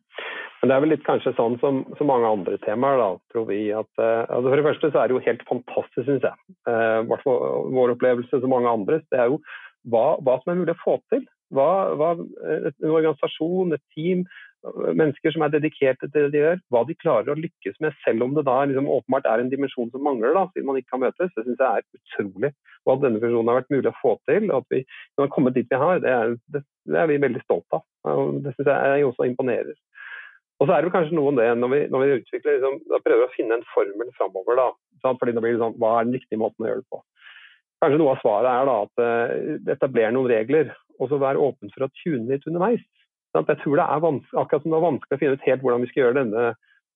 Men 0.60 0.72
det 0.72 0.76
er 0.76 0.84
vel 0.84 0.92
litt 0.92 1.08
kanskje 1.08 1.32
sånn 1.38 1.56
som 1.62 1.82
som 1.98 2.10
mange 2.10 2.28
andre 2.28 2.60
temaer, 2.66 3.00
da, 3.00 3.10
tror 3.32 3.48
vi. 3.48 3.62
At, 3.76 3.90
uh, 4.02 4.28
altså 4.28 4.50
for 4.50 4.60
det 4.60 4.68
første 4.68 4.92
så 4.92 5.02
er 5.02 5.10
det 5.10 5.16
jo 5.16 5.26
helt 5.28 5.48
fantastisk, 5.48 6.06
syns 6.10 6.28
jeg. 6.28 6.56
Uh, 6.68 7.72
vår 7.76 7.96
opplevelse 7.96 8.42
som 8.42 8.52
mange 8.52 8.72
andres, 8.72 9.06
det 9.14 9.22
er 9.24 9.32
jo 9.32 9.40
hva, 9.88 10.18
hva, 10.20 10.40
som 10.42 10.54
er 10.54 10.60
mulig 10.60 10.76
å 10.76 10.84
få 10.84 10.98
til. 11.14 11.24
Hva, 11.56 11.70
hva, 11.98 12.12
en 12.20 12.92
organisasjon, 12.92 13.74
et 13.74 13.96
team, 13.96 14.28
mennesker 14.68 15.32
som 15.34 15.46
er 15.46 15.54
dedikerte 15.54 16.10
til 16.10 16.28
det 16.28 16.34
de 16.34 16.42
gjør, 16.42 16.60
hva 16.74 16.82
de 16.88 16.96
klarer 17.00 17.32
å 17.32 17.40
lykkes 17.40 17.78
med, 17.84 17.96
selv 18.04 18.26
om 18.26 18.34
det 18.36 18.44
da 18.48 18.58
liksom, 18.68 18.90
åpenbart 18.92 19.30
er 19.32 19.42
en 19.42 19.52
dimensjon 19.52 19.92
som 19.94 20.04
mangler, 20.04 20.36
da, 20.36 20.46
siden 20.52 20.68
man 20.68 20.80
ikke 20.80 20.96
kan 20.96 21.04
møtes. 21.06 21.32
Det 21.36 21.46
syns 21.46 21.64
jeg 21.64 21.80
er 21.80 22.02
utrolig. 22.02 22.52
Og 22.86 22.94
at 22.96 23.06
denne 23.06 23.22
funksjonen 23.24 23.52
har 23.52 23.60
vært 23.62 23.74
mulig 23.74 23.92
å 23.92 24.00
få 24.02 24.14
til, 24.30 24.50
og 24.50 24.58
at 24.60 24.76
vi 24.76 24.84
har 25.22 25.32
kommet 25.34 25.56
dit 25.56 25.72
vi 25.72 25.80
har, 25.80 26.04
det 26.04 26.12
er, 26.16 26.36
det, 26.54 26.64
det 26.92 27.00
er 27.00 27.10
vi 27.12 27.22
veldig 27.24 27.44
stolt 27.46 27.80
av. 27.80 27.86
Det 28.44 28.56
syns 28.58 28.72
jeg 28.74 29.08
også 29.08 29.30
imponerer. 29.30 29.78
Og 30.60 30.68
så 30.68 30.76
er 30.76 30.84
det 30.84 30.92
kanskje 30.92 31.16
noe 31.16 31.32
om 31.32 31.40
det 31.40 31.48
når 31.56 31.72
vi, 31.72 31.80
når 31.94 32.04
vi 32.04 32.16
utvikler, 32.20 32.58
liksom, 32.58 32.80
da 32.92 33.00
prøver 33.04 33.26
å 33.26 33.34
finne 33.36 33.56
en 33.56 33.68
formel 33.72 34.12
framover. 34.18 34.60
Da, 34.60 35.14
fordi 35.16 35.36
det 35.36 35.44
blir 35.46 35.60
sånn, 35.62 35.78
Hva 35.80 35.96
er 35.98 36.08
den 36.08 36.18
riktige 36.18 36.42
måten 36.42 36.66
å 36.66 36.70
gjøre 36.70 36.84
det 36.84 36.92
på? 36.92 37.02
Kanskje 37.80 38.00
noe 38.02 38.14
av 38.14 38.24
svaret 38.24 38.52
er 38.52 38.68
da 38.68 38.78
at 38.84 39.04
uh, 39.04 39.76
etablere 39.76 40.12
noen 40.12 40.28
regler, 40.28 40.74
og 41.00 41.08
så 41.08 41.20
være 41.22 41.40
åpen 41.40 41.72
for 41.72 41.88
å 41.88 41.94
tune 42.02 42.28
litt 42.28 42.48
underveis. 42.50 42.84
Jeg 43.38 43.60
tror 43.62 43.78
det 43.78 43.86
er 43.86 44.08
akkurat 44.42 44.64
som 44.64 44.74
det 44.74 44.80
er 44.80 44.88
vanskelig 44.88 45.16
å 45.16 45.22
finne 45.22 45.38
ut 45.38 45.46
helt 45.46 45.64
hvordan 45.64 45.84
vi 45.86 45.90
skal 45.92 46.02
gjøre 46.02 46.18
denne 46.18 46.46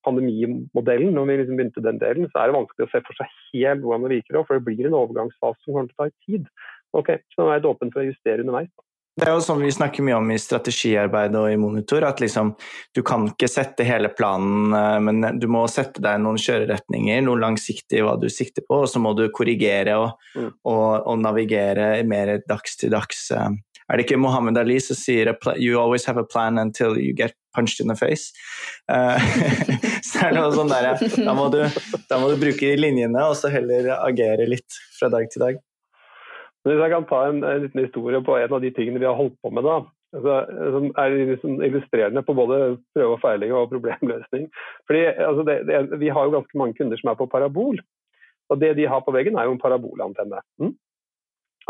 pandemimodellen. 0.04 1.14
Når 1.16 1.28
vi 1.30 1.36
liksom 1.40 1.60
begynte 1.60 1.84
den 1.86 2.02
delen, 2.02 2.28
så 2.32 2.42
er 2.42 2.50
det 2.50 2.58
vanskelig 2.58 2.88
å 2.88 2.92
se 2.92 3.04
for 3.06 3.20
seg 3.20 3.36
helt 3.54 3.84
hvordan 3.86 4.08
det 4.08 4.16
virker. 4.18 4.40
For 4.42 4.58
det 4.58 4.66
blir 4.68 4.90
en 4.90 4.98
overgangsfase 4.98 5.62
som 5.62 5.78
kommer 5.78 5.92
til 5.92 5.96
å 5.96 6.08
ta 6.10 6.26
tid. 6.26 6.50
Ok, 6.98 7.14
Så 7.32 7.46
nå 7.46 7.52
er 7.52 7.62
jeg 7.62 7.70
åpen 7.70 7.94
for 7.94 8.04
å 8.04 8.10
justere 8.10 8.44
underveis. 8.44 8.72
Da. 8.74 8.88
Det 9.14 9.28
er 9.28 9.36
jo 9.36 9.42
sånn 9.46 9.62
vi 9.62 9.70
snakker 9.70 10.06
mye 10.06 10.16
om 10.18 10.32
i 10.34 10.40
strategiarbeid 10.42 11.36
og 11.38 11.52
i 11.54 11.58
monitor, 11.62 12.02
at 12.08 12.22
liksom, 12.24 12.56
du 12.98 13.04
kan 13.06 13.28
ikke 13.30 13.50
sette 13.52 13.86
hele 13.86 14.10
planen, 14.10 14.74
eh, 14.74 14.98
men 15.06 15.38
du 15.38 15.46
må 15.54 15.68
sette 15.70 16.02
deg 16.02 16.22
noen 16.24 16.40
kjøreretninger, 16.42 17.22
noe 17.22 17.42
langsiktig 17.42 18.02
hva 18.02 18.16
du 18.18 18.26
sikter 18.34 18.66
på, 18.66 18.82
og 18.84 18.90
så 18.90 19.02
må 19.04 19.14
du 19.18 19.28
korrigere 19.36 20.00
og, 20.02 20.16
mm. 20.34 20.50
og, 20.66 20.88
og 21.06 21.22
navigere 21.22 21.92
mer 22.10 22.40
dags 22.50 22.80
til 22.82 22.94
dags. 22.96 23.28
Eh. 23.38 23.54
Er 23.86 24.00
det 24.00 24.08
ikke 24.08 24.18
Mohammed 24.18 24.58
Ali 24.58 24.80
som 24.82 24.98
sier 24.98 25.30
«You 25.60 25.78
always 25.78 26.08
have 26.10 26.18
a 26.18 26.26
plan 26.26 26.58
until 26.58 26.98
you 26.98 27.14
get 27.14 27.36
punched 27.54 27.84
in 27.84 27.94
the 27.94 27.98
face»? 28.00 28.32
Uh, 28.90 29.20
så 30.10 30.26
er 30.26 30.34
det 30.34 30.40
noe 30.40 30.56
sånn 30.56 30.74
der, 30.74 30.90
da 31.20 31.38
må, 31.38 31.52
du, 31.54 31.62
da 32.10 32.18
må 32.18 32.32
du 32.32 32.40
bruke 32.42 32.74
linjene, 32.80 33.28
og 33.28 33.38
så 33.38 33.54
heller 33.54 33.92
agere 34.00 34.50
litt 34.50 34.82
fra 34.98 35.12
dag 35.14 35.30
til 35.30 35.46
dag. 35.46 35.62
Hvis 36.64 36.80
jeg 36.80 36.94
kan 36.94 37.08
ta 37.10 37.26
en, 37.28 37.44
en, 37.44 37.66
liten 37.66 37.84
historie 37.84 38.22
på 38.24 38.38
en 38.40 38.56
av 38.56 38.62
de 38.64 38.72
tingene 38.72 39.02
vi 39.02 39.10
har 39.10 39.18
holdt 39.20 39.36
på 39.44 39.52
med 39.52 39.66
da, 39.68 39.82
altså, 40.16 40.36
som 40.76 40.86
er 41.02 41.18
liksom 41.18 41.58
illustrerende 41.66 42.24
på 42.24 42.36
både 42.38 42.60
prøve 42.96 43.18
og 43.18 43.20
feiling 43.24 43.52
og 43.52 43.68
problemløsning. 43.74 44.48
Fordi 44.88 45.04
altså, 45.12 45.44
det, 45.50 45.58
det, 45.68 46.00
Vi 46.00 46.14
har 46.16 46.24
jo 46.24 46.38
ganske 46.38 46.58
mange 46.58 46.78
kunder 46.80 47.00
som 47.00 47.12
er 47.12 47.20
på 47.20 47.28
parabol. 47.28 47.82
og 48.50 48.62
Det 48.62 48.76
de 48.78 48.88
har 48.88 49.04
på 49.04 49.12
veggen, 49.12 49.36
er 49.36 49.50
jo 49.50 49.58
en 49.58 49.64
parabolantenne. 49.66 50.40
Mm? 50.60 50.76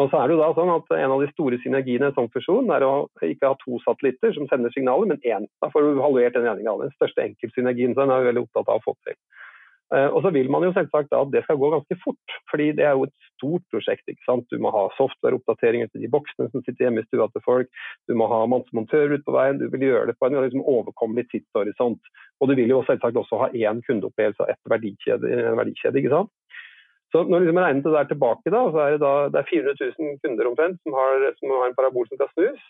Og 0.01 0.09
så 0.09 0.17
er 0.17 0.27
det 0.27 0.35
jo 0.35 0.41
da 0.41 0.53
sånn 0.57 0.71
at 0.73 0.93
En 0.97 1.11
av 1.13 1.21
de 1.21 1.29
store 1.31 1.59
synergiene 1.61 2.07
i 2.07 2.09
en 2.09 2.15
sånn 2.17 2.31
fusjon 2.33 2.71
er 2.73 2.85
å 2.85 2.93
ikke 3.21 3.51
ha 3.51 3.57
to 3.61 3.77
satellitter 3.83 4.33
som 4.33 4.47
sender 4.49 4.73
signaler, 4.73 5.09
men 5.09 5.21
én. 5.21 5.49
Da 5.61 5.69
får 5.73 5.85
du 5.85 6.01
halvert 6.01 6.37
den 6.37 6.47
regninga. 6.47 6.77
Den 6.81 6.95
største 6.97 7.25
enkeltsynergien. 7.25 7.93
Så 7.93 8.05
den 8.05 8.13
er 8.13 8.29
veldig 8.29 8.45
opptatt 8.47 8.69
av 8.69 8.81
å 8.81 8.85
få 8.85 8.95
til. 9.05 9.17
Eh, 9.93 10.09
og 10.09 10.23
så 10.25 10.31
vil 10.33 10.49
man 10.49 10.63
jo 10.65 10.71
selvsagt 10.73 11.13
at 11.13 11.31
det 11.33 11.43
skal 11.45 11.59
gå 11.61 11.69
ganske 11.69 11.97
fort, 12.01 12.35
fordi 12.49 12.71
det 12.77 12.85
er 12.87 12.95
jo 12.97 13.05
et 13.05 13.13
stort 13.35 13.65
prosjekt. 13.73 14.07
ikke 14.09 14.25
sant? 14.25 14.47
Du 14.49 14.57
må 14.61 14.71
ha 14.73 14.87
softwareoppdateringer 14.97 15.91
til 15.91 16.05
de 16.05 16.09
boksene 16.15 16.49
som 16.49 16.63
sitter 16.63 16.87
hjemme 16.87 17.03
i 17.03 17.09
stua 17.09 17.27
til 17.33 17.43
folk. 17.45 17.69
Du 18.09 18.15
må 18.17 18.27
ha 18.31 18.43
montører 18.49 19.13
ute 19.13 19.27
på 19.27 19.35
veien. 19.35 19.61
Du 19.61 19.67
vil 19.69 19.85
gjøre 19.89 20.09
det 20.09 20.17
på 20.17 20.29
en 20.29 20.39
liksom 20.39 20.65
overkommelig 20.65 21.27
tidshorisont. 21.29 22.01
Og 22.41 22.49
du 22.49 22.55
vil 22.57 22.73
jo 22.73 22.81
selvsagt 22.87 23.19
også 23.21 23.43
ha 23.43 23.51
én 23.53 23.83
kundeopplevelse 23.85 24.41
av 24.41 24.55
ett 24.55 24.73
verdikjede, 24.73 25.45
verdikjede. 25.61 26.01
ikke 26.01 26.15
sant? 26.15 26.33
Så 27.13 27.21
når 27.29 27.45
liksom 27.45 27.61
regner 27.61 27.85
det 27.85 27.93
der 27.93 28.09
tilbake, 28.09 28.49
da, 28.49 28.63
så 28.73 28.79
er 28.81 28.95
det, 28.95 29.01
da, 29.05 29.13
det 29.29 29.43
er 29.43 29.49
400 29.51 29.91
000 30.01 30.17
kunder 30.23 30.49
omtrent 30.49 30.79
som 30.81 30.95
har, 30.97 31.29
som 31.37 31.53
har 31.53 31.69
en 31.69 31.77
parabol 31.77 32.09
som 32.09 32.17
skal 32.17 32.31
snus. 32.33 32.63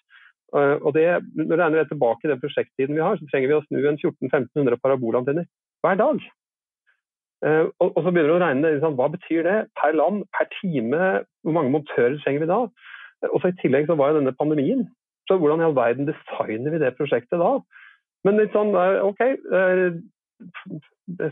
Uh, 0.54 0.76
og 0.84 0.92
det, 0.94 1.08
Når 1.40 1.48
du 1.48 1.62
regner 1.62 1.80
det 1.80 1.90
tilbake 1.90 2.28
i 2.28 2.34
den 2.34 2.42
prosjekttiden 2.44 3.00
vi 3.00 3.06
har, 3.06 3.16
så 3.18 3.30
trenger 3.32 3.50
vi 3.50 3.56
å 3.56 3.64
snu 3.64 3.80
en 3.80 3.96
1400-1500 3.96 4.82
parabolantenner 4.84 5.48
hver 5.82 6.02
dag. 6.04 6.20
Uh, 7.44 7.68
og, 7.84 7.90
og, 7.92 8.00
så 8.04 8.10
begynner 8.10 8.32
du 8.32 8.38
å 8.38 8.44
regne 8.44 8.74
liksom, 8.78 8.98
hva 9.00 9.10
betyr 9.12 9.44
det 9.48 9.56
per 9.80 9.96
land, 10.00 10.24
per 10.36 10.48
time, 10.62 11.00
hvor 11.44 11.56
mange 11.58 11.74
montører 11.74 12.20
trenger 12.24 12.46
vi 12.46 12.52
da? 12.52 12.60
Og 13.32 13.40
så 13.42 13.52
I 13.52 13.58
tillegg 13.62 13.90
så 13.90 13.98
var 14.00 14.12
jo 14.12 14.22
denne 14.22 14.36
pandemien. 14.36 14.86
Så 15.28 15.38
hvordan 15.40 15.64
i 15.64 15.68
all 15.68 15.76
verden 15.76 16.08
designer 16.08 16.74
vi 16.74 16.82
det 16.82 16.96
prosjektet 16.98 17.40
da? 17.40 17.58
Men 18.24 18.40
litt 18.40 18.56
sånn, 18.56 18.72
OK, 19.04 19.22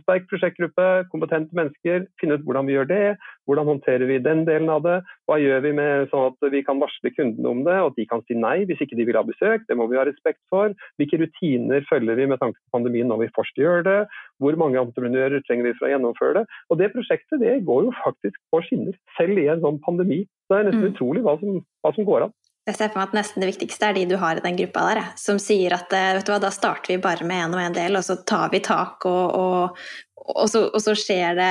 sterk 0.01 0.25
prosjektgruppe, 0.29 0.85
kompetente 1.11 1.55
mennesker, 1.55 2.05
finne 2.19 2.35
ut 2.37 2.43
hvordan 2.45 2.67
vi 2.67 2.75
gjør 2.75 2.89
det. 2.89 3.03
Hvordan 3.47 3.69
håndterer 3.69 4.07
vi 4.09 4.19
den 4.23 4.43
delen 4.47 4.69
av 4.73 4.83
det. 4.85 4.97
Hva 5.29 5.37
gjør 5.41 5.63
vi 5.65 5.71
med 5.77 6.11
sånn 6.11 6.31
at 6.31 6.49
vi 6.53 6.63
kan 6.67 6.81
varsle 6.81 7.13
kundene 7.15 7.53
om 7.53 7.63
det, 7.67 7.77
og 7.79 7.91
at 7.91 7.99
de 7.99 8.07
kan 8.09 8.23
si 8.27 8.37
nei 8.37 8.57
hvis 8.69 8.83
ikke 8.83 8.99
de 8.99 9.07
vil 9.07 9.19
ha 9.19 9.23
besøk. 9.27 9.65
Det 9.69 9.77
må 9.79 9.87
vi 9.91 9.99
ha 9.99 10.05
respekt 10.07 10.41
for. 10.51 10.75
Hvilke 10.99 11.21
rutiner 11.23 11.87
følger 11.89 12.19
vi 12.19 12.27
med 12.31 12.41
tanke 12.43 12.59
på 12.59 12.77
pandemien 12.77 13.09
når 13.11 13.25
vi 13.25 13.31
først 13.37 13.63
gjør 13.63 13.87
det. 13.87 13.97
Hvor 14.43 14.59
mange 14.59 14.81
entreprenører 14.81 15.43
trenger 15.47 15.69
vi 15.69 15.75
for 15.79 15.87
å 15.87 15.93
gjennomføre 15.93 16.41
det. 16.41 16.45
Og 16.69 16.81
det 16.81 16.91
prosjektet 16.95 17.43
det 17.43 17.57
går 17.67 17.87
jo 17.87 17.97
faktisk 18.03 18.37
på 18.51 18.63
skinner, 18.67 18.97
selv 19.17 19.39
i 19.39 19.49
en 19.51 19.63
sånn 19.63 19.81
pandemi. 19.85 20.23
Det 20.51 20.59
er 20.59 20.67
nesten 20.67 20.89
mm. 20.89 20.93
utrolig 20.95 21.23
hva 21.25 21.37
som, 21.39 21.61
hva 21.83 21.95
som 21.95 22.07
går 22.07 22.27
an. 22.27 22.39
Jeg 22.69 22.77
ser 22.77 22.91
for 22.91 23.01
meg 23.01 23.09
at 23.09 23.17
nesten 23.17 23.41
det 23.41 23.49
viktigste 23.49 23.87
er 23.89 23.97
de 23.97 24.05
du 24.11 24.19
har 24.21 24.37
i 24.37 24.43
den 24.43 24.57
gruppa 24.59 24.83
der, 24.91 25.01
som 25.17 25.39
sier 25.41 25.73
at 25.73 25.93
eh, 25.97 26.11
vet 26.17 26.27
du 26.27 26.33
hva, 26.33 26.37
da 26.43 26.51
starter 26.53 26.93
vi 26.93 27.01
bare 27.01 27.25
med 27.25 27.47
én 27.47 27.55
og 27.57 27.63
én 27.63 27.73
del, 27.73 27.97
og 27.97 28.05
så 28.05 28.19
tar 28.27 28.51
vi 28.53 28.61
tak, 28.61 29.01
og, 29.09 29.33
og, 29.33 29.81
og, 30.21 30.45
så, 30.51 30.67
og 30.69 30.77
så, 30.83 30.93
skjer 30.93 31.39
det 31.39 31.49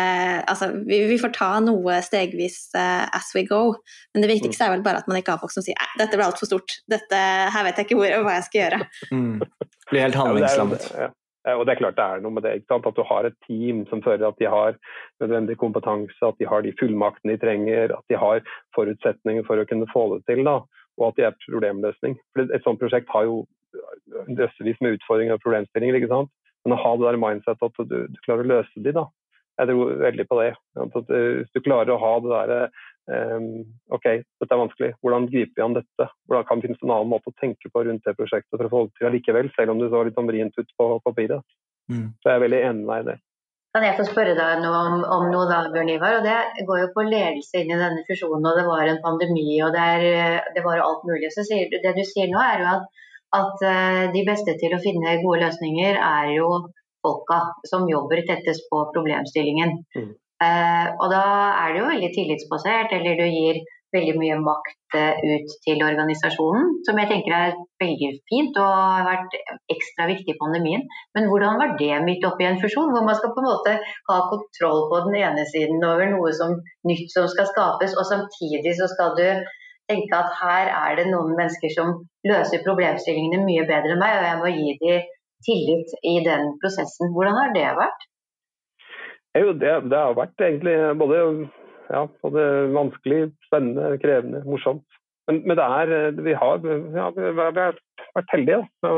Altså, 0.52 0.70
vi, 0.86 1.02
vi, 1.10 1.18
får 1.18 1.34
ta 1.34 1.50
noe 1.66 1.98
stegvis 2.06 2.60
uh, 2.78 3.10
as 3.10 3.32
we 3.34 3.42
go, 3.48 3.74
men 4.14 4.22
det 4.22 4.30
viktigste 4.30 4.68
er 4.68 4.76
vel 4.76 4.86
bare 4.86 5.02
at 5.02 5.10
man 5.10 5.18
ikke 5.18 5.34
har 5.34 5.42
folk 5.42 5.54
som 5.56 5.66
sier 5.66 5.78
nei, 5.82 5.90
dette 5.98 6.14
ble 6.14 6.30
altfor 6.30 6.52
stort, 6.52 6.78
dette, 6.86 7.24
her 7.56 7.66
vet 7.66 7.80
jeg 7.80 7.90
ikke 7.90 7.98
hvor, 7.98 8.18
hva 8.28 8.38
jeg 8.38 8.46
skal 8.46 8.62
gjøre. 8.62 8.82
Mm. 9.10 9.72
Blir 9.90 10.06
helt 10.06 10.22
handlingslammet. 10.22 10.90
Ja, 10.94 11.56
og 11.56 11.64
det 11.66 11.72
er 11.72 11.80
klart 11.80 11.96
det 11.96 12.04
er 12.04 12.20
noe 12.22 12.36
med 12.36 12.44
det. 12.44 12.58
At 12.70 12.86
du 12.94 13.00
har 13.08 13.26
et 13.26 13.36
team 13.46 13.86
som 13.90 14.02
føler 14.04 14.28
at 14.28 14.38
de 14.38 14.46
har 14.52 14.76
nødvendig 15.22 15.56
kompetanse, 15.58 16.18
at 16.22 16.36
de 16.38 16.46
har 16.46 16.62
de 16.62 16.74
fullmaktene 16.78 17.34
de 17.34 17.42
trenger, 17.42 17.94
at 17.96 18.12
de 18.12 18.18
har 18.20 18.44
forutsetninger 18.76 19.46
for 19.48 19.58
å 19.58 19.64
kunne 19.66 19.88
få 19.90 20.04
det 20.12 20.20
til. 20.28 20.44
Da 20.46 20.60
og 21.00 21.12
at 21.12 21.18
de 21.18 21.26
er 21.28 21.38
problemløsning. 21.46 22.18
For 22.34 22.44
Et 22.44 22.66
sånt 22.66 22.80
prosjekt 22.82 23.10
har 23.14 23.26
jo 23.28 23.42
drøssevis 24.28 24.80
med 24.82 24.98
utfordringer 24.98 25.36
og 25.36 25.42
problemstillinger. 25.44 25.98
ikke 25.98 26.12
sant? 26.12 26.32
Men 26.64 26.76
å 26.76 26.82
ha 26.82 26.92
det 26.96 27.08
der 27.08 27.20
mindsetet 27.20 27.66
at 27.66 27.88
du, 27.88 27.96
du, 28.10 28.20
klarer 28.26 28.44
å 28.44 28.52
løse 28.52 28.84
de, 28.84 28.92
da. 28.92 29.06
Jeg 29.60 29.70
tror 29.70 29.94
veldig 30.00 30.26
på 30.28 30.38
det. 30.40 30.50
At 30.80 30.98
eh, 31.00 31.30
hvis 31.40 31.52
du 31.54 31.62
klarer 31.64 31.92
å 31.94 32.00
ha 32.00 32.12
det 32.24 32.32
derre 32.32 32.60
um, 33.36 33.48
OK, 33.92 34.06
dette 34.40 34.56
er 34.56 34.62
vanskelig. 34.62 34.90
Hvordan 35.04 35.28
griper 35.32 35.56
vi 35.56 35.64
an 35.64 35.76
dette? 35.76 36.08
Hvordan 36.28 36.46
kan 36.48 36.60
det 36.60 36.68
finnes 36.68 36.84
en 36.84 36.94
annen 36.94 37.12
måte 37.12 37.32
å 37.32 37.40
tenke 37.40 37.72
på 37.72 37.84
rundt 37.86 38.06
det 38.06 38.16
prosjektet 38.18 38.56
for 38.56 38.68
å 38.68 38.72
få 38.72 38.84
det 38.86 38.94
til 38.98 39.10
allikevel, 39.10 39.50
selv 39.56 39.74
om 39.74 39.82
det 39.82 39.90
så 39.92 40.04
litt 40.06 40.16
sånn 40.20 40.30
vrient 40.30 40.60
ut 40.60 40.76
på 40.80 40.92
papiret. 41.06 41.58
Mm. 41.90 42.06
Så 42.20 42.30
jeg 42.30 42.38
er 42.38 42.44
veldig 42.46 42.62
enig 42.68 42.86
med 42.86 42.92
deg 42.92 43.02
i 43.02 43.10
det. 43.10 43.18
Kan 43.70 43.84
jeg 43.86 43.94
få 44.00 44.04
spørre 44.08 44.34
deg 44.34 44.62
noe 44.64 44.78
om, 44.88 45.02
om, 45.14 45.28
noe 45.30 45.46
da, 45.46 45.60
Bjørn 45.70 45.92
Ivar? 45.92 46.16
Og 46.18 46.24
Det 46.26 46.64
går 46.66 46.80
jo 46.82 46.88
på 46.94 47.04
ledelse 47.06 47.60
inn 47.60 47.70
i 47.70 47.78
denne 47.78 48.02
fusjonen, 48.08 48.48
og 48.50 48.58
det 48.58 48.64
var 48.66 48.88
en 48.90 49.02
pandemi 49.04 49.46
og 49.62 49.76
det, 49.76 49.84
er, 49.94 50.48
det 50.56 50.64
var 50.64 50.82
alt 50.82 51.04
mulig. 51.06 51.30
Så 51.34 51.46
sier, 51.46 51.70
det 51.70 51.94
du 51.94 52.02
sier 52.06 52.32
nå, 52.32 52.40
er 52.42 52.64
jo 52.64 52.72
at, 52.72 53.04
at 53.38 53.64
eh, 53.70 54.04
de 54.16 54.24
beste 54.26 54.56
til 54.58 54.74
å 54.74 54.82
finne 54.82 55.20
gode 55.22 55.44
løsninger 55.44 56.00
er 56.02 56.32
jo 56.34 56.50
folka 57.04 57.38
som 57.70 57.86
jobber 57.88 58.24
tettest 58.26 58.66
på 58.72 58.82
problemstillingen. 58.94 59.78
Mm. 59.94 60.10
Eh, 60.40 60.88
og 60.96 61.06
da 61.12 61.22
er 61.62 61.70
det 61.70 61.82
jo 61.84 61.92
veldig 61.92 62.10
tillitsbasert, 62.16 62.96
eller 62.98 63.22
du 63.22 63.26
gir 63.28 63.62
veldig 63.94 64.14
mye 64.20 64.38
makt 64.42 64.96
eh, 64.98 65.20
ut 65.32 65.54
til 65.66 65.82
organisasjonen, 65.86 66.72
som 66.86 66.98
jeg 67.00 67.10
tenker 67.10 67.34
er 67.36 67.54
veldig 67.82 68.10
fint 68.30 68.58
og 68.62 68.70
har 68.70 69.06
vært 69.08 69.36
ekstra 69.74 70.08
viktig 70.10 70.34
i 70.34 70.40
pandemien. 70.40 70.84
Men 71.16 71.28
hvordan 71.30 71.60
var 71.60 71.76
det 71.80 72.00
midt 72.06 72.26
oppi 72.28 72.48
en 72.48 72.60
fusjon, 72.62 72.92
hvor 72.94 73.06
man 73.06 73.18
skal 73.18 73.34
på 73.34 73.42
en 73.42 73.48
måte 73.50 73.76
ha 74.10 74.18
kontroll 74.32 74.84
på 74.92 75.04
den 75.06 75.20
ene 75.22 75.46
siden 75.52 75.82
over 75.86 76.10
noe 76.12 76.34
som 76.36 76.58
nytt 76.88 77.08
som 77.14 77.30
skal 77.30 77.50
skapes, 77.50 77.96
og 77.98 78.08
samtidig 78.08 78.76
så 78.78 78.90
skal 78.94 79.16
du 79.18 79.26
tenke 79.90 80.14
at 80.14 80.36
her 80.38 80.70
er 80.70 81.00
det 81.00 81.08
noen 81.10 81.34
mennesker 81.34 81.72
som 81.74 81.96
løser 82.26 82.62
problemstillingene 82.66 83.42
mye 83.46 83.66
bedre 83.66 83.96
enn 83.96 84.02
meg, 84.02 84.18
og 84.20 84.28
jeg 84.28 84.38
må 84.42 84.54
gi 84.54 84.76
dem 84.84 85.08
tillit 85.46 85.94
i 86.04 86.18
den 86.24 86.54
prosessen. 86.62 87.12
Hvordan 87.14 87.38
har 87.38 87.54
det 87.56 87.66
vært? 87.78 88.06
Jo, 89.38 89.52
det, 89.54 89.72
det, 89.90 89.98
har 89.98 90.16
vært 90.18 90.42
egentlig 90.42 90.76
både, 90.98 91.18
ja, 91.90 92.06
både, 92.22 92.46
vanskelig, 92.74 93.20
spennende, 93.48 93.98
krevende, 94.02 94.42
morsomt. 94.46 94.86
Men, 95.28 95.42
men 95.46 95.58
det 95.58 95.66
er, 95.66 95.94
vi 96.26 96.34
har, 96.34 96.66
ja, 96.96 97.08
vi 97.14 97.30
har 97.38 97.56
vært 97.56 98.34
heldige. 98.34 98.64
Da. 98.82 98.92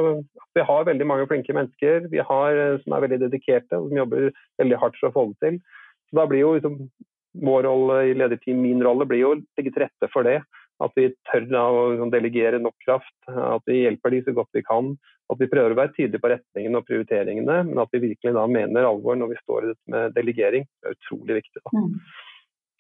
Vi 0.57 0.67
har 0.69 0.89
veldig 0.89 1.09
mange 1.09 1.29
flinke 1.31 1.57
mennesker 1.57 2.09
vi 2.13 2.23
har, 2.25 2.61
som 2.85 2.97
er 2.97 3.07
veldig 3.07 3.23
dedikerte 3.27 3.79
og 3.79 3.91
som 3.91 4.03
jobber 4.03 4.31
veldig 4.63 4.81
hardt 4.81 5.01
for 5.01 5.11
å 5.11 5.17
få 5.17 5.27
det 5.33 5.41
til. 5.45 5.61
Så 6.09 6.21
da 6.21 6.29
blir 6.29 6.47
jo 6.47 6.59
liksom, 6.59 6.85
Vår 7.33 7.63
rolle 7.65 7.95
i 8.11 8.11
lederteam, 8.13 8.59
min 8.61 8.83
rolle, 8.85 9.07
blir 9.09 9.23
jo 9.23 9.29
å 9.33 9.37
legge 9.57 9.71
til 9.73 9.87
rette 9.87 10.09
for 10.13 10.27
det. 10.29 10.43
At 10.85 10.93
vi 10.99 11.07
tør 11.31 11.47
da, 11.49 11.63
å 11.65 11.87
liksom, 11.95 12.11
delegere 12.13 12.59
nok 12.61 12.75
kraft. 12.85 13.15
At 13.25 13.65
vi 13.71 13.79
hjelper 13.87 14.13
de 14.13 14.19
så 14.27 14.35
godt 14.37 14.53
vi 14.53 14.61
kan. 14.67 14.91
At 15.33 15.41
vi 15.41 15.49
prøver 15.49 15.73
å 15.73 15.79
være 15.79 15.95
tydelige 15.97 16.21
på 16.21 16.29
retningen 16.29 16.77
og 16.77 16.85
prioriteringene, 16.91 17.57
men 17.71 17.81
at 17.81 17.97
vi 17.97 18.03
virkelig 18.03 18.35
da 18.37 18.45
mener 18.53 18.85
alvor 18.85 19.17
når 19.17 19.33
vi 19.33 19.41
står 19.41 19.65
i 19.65 19.71
dette 19.71 19.95
med 19.95 20.19
delegering. 20.19 20.69
Det 20.69 20.91
er 20.91 20.99
utrolig 20.99 21.39
viktig. 21.39 21.63
da. 21.65 21.73
Mm. 21.73 21.97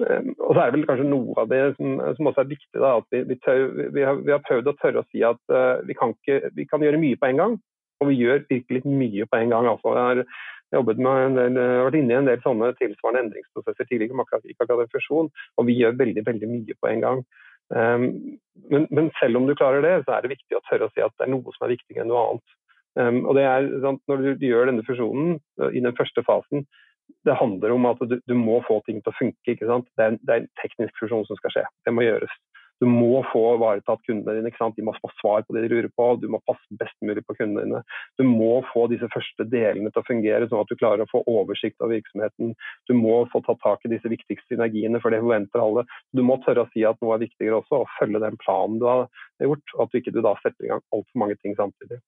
Um, 0.02 0.32
og 0.38 0.54
så 0.54 0.62
er 0.62 0.70
det 0.70 0.78
vel 0.78 0.86
kanskje 0.88 1.08
noe 1.08 1.34
av 1.38 1.50
det 1.50 1.60
som, 1.76 1.98
som 2.16 2.30
også 2.30 2.42
er 2.42 2.52
viktig. 2.52 2.78
Da, 2.78 2.94
at 2.98 3.14
vi, 3.14 3.20
vi, 3.28 3.36
tør, 3.44 3.66
vi, 3.94 4.06
har, 4.06 4.22
vi, 4.22 4.32
har, 4.34 4.42
prøvd 4.46 4.70
å 4.72 4.78
tørre 4.80 5.02
å 5.02 5.08
si 5.10 5.22
at 5.26 5.54
uh, 5.54 5.92
kan 5.98 6.16
ikke, 6.16 6.54
vi 6.56 6.66
kan 6.70 6.84
gjøre 6.84 7.00
mye 7.02 7.18
på 7.20 7.28
en 7.28 7.42
gang, 7.42 7.58
og 8.02 8.10
vi 8.10 8.18
gjør 8.18 8.42
virkelig 8.48 8.82
mye 8.88 9.28
på 9.28 9.38
en 9.38 9.54
gang. 9.54 9.68
Altså, 9.70 9.94
jeg 9.94 10.08
har 10.08 10.24
jobbet 10.72 11.02
med 11.04 11.26
en 11.26 11.38
del, 11.38 11.60
vært 11.84 11.98
inne 12.00 12.14
i 12.14 12.18
en 12.18 12.30
del 12.30 12.42
sånne 12.42 12.72
tilsvarende 12.78 13.26
endringsprosesser 13.26 13.88
tidligere, 13.88 14.16
med 14.18 14.26
akkurat 14.32 14.94
fusjon, 14.94 15.30
og 15.30 15.68
vi 15.68 15.78
gjør 15.78 15.98
veldig 16.00 16.26
veldig 16.26 16.50
mye 16.56 16.78
på 16.80 16.90
en 16.90 17.04
gang. 17.04 17.22
Um, 17.72 18.08
men, 18.68 18.86
men, 18.90 19.10
selv 19.20 19.38
om 19.38 19.46
du 19.48 19.54
klarer 19.56 19.84
det, 19.84 19.94
så 20.04 20.16
er 20.16 20.24
det 20.24 20.34
viktig 20.34 20.58
å 20.58 20.64
tørre 20.66 20.88
å 20.88 20.92
si 20.92 21.04
at 21.04 21.14
det 21.16 21.24
er 21.24 21.32
noe 21.32 21.54
som 21.54 21.66
er 21.66 21.72
viktigere 21.72 22.04
enn 22.04 22.10
noe 22.12 22.24
annet. 22.26 22.56
Um, 23.00 23.20
og 23.24 23.36
det 23.38 23.44
er 23.48 23.68
sant, 23.84 24.02
Når 24.10 24.24
du 24.36 24.44
gjør 24.44 24.68
denne 24.68 24.84
fusjonen 24.84 25.38
i 25.72 25.80
den 25.80 25.96
første 25.96 26.24
fasen, 26.26 26.66
det 27.26 27.38
handler 27.38 27.74
om 27.74 27.86
at 27.90 28.00
du, 28.08 28.16
du 28.26 28.34
må 28.34 28.60
få 28.66 28.80
ting 28.86 28.98
til 29.02 29.12
å 29.12 29.18
funke. 29.18 29.54
ikke 29.54 29.68
sant? 29.68 29.86
Det 29.98 30.06
er, 30.06 30.16
det 30.22 30.34
er 30.34 30.42
en 30.42 30.54
teknisk 30.62 30.96
fusjon 30.98 31.26
som 31.28 31.38
skal 31.38 31.54
skje. 31.54 31.68
Det 31.86 31.94
må 31.94 32.06
gjøres. 32.06 32.34
Du 32.82 32.88
må 32.90 33.20
få 33.30 33.40
ivaretatt 33.54 34.00
kundene 34.08 34.40
dine. 34.40 34.50
ikke 34.50 34.58
sant? 34.58 34.74
De 34.74 34.82
må 34.82 34.94
få 34.96 35.06
svar 35.20 35.44
på 35.46 35.54
det 35.54 35.60
de 35.62 35.68
lurer 35.70 35.86
på. 35.94 36.06
Du 36.18 36.26
må 36.32 36.40
passe 36.48 36.78
best 36.80 36.96
mulig 37.06 37.22
på 37.28 37.36
kundene 37.38 37.62
dine. 37.62 37.82
Du 38.18 38.24
må 38.26 38.56
få 38.72 38.88
disse 38.90 39.06
første 39.12 39.46
delene 39.52 39.92
til 39.92 40.02
å 40.02 40.08
fungere, 40.08 40.48
sånn 40.50 40.64
at 40.64 40.72
du 40.72 40.80
klarer 40.80 41.04
å 41.04 41.10
få 41.12 41.22
oversikt 41.30 41.78
over 41.78 41.94
virksomheten. 41.94 42.56
Du 42.90 42.96
må 42.98 43.20
få 43.30 43.44
tatt 43.46 43.62
tak 43.62 43.86
i 43.86 43.92
disse 43.92 44.10
viktigste 44.10 44.56
synergiene, 44.56 44.98
for 45.04 45.14
det 45.14 45.22
forventer 45.22 45.62
alle. 45.62 45.86
Du 46.10 46.24
må 46.26 46.40
tørre 46.42 46.66
å 46.66 46.72
si 46.72 46.82
at 46.88 46.98
noe 47.04 47.14
er 47.14 47.22
viktigere 47.28 47.60
også, 47.62 47.84
og 47.84 47.94
følge 48.00 48.24
den 48.24 48.40
planen 48.42 48.82
du 48.82 48.88
har 48.90 49.06
gjort. 49.46 49.76
Og 49.76 49.86
at 49.86 49.94
du 49.94 50.02
ikke 50.02 50.16
du 50.16 50.18
da 50.26 50.34
setter 50.42 50.66
i 50.66 50.74
gang 50.74 50.82
altfor 50.90 51.22
mange 51.22 51.38
ting 51.38 51.54
samtidig. 51.60 52.02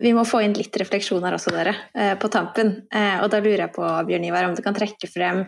Vi 0.00 0.12
må 0.16 0.24
få 0.24 0.40
inn 0.44 0.54
litt 0.56 0.76
refleksjoner 0.80 1.34
også, 1.36 1.52
dere, 1.52 1.74
eh, 1.94 2.14
på 2.18 2.30
tampen. 2.32 2.72
Eh, 2.88 3.18
og 3.20 3.28
da 3.32 3.40
lurer 3.42 3.66
jeg 3.66 3.74
på, 3.74 3.84
Bjørn 4.08 4.24
Ivar, 4.24 4.46
om 4.48 4.54
du 4.56 4.62
kan 4.64 4.76
trekke 4.76 5.10
frem 5.10 5.44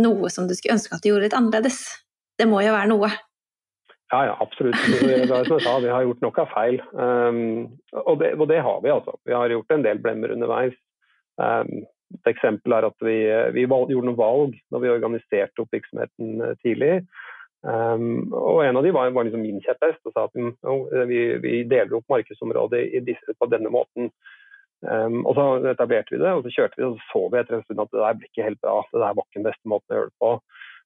noe 0.00 0.30
som 0.32 0.48
du 0.48 0.52
skulle 0.56 0.76
ønske 0.76 0.96
at 0.96 1.04
du 1.04 1.08
gjorde 1.08 1.28
litt 1.28 1.38
annerledes? 1.38 1.80
Det 2.36 2.48
må 2.50 2.60
jo 2.64 2.74
være 2.74 2.90
noe? 2.90 3.08
Ja, 4.12 4.20
ja, 4.28 4.34
absolutt. 4.42 4.76
Som 4.84 5.08
jeg 5.08 5.62
sa, 5.64 5.78
vi 5.80 5.90
har 5.90 6.04
gjort 6.04 6.22
nok 6.22 6.38
av 6.42 6.52
feil. 6.52 6.78
Um, 6.92 7.40
og, 8.04 8.18
det, 8.20 8.34
og, 8.36 8.46
det, 8.50 8.60
har 8.62 8.82
vi, 8.84 8.92
altså. 8.92 9.16
Vi 9.26 9.34
har 9.34 9.54
gjort 9.54 9.74
en 9.74 9.86
del 9.86 10.02
blemmer 10.02 10.34
underveis. 10.34 10.76
Um, 11.40 11.86
et 12.14 12.30
eksempel 12.30 12.76
er 12.76 12.86
at 12.86 13.06
vi, 13.06 13.16
vi 13.56 13.64
valg, 13.70 13.90
gjorde 13.90 14.10
noen 14.10 14.20
valg 14.20 14.58
når 14.70 14.84
vi 14.84 14.92
organiserte 14.92 15.64
opp 15.64 15.72
virksomheten 15.74 16.44
eh, 16.44 16.52
tidlig. 16.62 16.92
Um, 17.64 18.28
og 18.36 18.60
En 18.66 18.76
av 18.76 18.84
de 18.84 18.92
var, 18.92 19.10
var 19.16 19.24
liksom 19.24 19.40
min 19.40 19.62
kjepphest. 19.64 20.02
og 20.04 20.12
sa 20.12 20.26
at 20.28 20.36
no, 20.36 20.78
vi, 21.08 21.20
vi, 21.40 21.62
deler 21.68 21.96
opp 21.96 22.10
markedsområdet 22.12 22.84
disse, 23.06 23.36
på 23.38 23.48
denne 23.52 23.72
måten. 23.72 24.10
Um, 24.84 25.22
og 25.24 25.32
Så 25.38 25.46
etablerte 25.72 26.12
vi 26.12 26.20
det, 26.20 26.32
og 26.32 26.44
så 26.44 26.52
kjørte 26.52 26.76
vi 26.76 26.84
det, 26.84 26.90
og 26.90 26.98
så 27.00 27.08
så 27.12 27.24
vi 27.32 27.40
etter 27.40 27.58
en 27.58 27.64
stund 27.64 27.84
at 27.86 27.94
det 27.94 28.04
der 28.04 28.20
ble 28.20 28.30
ikke 28.30 28.48
helt 28.50 28.60
bra. 28.60 28.82
Det 28.92 29.00
der 29.00 29.16
var 29.16 29.24
ikke 29.24 29.40
den 29.40 29.48
beste 29.48 29.72
måten 29.72 29.94
å 29.94 29.98
gjøre 29.98 30.12
det 30.12 30.20
på. 30.20 30.32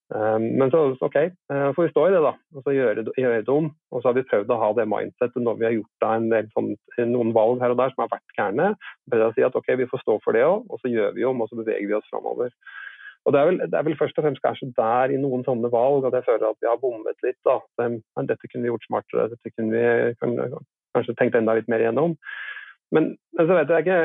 Um, 0.08 0.44
men 0.56 0.70
så 0.72 0.86
OK, 1.04 1.16
uh, 1.52 1.70
får 1.76 1.84
vi 1.84 1.90
stå 1.90 2.06
i 2.06 2.12
det 2.14 2.20
da, 2.24 2.30
og 2.56 2.62
så 2.64 2.72
gjøre, 2.72 3.02
gjøre, 3.18 3.42
det 3.44 3.52
om. 3.52 3.66
Og 3.92 4.00
så 4.00 4.08
har 4.08 4.16
vi 4.16 4.28
prøvd 4.30 4.54
å 4.54 4.60
ha 4.62 4.70
det 4.78 4.86
mindsettet 4.88 5.42
når 5.44 5.58
vi 5.58 5.66
har 5.66 5.74
gjort 5.76 6.06
en 6.08 6.30
del 6.30 6.48
sånn, 6.54 6.70
noen 7.10 7.34
valg 7.36 7.60
her 7.60 7.74
og 7.74 7.80
der 7.82 7.92
som 7.92 8.06
har 8.06 8.14
vært 8.14 8.38
gærne. 8.38 8.70
Prøvd 9.10 9.26
å 9.26 9.34
si 9.34 9.44
at 9.44 9.58
OK, 9.58 9.74
vi 9.82 9.90
får 9.90 10.04
stå 10.06 10.16
for 10.24 10.38
det 10.38 10.46
òg, 10.46 10.64
og 10.70 10.80
så 10.80 10.92
gjør 10.94 11.12
vi 11.18 11.26
om, 11.28 11.42
og 11.42 11.50
så 11.50 11.58
beveger 11.58 11.90
vi 11.90 11.98
oss 11.98 12.08
framover. 12.08 12.54
Og 13.28 13.34
det 13.34 13.40
er, 13.40 13.48
vel, 13.50 13.58
det 13.60 13.76
er, 13.76 13.84
vel, 13.84 13.96
først 14.00 14.16
og 14.16 14.24
fremst 14.24 14.40
kanskje 14.40 14.70
der 14.78 15.12
i 15.12 15.18
noen 15.20 15.42
sånne 15.44 15.68
valg 15.72 16.06
at 16.08 16.14
jeg 16.16 16.24
føler 16.24 16.46
at 16.48 16.62
vi 16.64 16.70
har 16.70 16.78
bommet 16.80 17.26
litt. 17.26 17.36
da. 17.44 17.58
Dette 18.24 18.48
kunne 18.48 18.64
vi 18.64 18.70
gjort 18.72 18.86
smartere, 18.88 19.26
dette 19.34 19.52
kunne 19.52 19.76
vi 19.76 20.62
kanskje 20.96 21.16
tenkt 21.18 21.36
enda 21.36 21.58
litt 21.58 21.68
mer 21.68 21.84
igjennom. 21.84 22.16
Men, 22.96 23.12
men 23.36 23.50
så 23.50 23.58
vet 23.58 23.68
jeg 23.68 23.84
ikke 23.84 23.98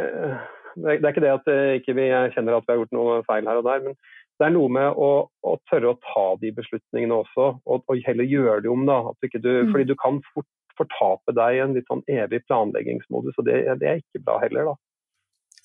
Det 0.76 0.90
er 0.98 1.14
ikke 1.14 1.24
det 1.24 1.32
at 1.32 1.48
eh, 1.54 1.78
ikke 1.80 1.94
vi 1.96 2.10
kjenner 2.34 2.58
at 2.58 2.66
vi 2.68 2.74
har 2.74 2.80
gjort 2.82 2.96
noe 2.98 3.22
feil 3.30 3.48
her 3.48 3.62
og 3.62 3.68
der. 3.70 3.84
men 3.86 3.96
det 4.42 4.48
er 4.48 4.54
noe 4.56 4.72
med 4.74 4.98
å, 4.98 5.10
å, 5.46 5.52
tørre 5.70 5.92
å 5.94 6.00
ta 6.02 6.24
de 6.42 6.50
beslutningene 6.58 7.20
også, 7.22 7.46
og, 7.70 7.84
og 7.86 8.02
heller 8.08 8.26
gjøre 8.26 8.64
det 8.66 8.72
om. 8.74 8.88
da, 8.90 8.98
du, 9.14 9.52
mm. 9.54 9.70
Fordi 9.70 9.86
du 9.86 9.94
kan 10.02 10.18
fort 10.34 10.50
fortape 10.78 11.36
deg 11.38 11.56
i 11.56 11.62
en 11.62 11.76
litt 11.78 11.90
sånn 11.90 12.02
evig 12.10 12.40
planleggingsmodus, 12.48 13.38
og 13.38 13.46
det, 13.46 13.60
det, 13.82 13.90
er 13.90 14.02
ikke 14.02 14.24
bra 14.26 14.40
heller. 14.42 14.72
da. 14.72 14.93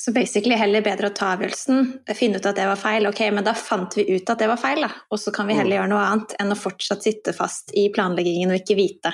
Så 0.09 0.13
basically 0.13 0.57
heller 0.57 0.81
bedre 0.81 1.11
å 1.11 1.13
ta 1.13 1.35
avgjørelsen, 1.35 1.83
finne 2.17 2.39
ut 2.41 2.47
at 2.49 2.57
det 2.57 2.65
var 2.65 2.79
feil, 2.81 3.05
ok, 3.11 3.19
men 3.37 3.45
da 3.45 3.53
fant 3.53 3.93
vi 3.99 4.07
ut 4.09 4.31
at 4.33 4.41
det 4.41 4.47
var 4.49 4.57
feil, 4.57 4.81
da. 4.87 4.89
Og 5.13 5.21
så 5.21 5.35
kan 5.37 5.45
vi 5.45 5.57
heller 5.59 5.75
mm. 5.75 5.77
gjøre 5.77 5.91
noe 5.91 6.05
annet 6.07 6.33
enn 6.41 6.55
å 6.55 6.57
fortsatt 6.57 7.05
sitte 7.05 7.35
fast 7.37 7.75
i 7.77 7.91
planleggingen 7.93 8.55
og 8.55 8.57
ikke 8.63 8.79
vite. 8.79 9.13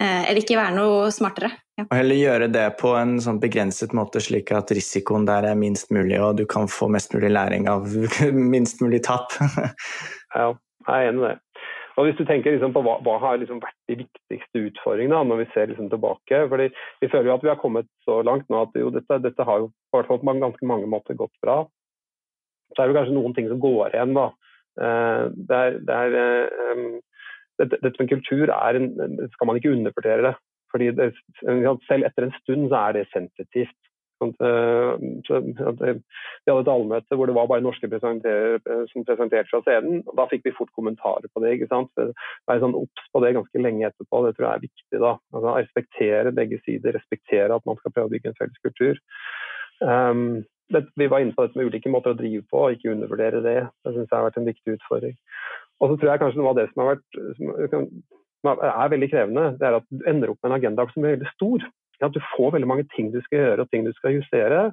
Eh, 0.00 0.22
eller 0.22 0.40
ikke 0.40 0.56
være 0.56 0.78
noe 0.78 1.10
smartere. 1.12 1.50
Ja. 1.76 1.84
Og 1.84 1.92
heller 1.98 2.16
gjøre 2.16 2.48
det 2.54 2.64
på 2.80 2.94
en 2.96 3.18
sånn 3.20 3.42
begrenset 3.42 3.92
måte, 3.92 4.24
slik 4.24 4.54
at 4.56 4.72
risikoen 4.72 5.28
der 5.28 5.50
er 5.50 5.60
minst 5.60 5.92
mulig, 5.92 6.16
og 6.24 6.40
du 6.40 6.46
kan 6.48 6.72
få 6.72 6.88
mest 6.96 7.12
mulig 7.12 7.34
læring 7.34 7.68
av 7.68 7.92
minst 8.56 8.80
mulig 8.80 9.04
tap. 9.04 9.36
ja, 9.44 10.48
jeg 10.88 10.88
er 10.88 11.12
enig 11.12 11.20
i 11.20 11.26
det. 11.26 11.36
Og 11.94 12.08
Hvis 12.08 12.18
du 12.18 12.24
tenker 12.26 12.54
liksom 12.54 12.72
på 12.74 12.82
hva, 12.82 12.96
hva 13.06 13.18
har 13.22 13.38
liksom 13.38 13.60
vært 13.62 13.76
de 13.90 14.00
viktigste 14.02 14.62
utfordringene 14.68 15.20
når 15.28 15.44
vi 15.44 15.48
ser 15.52 15.70
liksom 15.70 15.90
tilbake 15.92 16.40
fordi 16.50 16.66
Vi 17.02 17.10
føler 17.12 17.30
jo 17.30 17.36
at 17.36 17.44
vi 17.46 17.52
har 17.52 17.60
kommet 17.60 17.88
så 18.06 18.20
langt 18.26 18.48
nå 18.50 18.64
at 18.66 18.74
jo, 18.78 18.90
dette, 18.94 19.20
dette, 19.22 19.46
har 19.46 19.62
jo 19.62 19.70
på 19.94 20.18
ganske 20.18 20.66
mange 20.66 20.88
måter 20.90 21.14
gått 21.14 21.34
bra. 21.42 21.62
Så 22.74 22.82
er 22.82 22.90
det 22.90 22.96
kanskje 22.98 23.14
noen 23.14 23.34
ting 23.36 23.46
som 23.48 23.62
går 23.62 23.94
igjen. 23.94 24.16
da. 24.16 24.30
Uh, 24.74 25.30
det 25.30 25.60
er, 25.60 25.78
det 25.86 25.98
er 26.00 26.74
um, 26.74 26.96
dette, 27.62 27.78
dette, 27.78 27.94
med 28.00 28.10
kultur 28.10 28.50
er 28.50 28.80
en, 28.80 28.90
skal 29.36 29.46
man 29.46 29.60
ikke 29.60 29.70
undervurdere 29.76 30.26
det. 30.26 30.34
Fordi 30.74 30.90
det, 30.98 31.12
Selv 31.86 32.08
etter 32.08 32.26
en 32.26 32.34
stund 32.40 32.68
så 32.72 32.80
er 32.88 32.98
det 32.98 33.10
sensitivt. 33.12 33.78
Eh, 34.32 34.92
vi 35.04 36.52
hadde 36.52 36.62
et 36.62 36.70
allmøte 36.72 37.18
hvor 37.18 37.28
det 37.28 37.36
var 37.36 37.50
bare 37.50 37.64
norske 37.64 37.90
som 38.00 39.04
presenterte 39.06 39.50
fra 39.50 39.60
scenen. 39.66 40.02
og 40.06 40.16
Da 40.20 40.28
fikk 40.30 40.46
vi 40.48 40.54
fort 40.56 40.72
kommentarer 40.76 41.28
på 41.32 41.42
det. 41.44 41.56
ikke 41.56 41.70
sant? 41.72 41.92
Være 42.48 42.62
sånn 42.62 42.78
obs 42.78 43.10
på 43.12 43.22
det 43.24 43.34
ganske 43.36 43.62
lenge 43.62 43.90
etterpå, 43.90 44.24
det 44.26 44.34
tror 44.36 44.48
jeg 44.48 44.54
er 44.54 44.66
viktig. 44.66 44.98
da. 44.98 45.12
Altså, 45.34 45.54
respektere 45.58 46.34
begge 46.40 46.60
sider, 46.64 46.98
respektere 46.98 47.54
at 47.54 47.68
man 47.68 47.80
skal 47.80 47.92
prøve 47.92 48.10
å 48.10 48.14
bygge 48.14 48.32
en 48.32 48.40
felles 48.40 48.64
kultur. 48.64 49.00
Um, 49.84 50.44
det, 50.72 50.86
vi 50.96 51.10
var 51.10 51.20
inne 51.20 51.34
på 51.36 51.44
dette 51.44 51.58
med 51.58 51.68
ulike 51.68 51.90
måter 51.92 52.14
å 52.14 52.18
drive 52.18 52.44
på, 52.48 52.60
og 52.64 52.76
ikke 52.76 52.94
undervurdere 52.94 53.42
det. 53.44 53.60
Det 53.84 53.92
syns 53.92 54.08
jeg 54.08 54.16
har 54.16 54.26
vært 54.28 54.40
en 54.40 54.48
viktig 54.48 54.76
utfordring. 54.78 55.16
Og 55.82 55.90
så 55.90 55.96
tror 55.98 56.10
jeg 56.10 56.22
kanskje 56.22 56.40
noe 56.40 56.52
av 56.54 56.60
det 56.60 56.68
som 56.70 56.82
har 56.82 56.94
vært 56.94 57.18
som, 57.72 57.88
er 58.54 58.92
veldig 58.92 59.08
krevende, 59.12 59.46
det 59.60 59.66
er 59.68 59.78
at 59.78 59.86
du 59.88 60.04
ender 60.08 60.32
opp 60.32 60.40
med 60.42 60.50
en 60.50 60.58
agenda 60.58 60.86
som 60.92 61.04
er 61.04 61.16
veldig 61.16 61.32
stor. 61.32 61.66
At 62.02 62.14
du 62.14 62.20
får 62.34 62.54
veldig 62.56 62.68
mange 62.68 62.86
ting 62.94 63.12
du 63.14 63.20
skal 63.24 63.40
gjøre 63.40 63.64
og 63.64 63.70
ting 63.70 63.86
du 63.86 63.92
skal 63.96 64.16
justere. 64.18 64.68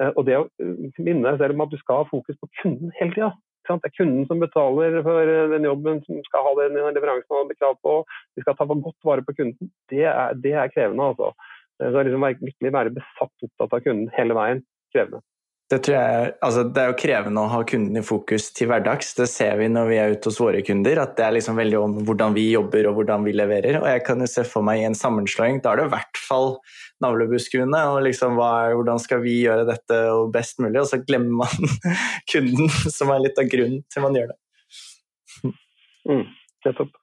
Eh, 0.00 0.10
og 0.14 0.26
det 0.28 0.38
å 0.38 0.48
eh, 0.62 0.90
minne 1.02 1.36
selv 1.38 1.56
om 1.56 1.64
at 1.66 1.72
du 1.72 1.78
skal 1.80 2.02
ha 2.02 2.10
fokus 2.10 2.38
på 2.40 2.50
kunden 2.62 2.92
hele 2.98 3.16
tida. 3.16 3.30
Det 3.68 3.86
er 3.86 3.94
kunden 3.94 4.24
som 4.26 4.40
betaler 4.42 4.96
for 5.06 5.30
eh, 5.30 5.48
den 5.52 5.66
jobben, 5.68 6.02
som 6.06 6.20
skal 6.26 6.46
ha 6.46 6.54
den 6.62 6.78
leveransen 6.80 7.36
han 7.36 7.50
har 7.50 7.58
krav 7.58 7.78
på. 7.84 7.96
Vi 8.36 8.44
skal 8.44 8.58
ta 8.58 8.66
godt 8.70 9.06
vare 9.06 9.26
på 9.26 9.36
kunden. 9.38 9.72
Det 9.92 10.06
er, 10.08 10.36
det 10.38 10.54
er 10.56 10.72
krevende. 10.74 11.12
altså. 11.12 11.32
Så 11.80 12.02
liksom 12.04 12.26
Virkelig 12.44 12.72
være 12.76 12.92
besatt 12.92 13.46
opptatt 13.46 13.76
av 13.76 13.84
kunden 13.84 14.10
hele 14.16 14.36
veien. 14.36 14.64
Krevende. 14.94 15.22
Det, 15.70 15.86
jeg, 15.86 16.30
altså 16.42 16.64
det, 16.66 16.82
er 16.82 16.88
jo 16.90 16.96
krevende 16.98 17.42
å 17.44 17.50
ha 17.52 17.60
kunden 17.62 17.94
i 17.94 18.02
fokus 18.02 18.48
til 18.58 18.66
hverdags. 18.72 19.12
Det 19.14 19.28
ser 19.30 19.54
vi 19.60 19.68
når 19.70 19.86
vi 19.86 19.98
er 20.02 20.14
ute 20.16 20.26
hos 20.26 20.40
våre 20.42 20.64
kunder, 20.66 20.98
at 20.98 21.12
det 21.14 21.22
er 21.22 21.36
liksom 21.36 21.60
veldig 21.60 21.78
om 21.78 21.94
hvordan 22.08 22.34
vi 22.34 22.48
jobber 22.50 22.88
og 22.90 22.96
hvordan 22.98 23.22
vi 23.28 23.36
leverer. 23.38 23.78
Og 23.78 23.86
jeg 23.86 24.02
kan 24.08 24.18
jo 24.18 24.26
se 24.32 24.42
for 24.50 24.66
meg 24.66 24.82
i 24.82 24.88
en 24.88 24.98
sammenslåing, 24.98 25.60
da 25.62 25.70
er 25.70 25.78
det 25.78 25.86
i 25.86 25.92
hvert 25.92 26.22
fall 26.24 26.50
navlebeskuende. 27.06 27.84
og 27.92 28.02
liksom 28.08 28.34
hva, 28.40 28.50
Hvordan 28.74 28.98
skal 28.98 29.22
vi 29.22 29.36
gjøre 29.44 29.68
dette 29.70 30.00
best 30.34 30.58
mulig? 30.58 30.80
Og 30.82 30.90
så 30.90 30.98
glemmer 31.06 31.44
man 31.44 31.72
kunden, 32.32 32.74
som 32.90 33.14
er 33.14 33.22
litt 33.28 33.38
av 33.38 33.54
grunnen 33.54 33.86
til 33.86 34.08
man 34.08 34.18
gjør 34.18 34.34
det. 34.34 34.40
Mm, 36.10 36.26
det 36.26 36.72
er 36.72 36.78
topp. 36.82 36.98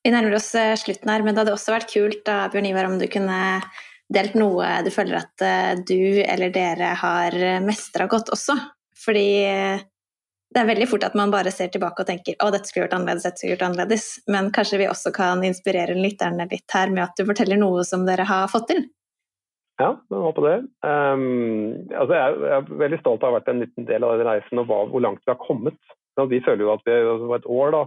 Vi 0.00 0.14
nærmer 0.14 0.38
oss 0.38 0.52
eh, 0.54 0.76
slutten 0.78 1.10
her, 1.10 1.26
men 1.26 1.34
det 1.34 1.42
hadde 1.42 1.58
også 1.58 1.74
vært 1.74 1.90
kult 1.90 2.22
da, 2.28 2.44
Bjørn 2.52 2.70
Ivar, 2.70 2.86
om 2.86 3.00
du 3.02 3.10
kunne 3.10 3.40
delt 4.10 4.34
noe 4.38 4.80
du 4.86 4.90
føler 4.94 5.20
at 5.20 5.46
eh, 5.46 5.72
du 5.86 6.20
eller 6.24 6.52
dere 6.54 6.94
har 6.98 7.36
mestra 7.64 8.08
godt 8.10 8.32
også. 8.34 8.58
Fordi 9.00 9.28
eh, 9.46 9.82
det 10.50 10.62
er 10.62 10.66
veldig 10.66 10.88
fort 10.90 11.04
at 11.06 11.16
man 11.18 11.30
bare 11.30 11.52
ser 11.54 11.70
tilbake 11.70 12.02
og 12.02 12.08
tenker 12.08 12.34
å, 12.42 12.48
dette 12.50 12.66
skulle 12.66 12.88
gjort 12.88 12.96
annerledes, 12.98 13.26
dette 13.26 13.38
skulle 13.38 13.54
gjort 13.54 13.66
annerledes. 13.68 14.06
Men 14.34 14.50
kanskje 14.54 14.80
vi 14.82 14.88
også 14.90 15.12
kan 15.14 15.44
inspirere 15.46 15.94
lytterne 15.98 16.48
litt 16.50 16.74
her 16.74 16.90
med 16.90 17.04
at 17.04 17.14
du 17.18 17.28
forteller 17.28 17.60
noe 17.60 17.84
som 17.86 18.02
dere 18.08 18.26
har 18.26 18.50
fått 18.50 18.72
til? 18.72 18.82
Ja, 19.80 19.94
jeg 20.10 20.24
håper 20.26 20.44
det. 20.44 20.56
Um, 20.84 21.22
altså 21.94 22.16
jeg, 22.16 22.24
er, 22.24 22.42
jeg, 22.50 22.56
er, 22.56 22.80
veldig 22.82 22.98
stolt 23.00 23.22
av 23.22 23.30
å 23.30 23.30
ha 23.30 23.38
vært 23.38 23.52
en 23.52 23.62
liten 23.62 23.86
del 23.88 24.04
av 24.04 24.18
den 24.18 24.28
reisen 24.28 24.60
og 24.60 24.66
hva, 24.68 24.82
hvor 24.90 25.04
langt 25.06 25.22
vi 25.22 25.32
har 25.32 25.40
kommet. 25.40 25.78
Vi 26.20 26.42
føler 26.44 26.66
jo 26.66 26.72
at 26.74 26.82
vi 26.84 26.98
over 27.14 27.38
et 27.38 27.46
år 27.48 27.70
da, 27.72 27.84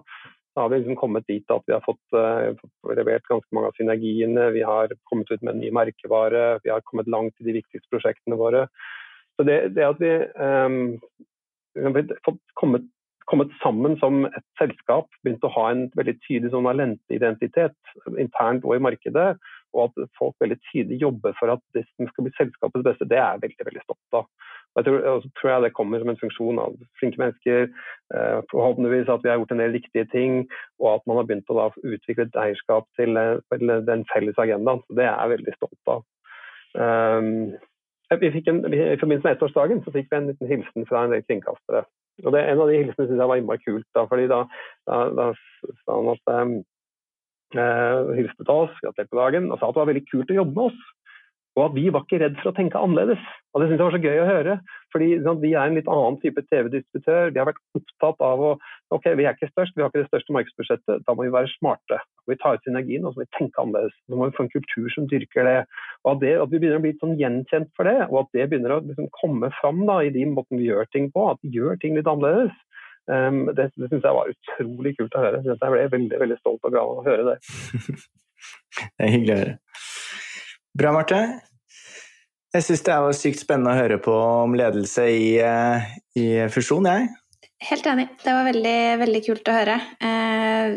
da 0.55 0.61
har 0.61 0.69
vi 0.69 0.79
liksom 0.79 0.97
kommet 0.99 1.27
dit 1.27 1.51
at 1.51 1.63
vi 1.67 1.73
har 1.73 1.83
fått, 1.85 2.01
uh, 2.13 2.53
levert 2.93 3.25
ganske 3.29 3.55
mange 3.55 3.71
av 3.71 3.77
synergiene. 3.77 4.49
Vi 4.53 4.61
har 4.67 4.93
kommet 5.09 5.31
ut 5.31 5.41
med 5.41 5.55
en 5.55 5.61
ny 5.63 5.71
merkevare. 5.73 6.59
Vi 6.63 6.69
har 6.69 6.83
kommet 6.85 7.09
langt 7.09 7.33
i 7.41 7.47
de 7.47 7.57
viktigste 7.57 7.89
prosjektene 7.89 8.37
våre. 8.37 8.67
Så 9.35 9.47
det, 9.47 9.73
det 9.73 9.87
at 9.87 10.01
vi 10.01 10.11
um, 10.37 10.99
fått 12.25 12.41
kommet, 12.59 12.85
kommet, 13.25 13.55
sammen 13.63 13.97
som 13.97 14.27
et 14.29 14.45
selskap, 14.61 15.09
begynt 15.23 15.45
å 15.47 15.53
ha 15.55 15.69
en 15.71 15.87
veldig 15.97 16.19
tydelig 16.27 16.53
sånn 16.53 16.97
identitet 17.09 17.95
internt 18.13 18.65
og 18.67 18.77
i 18.77 18.83
markedet, 18.83 19.33
og 19.73 19.89
at 19.89 20.09
folk 20.19 20.35
veldig 20.43 20.59
tydelig 20.69 21.01
jobber 21.01 21.35
for 21.39 21.53
at 21.53 21.61
det 21.75 21.83
skal 21.89 22.27
bli 22.27 22.33
selskapets 22.37 22.85
beste, 22.85 23.09
det 23.09 23.17
er 23.19 23.35
jeg 23.35 23.43
veldig 23.47 23.67
veldig 23.69 23.83
stolt 23.85 24.19
av. 24.19 24.27
Og 24.73 24.79
jeg 24.79 24.85
tror, 24.87 24.99
og 25.09 25.25
tror 25.37 25.49
jeg 25.51 25.63
det 25.63 25.73
kommer 25.77 26.01
som 26.01 26.09
en 26.09 26.21
funksjon 26.21 26.61
av 26.61 26.77
flinke 26.99 27.21
mennesker, 27.21 27.67
eh, 28.17 28.39
forhåpentligvis 28.51 29.11
at 29.13 29.25
vi 29.25 29.29
har 29.29 29.37
gjort 29.37 29.53
en 29.53 29.61
del 29.61 29.75
riktige 29.77 30.05
ting, 30.13 30.39
og 30.81 30.89
at 30.95 31.05
man 31.07 31.19
har 31.19 31.27
begynt 31.29 31.53
å 31.53 31.59
da, 31.59 31.67
utvikle 31.83 32.25
et 32.25 32.39
eierskap 32.45 32.89
til, 32.97 33.17
eh, 33.17 33.37
til, 33.53 33.75
den 33.89 34.05
felles 34.13 34.41
agendaen. 34.41 34.81
Så 34.87 34.97
Det 34.97 35.05
er 35.05 35.13
jeg 35.13 35.35
veldig 35.37 35.55
stolt 35.59 35.93
av. 35.95 36.03
Um, 36.73 37.53
vi 38.17 38.31
fikk 38.33 38.47
en, 38.49 38.65
I 38.65 38.97
forbindelse 38.97 39.27
med 39.27 39.35
ettårsdagen 39.35 39.83
så 39.85 39.93
fikk 39.93 40.09
vi 40.09 40.17
en 40.17 40.27
liten 40.31 40.49
hilsen 40.49 40.87
fra 40.89 41.03
en 41.05 41.13
del 41.13 41.21
kringkastere. 41.25 41.85
Og 42.25 42.33
det, 42.33 42.41
En 42.49 42.61
av 42.61 42.69
de 42.69 42.77
hilsene 42.77 43.07
syns 43.07 43.21
jeg 43.21 43.29
var 43.29 43.37
innmari 43.37 43.61
kult. 43.61 43.87
da, 43.93 44.05
fordi 44.09 44.27
da, 44.27 44.43
da, 44.89 44.97
da 45.17 45.33
sa 45.85 45.97
han 45.97 46.13
at 46.13 46.33
um, 46.33 46.63
eh, 47.59 48.15
hilste 48.17 48.47
på 48.47 48.59
oss, 48.65 48.75
gratulerte 48.81 49.11
på 49.13 49.21
dagen 49.21 49.51
og 49.51 49.59
sa 49.59 49.69
at 49.69 49.75
det 49.75 49.83
var 49.83 49.91
veldig 49.93 50.05
kult 50.09 50.33
å 50.33 50.39
jobbe 50.41 50.57
med 50.57 50.67
oss. 50.71 50.83
Og 51.53 51.67
at 51.67 51.75
vi 51.77 51.85
var 51.93 52.01
ikke 52.01 52.17
redd 52.17 52.39
for 52.41 52.49
å 52.49 52.57
tenke 52.57 52.79
annerledes. 52.81 53.21
Og 53.53 53.61
Det 53.61 53.67
synes 53.67 53.77
jeg 53.77 53.85
var 53.85 53.93
så 53.93 54.01
gøy 54.01 54.19
å 54.23 54.29
høre. 54.29 54.53
fordi 54.93 55.09
sånn, 55.21 55.41
Vi 55.41 55.53
er 55.53 55.65
en 55.65 55.75
litt 55.75 55.87
annen 55.87 56.17
type 56.21 56.41
TV-distributør. 56.49 57.33
Vi 57.33 57.39
har 57.39 57.45
vært 57.45 57.61
opptatt 57.77 58.19
av 58.21 58.39
å 58.41 58.51
ok, 58.93 59.05
vi 59.17 59.25
er 59.25 59.33
ikke 59.33 59.49
størst, 59.53 59.73
vi 59.75 59.81
har 59.81 59.89
ikke 59.89 60.05
det 60.05 60.09
største 60.09 60.33
markedsbudsjettet. 60.33 61.05
Da 61.05 61.13
må 61.13 61.25
vi 61.25 61.33
være 61.33 61.53
smarte. 61.57 61.99
Vi 62.27 62.37
tar 62.41 62.57
ut 62.57 62.65
synergien 62.65 63.05
og 63.05 63.13
så 63.13 63.21
må 63.21 63.25
vi 63.25 63.37
tenke 63.37 63.61
annerledes. 63.61 63.93
Så 64.09 64.17
må 64.17 64.25
vi 64.25 64.37
få 64.37 64.43
en 64.45 64.53
kultur 64.53 64.89
som 64.89 65.07
dyrker 65.07 65.45
det. 65.45 65.59
Og 66.05 66.15
at, 66.15 66.19
det, 66.25 66.33
at 66.41 66.49
vi 66.49 66.57
begynner 66.57 66.81
å 66.81 66.85
bli 66.85 66.97
sånn 66.97 67.17
gjenkjent 67.21 67.69
for 67.77 67.85
det, 67.85 67.99
og 68.09 68.25
at 68.25 68.33
det 68.33 68.49
begynner 68.49 68.73
å 68.73 68.81
liksom, 68.81 69.09
komme 69.21 69.53
fram 69.61 69.85
da, 69.85 70.01
i 70.01 70.13
de 70.13 70.25
måten 70.25 70.57
vi 70.57 70.69
gjør 70.71 70.89
ting 70.89 71.11
på. 71.13 71.29
At 71.33 71.41
vi 71.45 71.53
gjør 71.53 71.77
ting 71.77 71.93
litt 71.97 72.09
annerledes. 72.09 72.53
Um, 73.11 73.45
det 73.51 73.69
det 73.75 73.89
syns 73.89 74.05
jeg 74.05 74.15
var 74.15 74.31
utrolig 74.31 74.93
kult 74.99 75.15
å 75.17 75.23
høre. 75.25 75.41
Jeg 75.43 75.59
ble 75.59 75.87
veldig 75.91 76.19
veldig 76.21 76.37
stolt 76.39 76.63
og 76.63 76.75
glad 76.75 76.91
av 76.91 77.01
å 77.01 77.07
høre 77.07 77.25
det. 77.31 77.37
det 78.99 79.07
er 79.07 79.11
hyggelig 79.15 79.33
å 79.33 79.41
høre. 79.41 79.57
Bra, 80.73 80.93
Marte. 80.95 81.19
Jeg 82.53 82.65
syns 82.67 82.83
det 82.85 82.95
var 83.01 83.17
sykt 83.17 83.41
spennende 83.41 83.73
å 83.73 83.79
høre 83.79 83.97
på 84.01 84.13
om 84.13 84.55
ledelse 84.57 85.07
i, 85.09 85.27
eh, 85.41 85.91
i 86.21 86.25
fusjon, 86.53 86.85
jeg. 86.85 87.09
Helt 87.63 87.85
enig. 87.87 88.07
Det 88.19 88.33
var 88.35 88.45
veldig, 88.45 88.79
veldig 88.99 89.21
kult 89.25 89.49
å 89.49 89.55
høre. 89.55 89.77
Eh, 90.03 90.75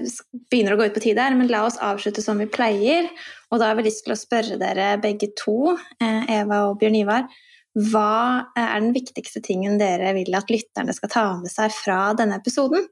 begynner 0.50 0.76
å 0.76 0.78
gå 0.78 0.86
ut 0.86 0.94
på 0.94 1.02
tid 1.02 1.18
her, 1.18 1.34
men 1.34 1.50
la 1.50 1.64
oss 1.66 1.78
avslutte 1.82 2.22
som 2.22 2.38
vi 2.38 2.46
pleier. 2.46 3.10
Og 3.50 3.60
da 3.60 3.70
har 3.70 3.78
vi 3.78 3.86
lyst 3.88 4.04
til 4.06 4.14
å 4.14 4.18
spørre 4.18 4.58
dere 4.60 4.94
begge 5.02 5.32
to, 5.36 5.76
eh, 6.00 6.40
Eva 6.40 6.70
og 6.70 6.78
Bjørn 6.80 7.00
Ivar, 7.02 7.28
hva 7.76 8.48
er 8.56 8.78
den 8.80 8.94
viktigste 8.96 9.42
tingen 9.44 9.76
dere 9.80 10.14
vil 10.16 10.32
at 10.38 10.48
lytterne 10.52 10.94
skal 10.96 11.12
ta 11.12 11.24
med 11.42 11.52
seg 11.52 11.74
fra 11.76 12.14
denne 12.16 12.38
episoden? 12.40 12.86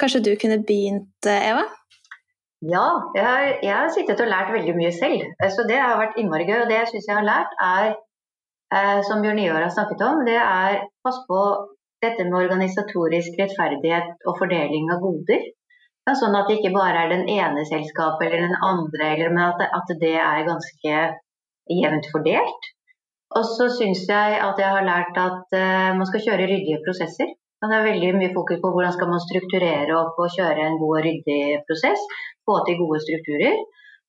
Kanskje 0.00 0.22
du 0.24 0.32
kunne 0.40 0.62
begynt, 0.64 1.28
Eva? 1.28 1.66
Ja, 2.62 2.86
jeg 3.16 3.24
har, 3.26 3.44
jeg 3.60 3.74
har 3.74 3.90
sittet 3.92 4.22
og 4.22 4.30
lært 4.30 4.52
veldig 4.54 4.72
mye 4.78 4.92
selv. 4.94 5.26
Så 5.52 5.66
det 5.68 5.76
har 5.82 5.98
vært 5.98 6.18
innmari 6.20 6.46
gøy. 6.46 6.62
Og 6.62 6.70
det 6.70 6.78
jeg 6.78 6.90
syns 6.92 7.08
jeg 7.10 7.18
har 7.18 7.26
lært, 7.26 7.56
er, 7.58 7.88
eh, 8.72 9.00
som 9.08 9.24
Bjørn 9.24 9.40
Ivar 9.42 9.66
har 9.66 9.72
snakket 9.74 10.04
om, 10.06 10.22
det 10.28 10.38
er 10.38 10.84
pass 11.04 11.18
på 11.28 11.40
dette 12.02 12.24
med 12.28 12.38
organisatorisk 12.38 13.34
rettferdighet 13.38 14.28
og 14.30 14.38
fordeling 14.38 14.88
av 14.94 15.02
goder. 15.02 15.50
Sånn 16.18 16.34
at 16.34 16.48
det 16.48 16.58
ikke 16.58 16.74
bare 16.74 17.04
er 17.04 17.12
den 17.12 17.28
ene 17.30 17.62
selskapet 17.68 18.26
eller 18.26 18.48
den 18.48 18.56
andre, 18.58 19.10
eller, 19.12 19.34
men 19.34 19.44
at, 19.52 19.60
at 19.76 19.92
det 20.00 20.16
er 20.18 20.46
ganske 20.48 21.02
jevnt 21.70 22.08
fordelt. 22.14 22.72
Og 23.38 23.44
så 23.48 23.68
syns 23.72 24.02
jeg 24.08 24.40
at 24.46 24.58
jeg 24.60 24.74
har 24.76 24.84
lært 24.84 25.16
at 25.20 25.54
uh, 25.56 25.92
man 25.98 26.08
skal 26.08 26.24
kjøre 26.26 26.48
ryddige 26.50 26.82
prosesser. 26.84 27.30
Det 27.62 27.76
er 27.76 27.86
veldig 27.86 28.10
mye 28.18 28.32
fokus 28.34 28.58
på 28.62 28.70
hvordan 28.74 28.94
skal 28.96 29.10
man 29.12 29.22
strukturere 29.22 29.94
opp 29.94 30.16
og 30.18 30.32
kjøre 30.34 30.64
en 30.66 30.78
god 30.80 30.96
og 30.98 31.04
ryddig 31.06 31.42
prosess. 31.68 32.02
Få 32.48 32.58
til 32.66 32.80
gode 32.80 32.98
strukturer. 33.04 33.60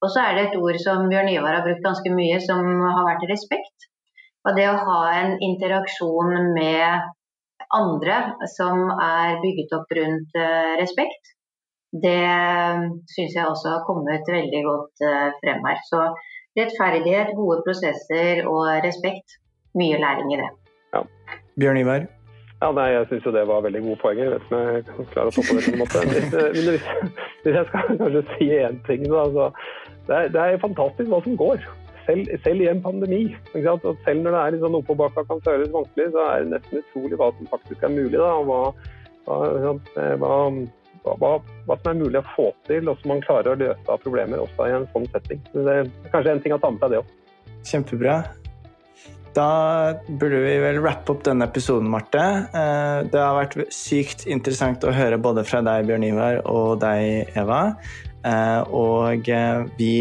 Og 0.03 0.09
så 0.11 0.23
er 0.23 0.35
det 0.35 0.45
et 0.47 0.57
ord 0.59 0.79
som 0.81 1.05
Bjørn 1.11 1.29
Ivar 1.31 1.59
har 1.59 1.65
brukt 1.67 1.85
ganske 1.85 2.11
mye, 2.17 2.39
som 2.43 2.65
har 2.65 3.05
vært 3.07 3.27
respekt. 3.29 3.87
Og 4.43 4.57
det 4.57 4.65
å 4.67 4.79
ha 4.89 4.97
en 5.21 5.37
interaksjon 5.45 6.49
med 6.57 7.13
andre 7.77 8.17
som 8.57 8.89
er 8.97 9.37
bygget 9.45 9.77
opp 9.77 9.95
rundt 9.99 10.35
uh, 10.41 10.73
respekt, 10.81 11.31
det 12.03 12.19
syns 13.13 13.37
jeg 13.37 13.45
også 13.45 13.69
har 13.69 13.83
kommet 13.85 14.25
veldig 14.25 14.61
godt 14.65 15.03
frem 15.43 15.67
her. 15.69 15.81
Så 15.85 15.99
rettferdighet, 16.59 17.33
gode 17.37 17.61
prosesser 17.67 18.43
og 18.49 18.67
respekt. 18.85 19.39
Mye 19.77 19.97
læring 19.97 20.33
i 20.33 20.41
det. 20.41 20.49
Ja. 20.93 21.01
Bjørn 21.59 21.79
Ivar? 21.81 22.05
Ja, 22.63 22.71
nei, 22.71 22.89
Jeg 22.93 23.07
syns 23.09 23.23
det 23.35 23.47
var 23.47 23.63
veldig 23.65 23.81
gode 23.83 23.99
poenger. 24.01 24.23
Jeg 24.23 24.33
vet 24.33 24.43
ikke 24.43 24.55
om 24.55 24.75
jeg 24.75 24.83
kan 24.89 25.07
klare 25.13 25.31
å 25.31 25.35
toppe 25.35 25.55
det 25.57 25.63
på 25.65 25.71
en 25.73 25.81
måte. 25.81 26.03
Hvis, 26.11 26.27
hvis, 26.53 26.85
hvis, 27.43 27.55
jeg 27.57 27.65
skal 27.69 27.97
kanskje 28.01 28.21
si 28.35 28.49
én 28.55 28.77
ting, 28.87 29.07
da, 29.11 29.23
så 29.33 29.47
det 30.07 30.19
er, 30.19 30.29
det 30.35 30.43
er 30.43 30.61
fantastisk 30.61 31.09
hva 31.11 31.19
som 31.25 31.39
går. 31.41 31.65
Selv, 32.05 32.29
selv, 32.45 32.61
i 32.61 32.69
en 32.71 32.83
pandemi. 32.83 33.21
Og 33.55 33.83
selv 34.05 34.23
når 34.23 34.37
det 34.37 34.43
er 34.43 34.59
sånn 34.61 34.79
oppoverbakke 34.79 35.25
kan 35.27 35.43
føles 35.43 35.73
vanskelig, 35.73 36.07
så 36.15 36.29
er 36.29 36.45
det 36.45 36.53
nesten 36.53 36.83
utrolig 36.83 37.19
hva 37.19 37.29
som 37.35 37.51
faktisk 37.51 37.83
er 37.83 37.93
mulig. 37.97 38.15
Da, 38.21 38.31
og 38.37 38.47
hva, 38.47 38.61
hva, 39.27 39.75
hva 40.23 40.33
hva, 41.03 41.33
hva, 41.67 41.77
som 41.81 41.91
er 41.91 41.99
mulig 41.99 42.21
å 42.21 42.29
få 42.35 42.47
til, 42.69 42.87
og 42.89 43.01
som 43.01 43.13
man 43.13 43.23
klarer 43.25 43.53
å 43.53 43.59
løse 43.59 43.89
av 43.91 43.99
problemer 44.03 44.43
også 44.43 44.69
i 44.69 44.77
en 44.77 44.87
sånn 44.93 45.09
setting. 45.11 45.43
Så 45.51 45.65
det 45.67 45.75
er 45.81 45.91
kanskje 46.13 46.37
en 46.37 46.45
ting 46.45 46.55
å 46.55 46.61
ta 46.63 46.71
med 46.71 46.83
seg, 46.83 46.95
det 46.95 47.03
òg. 47.03 47.11
Kjempebra. 47.63 48.17
Da 49.33 49.93
burde 50.07 50.43
vi 50.43 50.57
vel 50.61 50.79
rappe 50.83 51.15
opp 51.15 51.23
denne 51.25 51.47
episoden, 51.49 51.89
Marte. 51.89 52.21
Eh, 52.53 52.97
det 53.09 53.19
har 53.19 53.37
vært 53.39 53.57
sykt 53.73 54.27
interessant 54.29 54.85
å 54.85 54.93
høre 54.93 55.17
både 55.21 55.45
fra 55.47 55.63
deg, 55.65 55.87
Bjørn 55.89 56.05
Ivar, 56.11 56.41
og 56.49 56.77
deg, 56.83 57.33
Eva. 57.39 57.63
Eh, 58.23 58.61
og 58.69 59.29
eh, 59.33 59.63
vi 59.79 59.93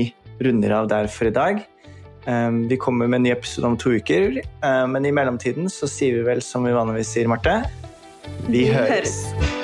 runder 0.42 0.76
av 0.82 0.90
der 0.92 1.08
for 1.12 1.30
i 1.30 1.34
dag. 1.34 1.64
Vi 2.22 2.76
kommer 2.78 3.08
med 3.10 3.18
en 3.18 3.24
ny 3.26 3.32
episode 3.34 3.66
om 3.66 3.74
to 3.78 3.96
uker, 3.98 4.36
men 4.62 5.08
i 5.08 5.10
mellomtiden 5.10 5.66
så 5.66 5.88
sier 5.90 6.20
vi 6.20 6.28
vel 6.28 6.42
som 6.46 6.62
vi 6.62 6.74
vanligvis 6.74 7.10
sier, 7.16 7.30
Marte. 7.30 7.56
Vi, 8.46 8.60
vi 8.60 8.68
høres. 8.70 9.18
høres. 9.32 9.61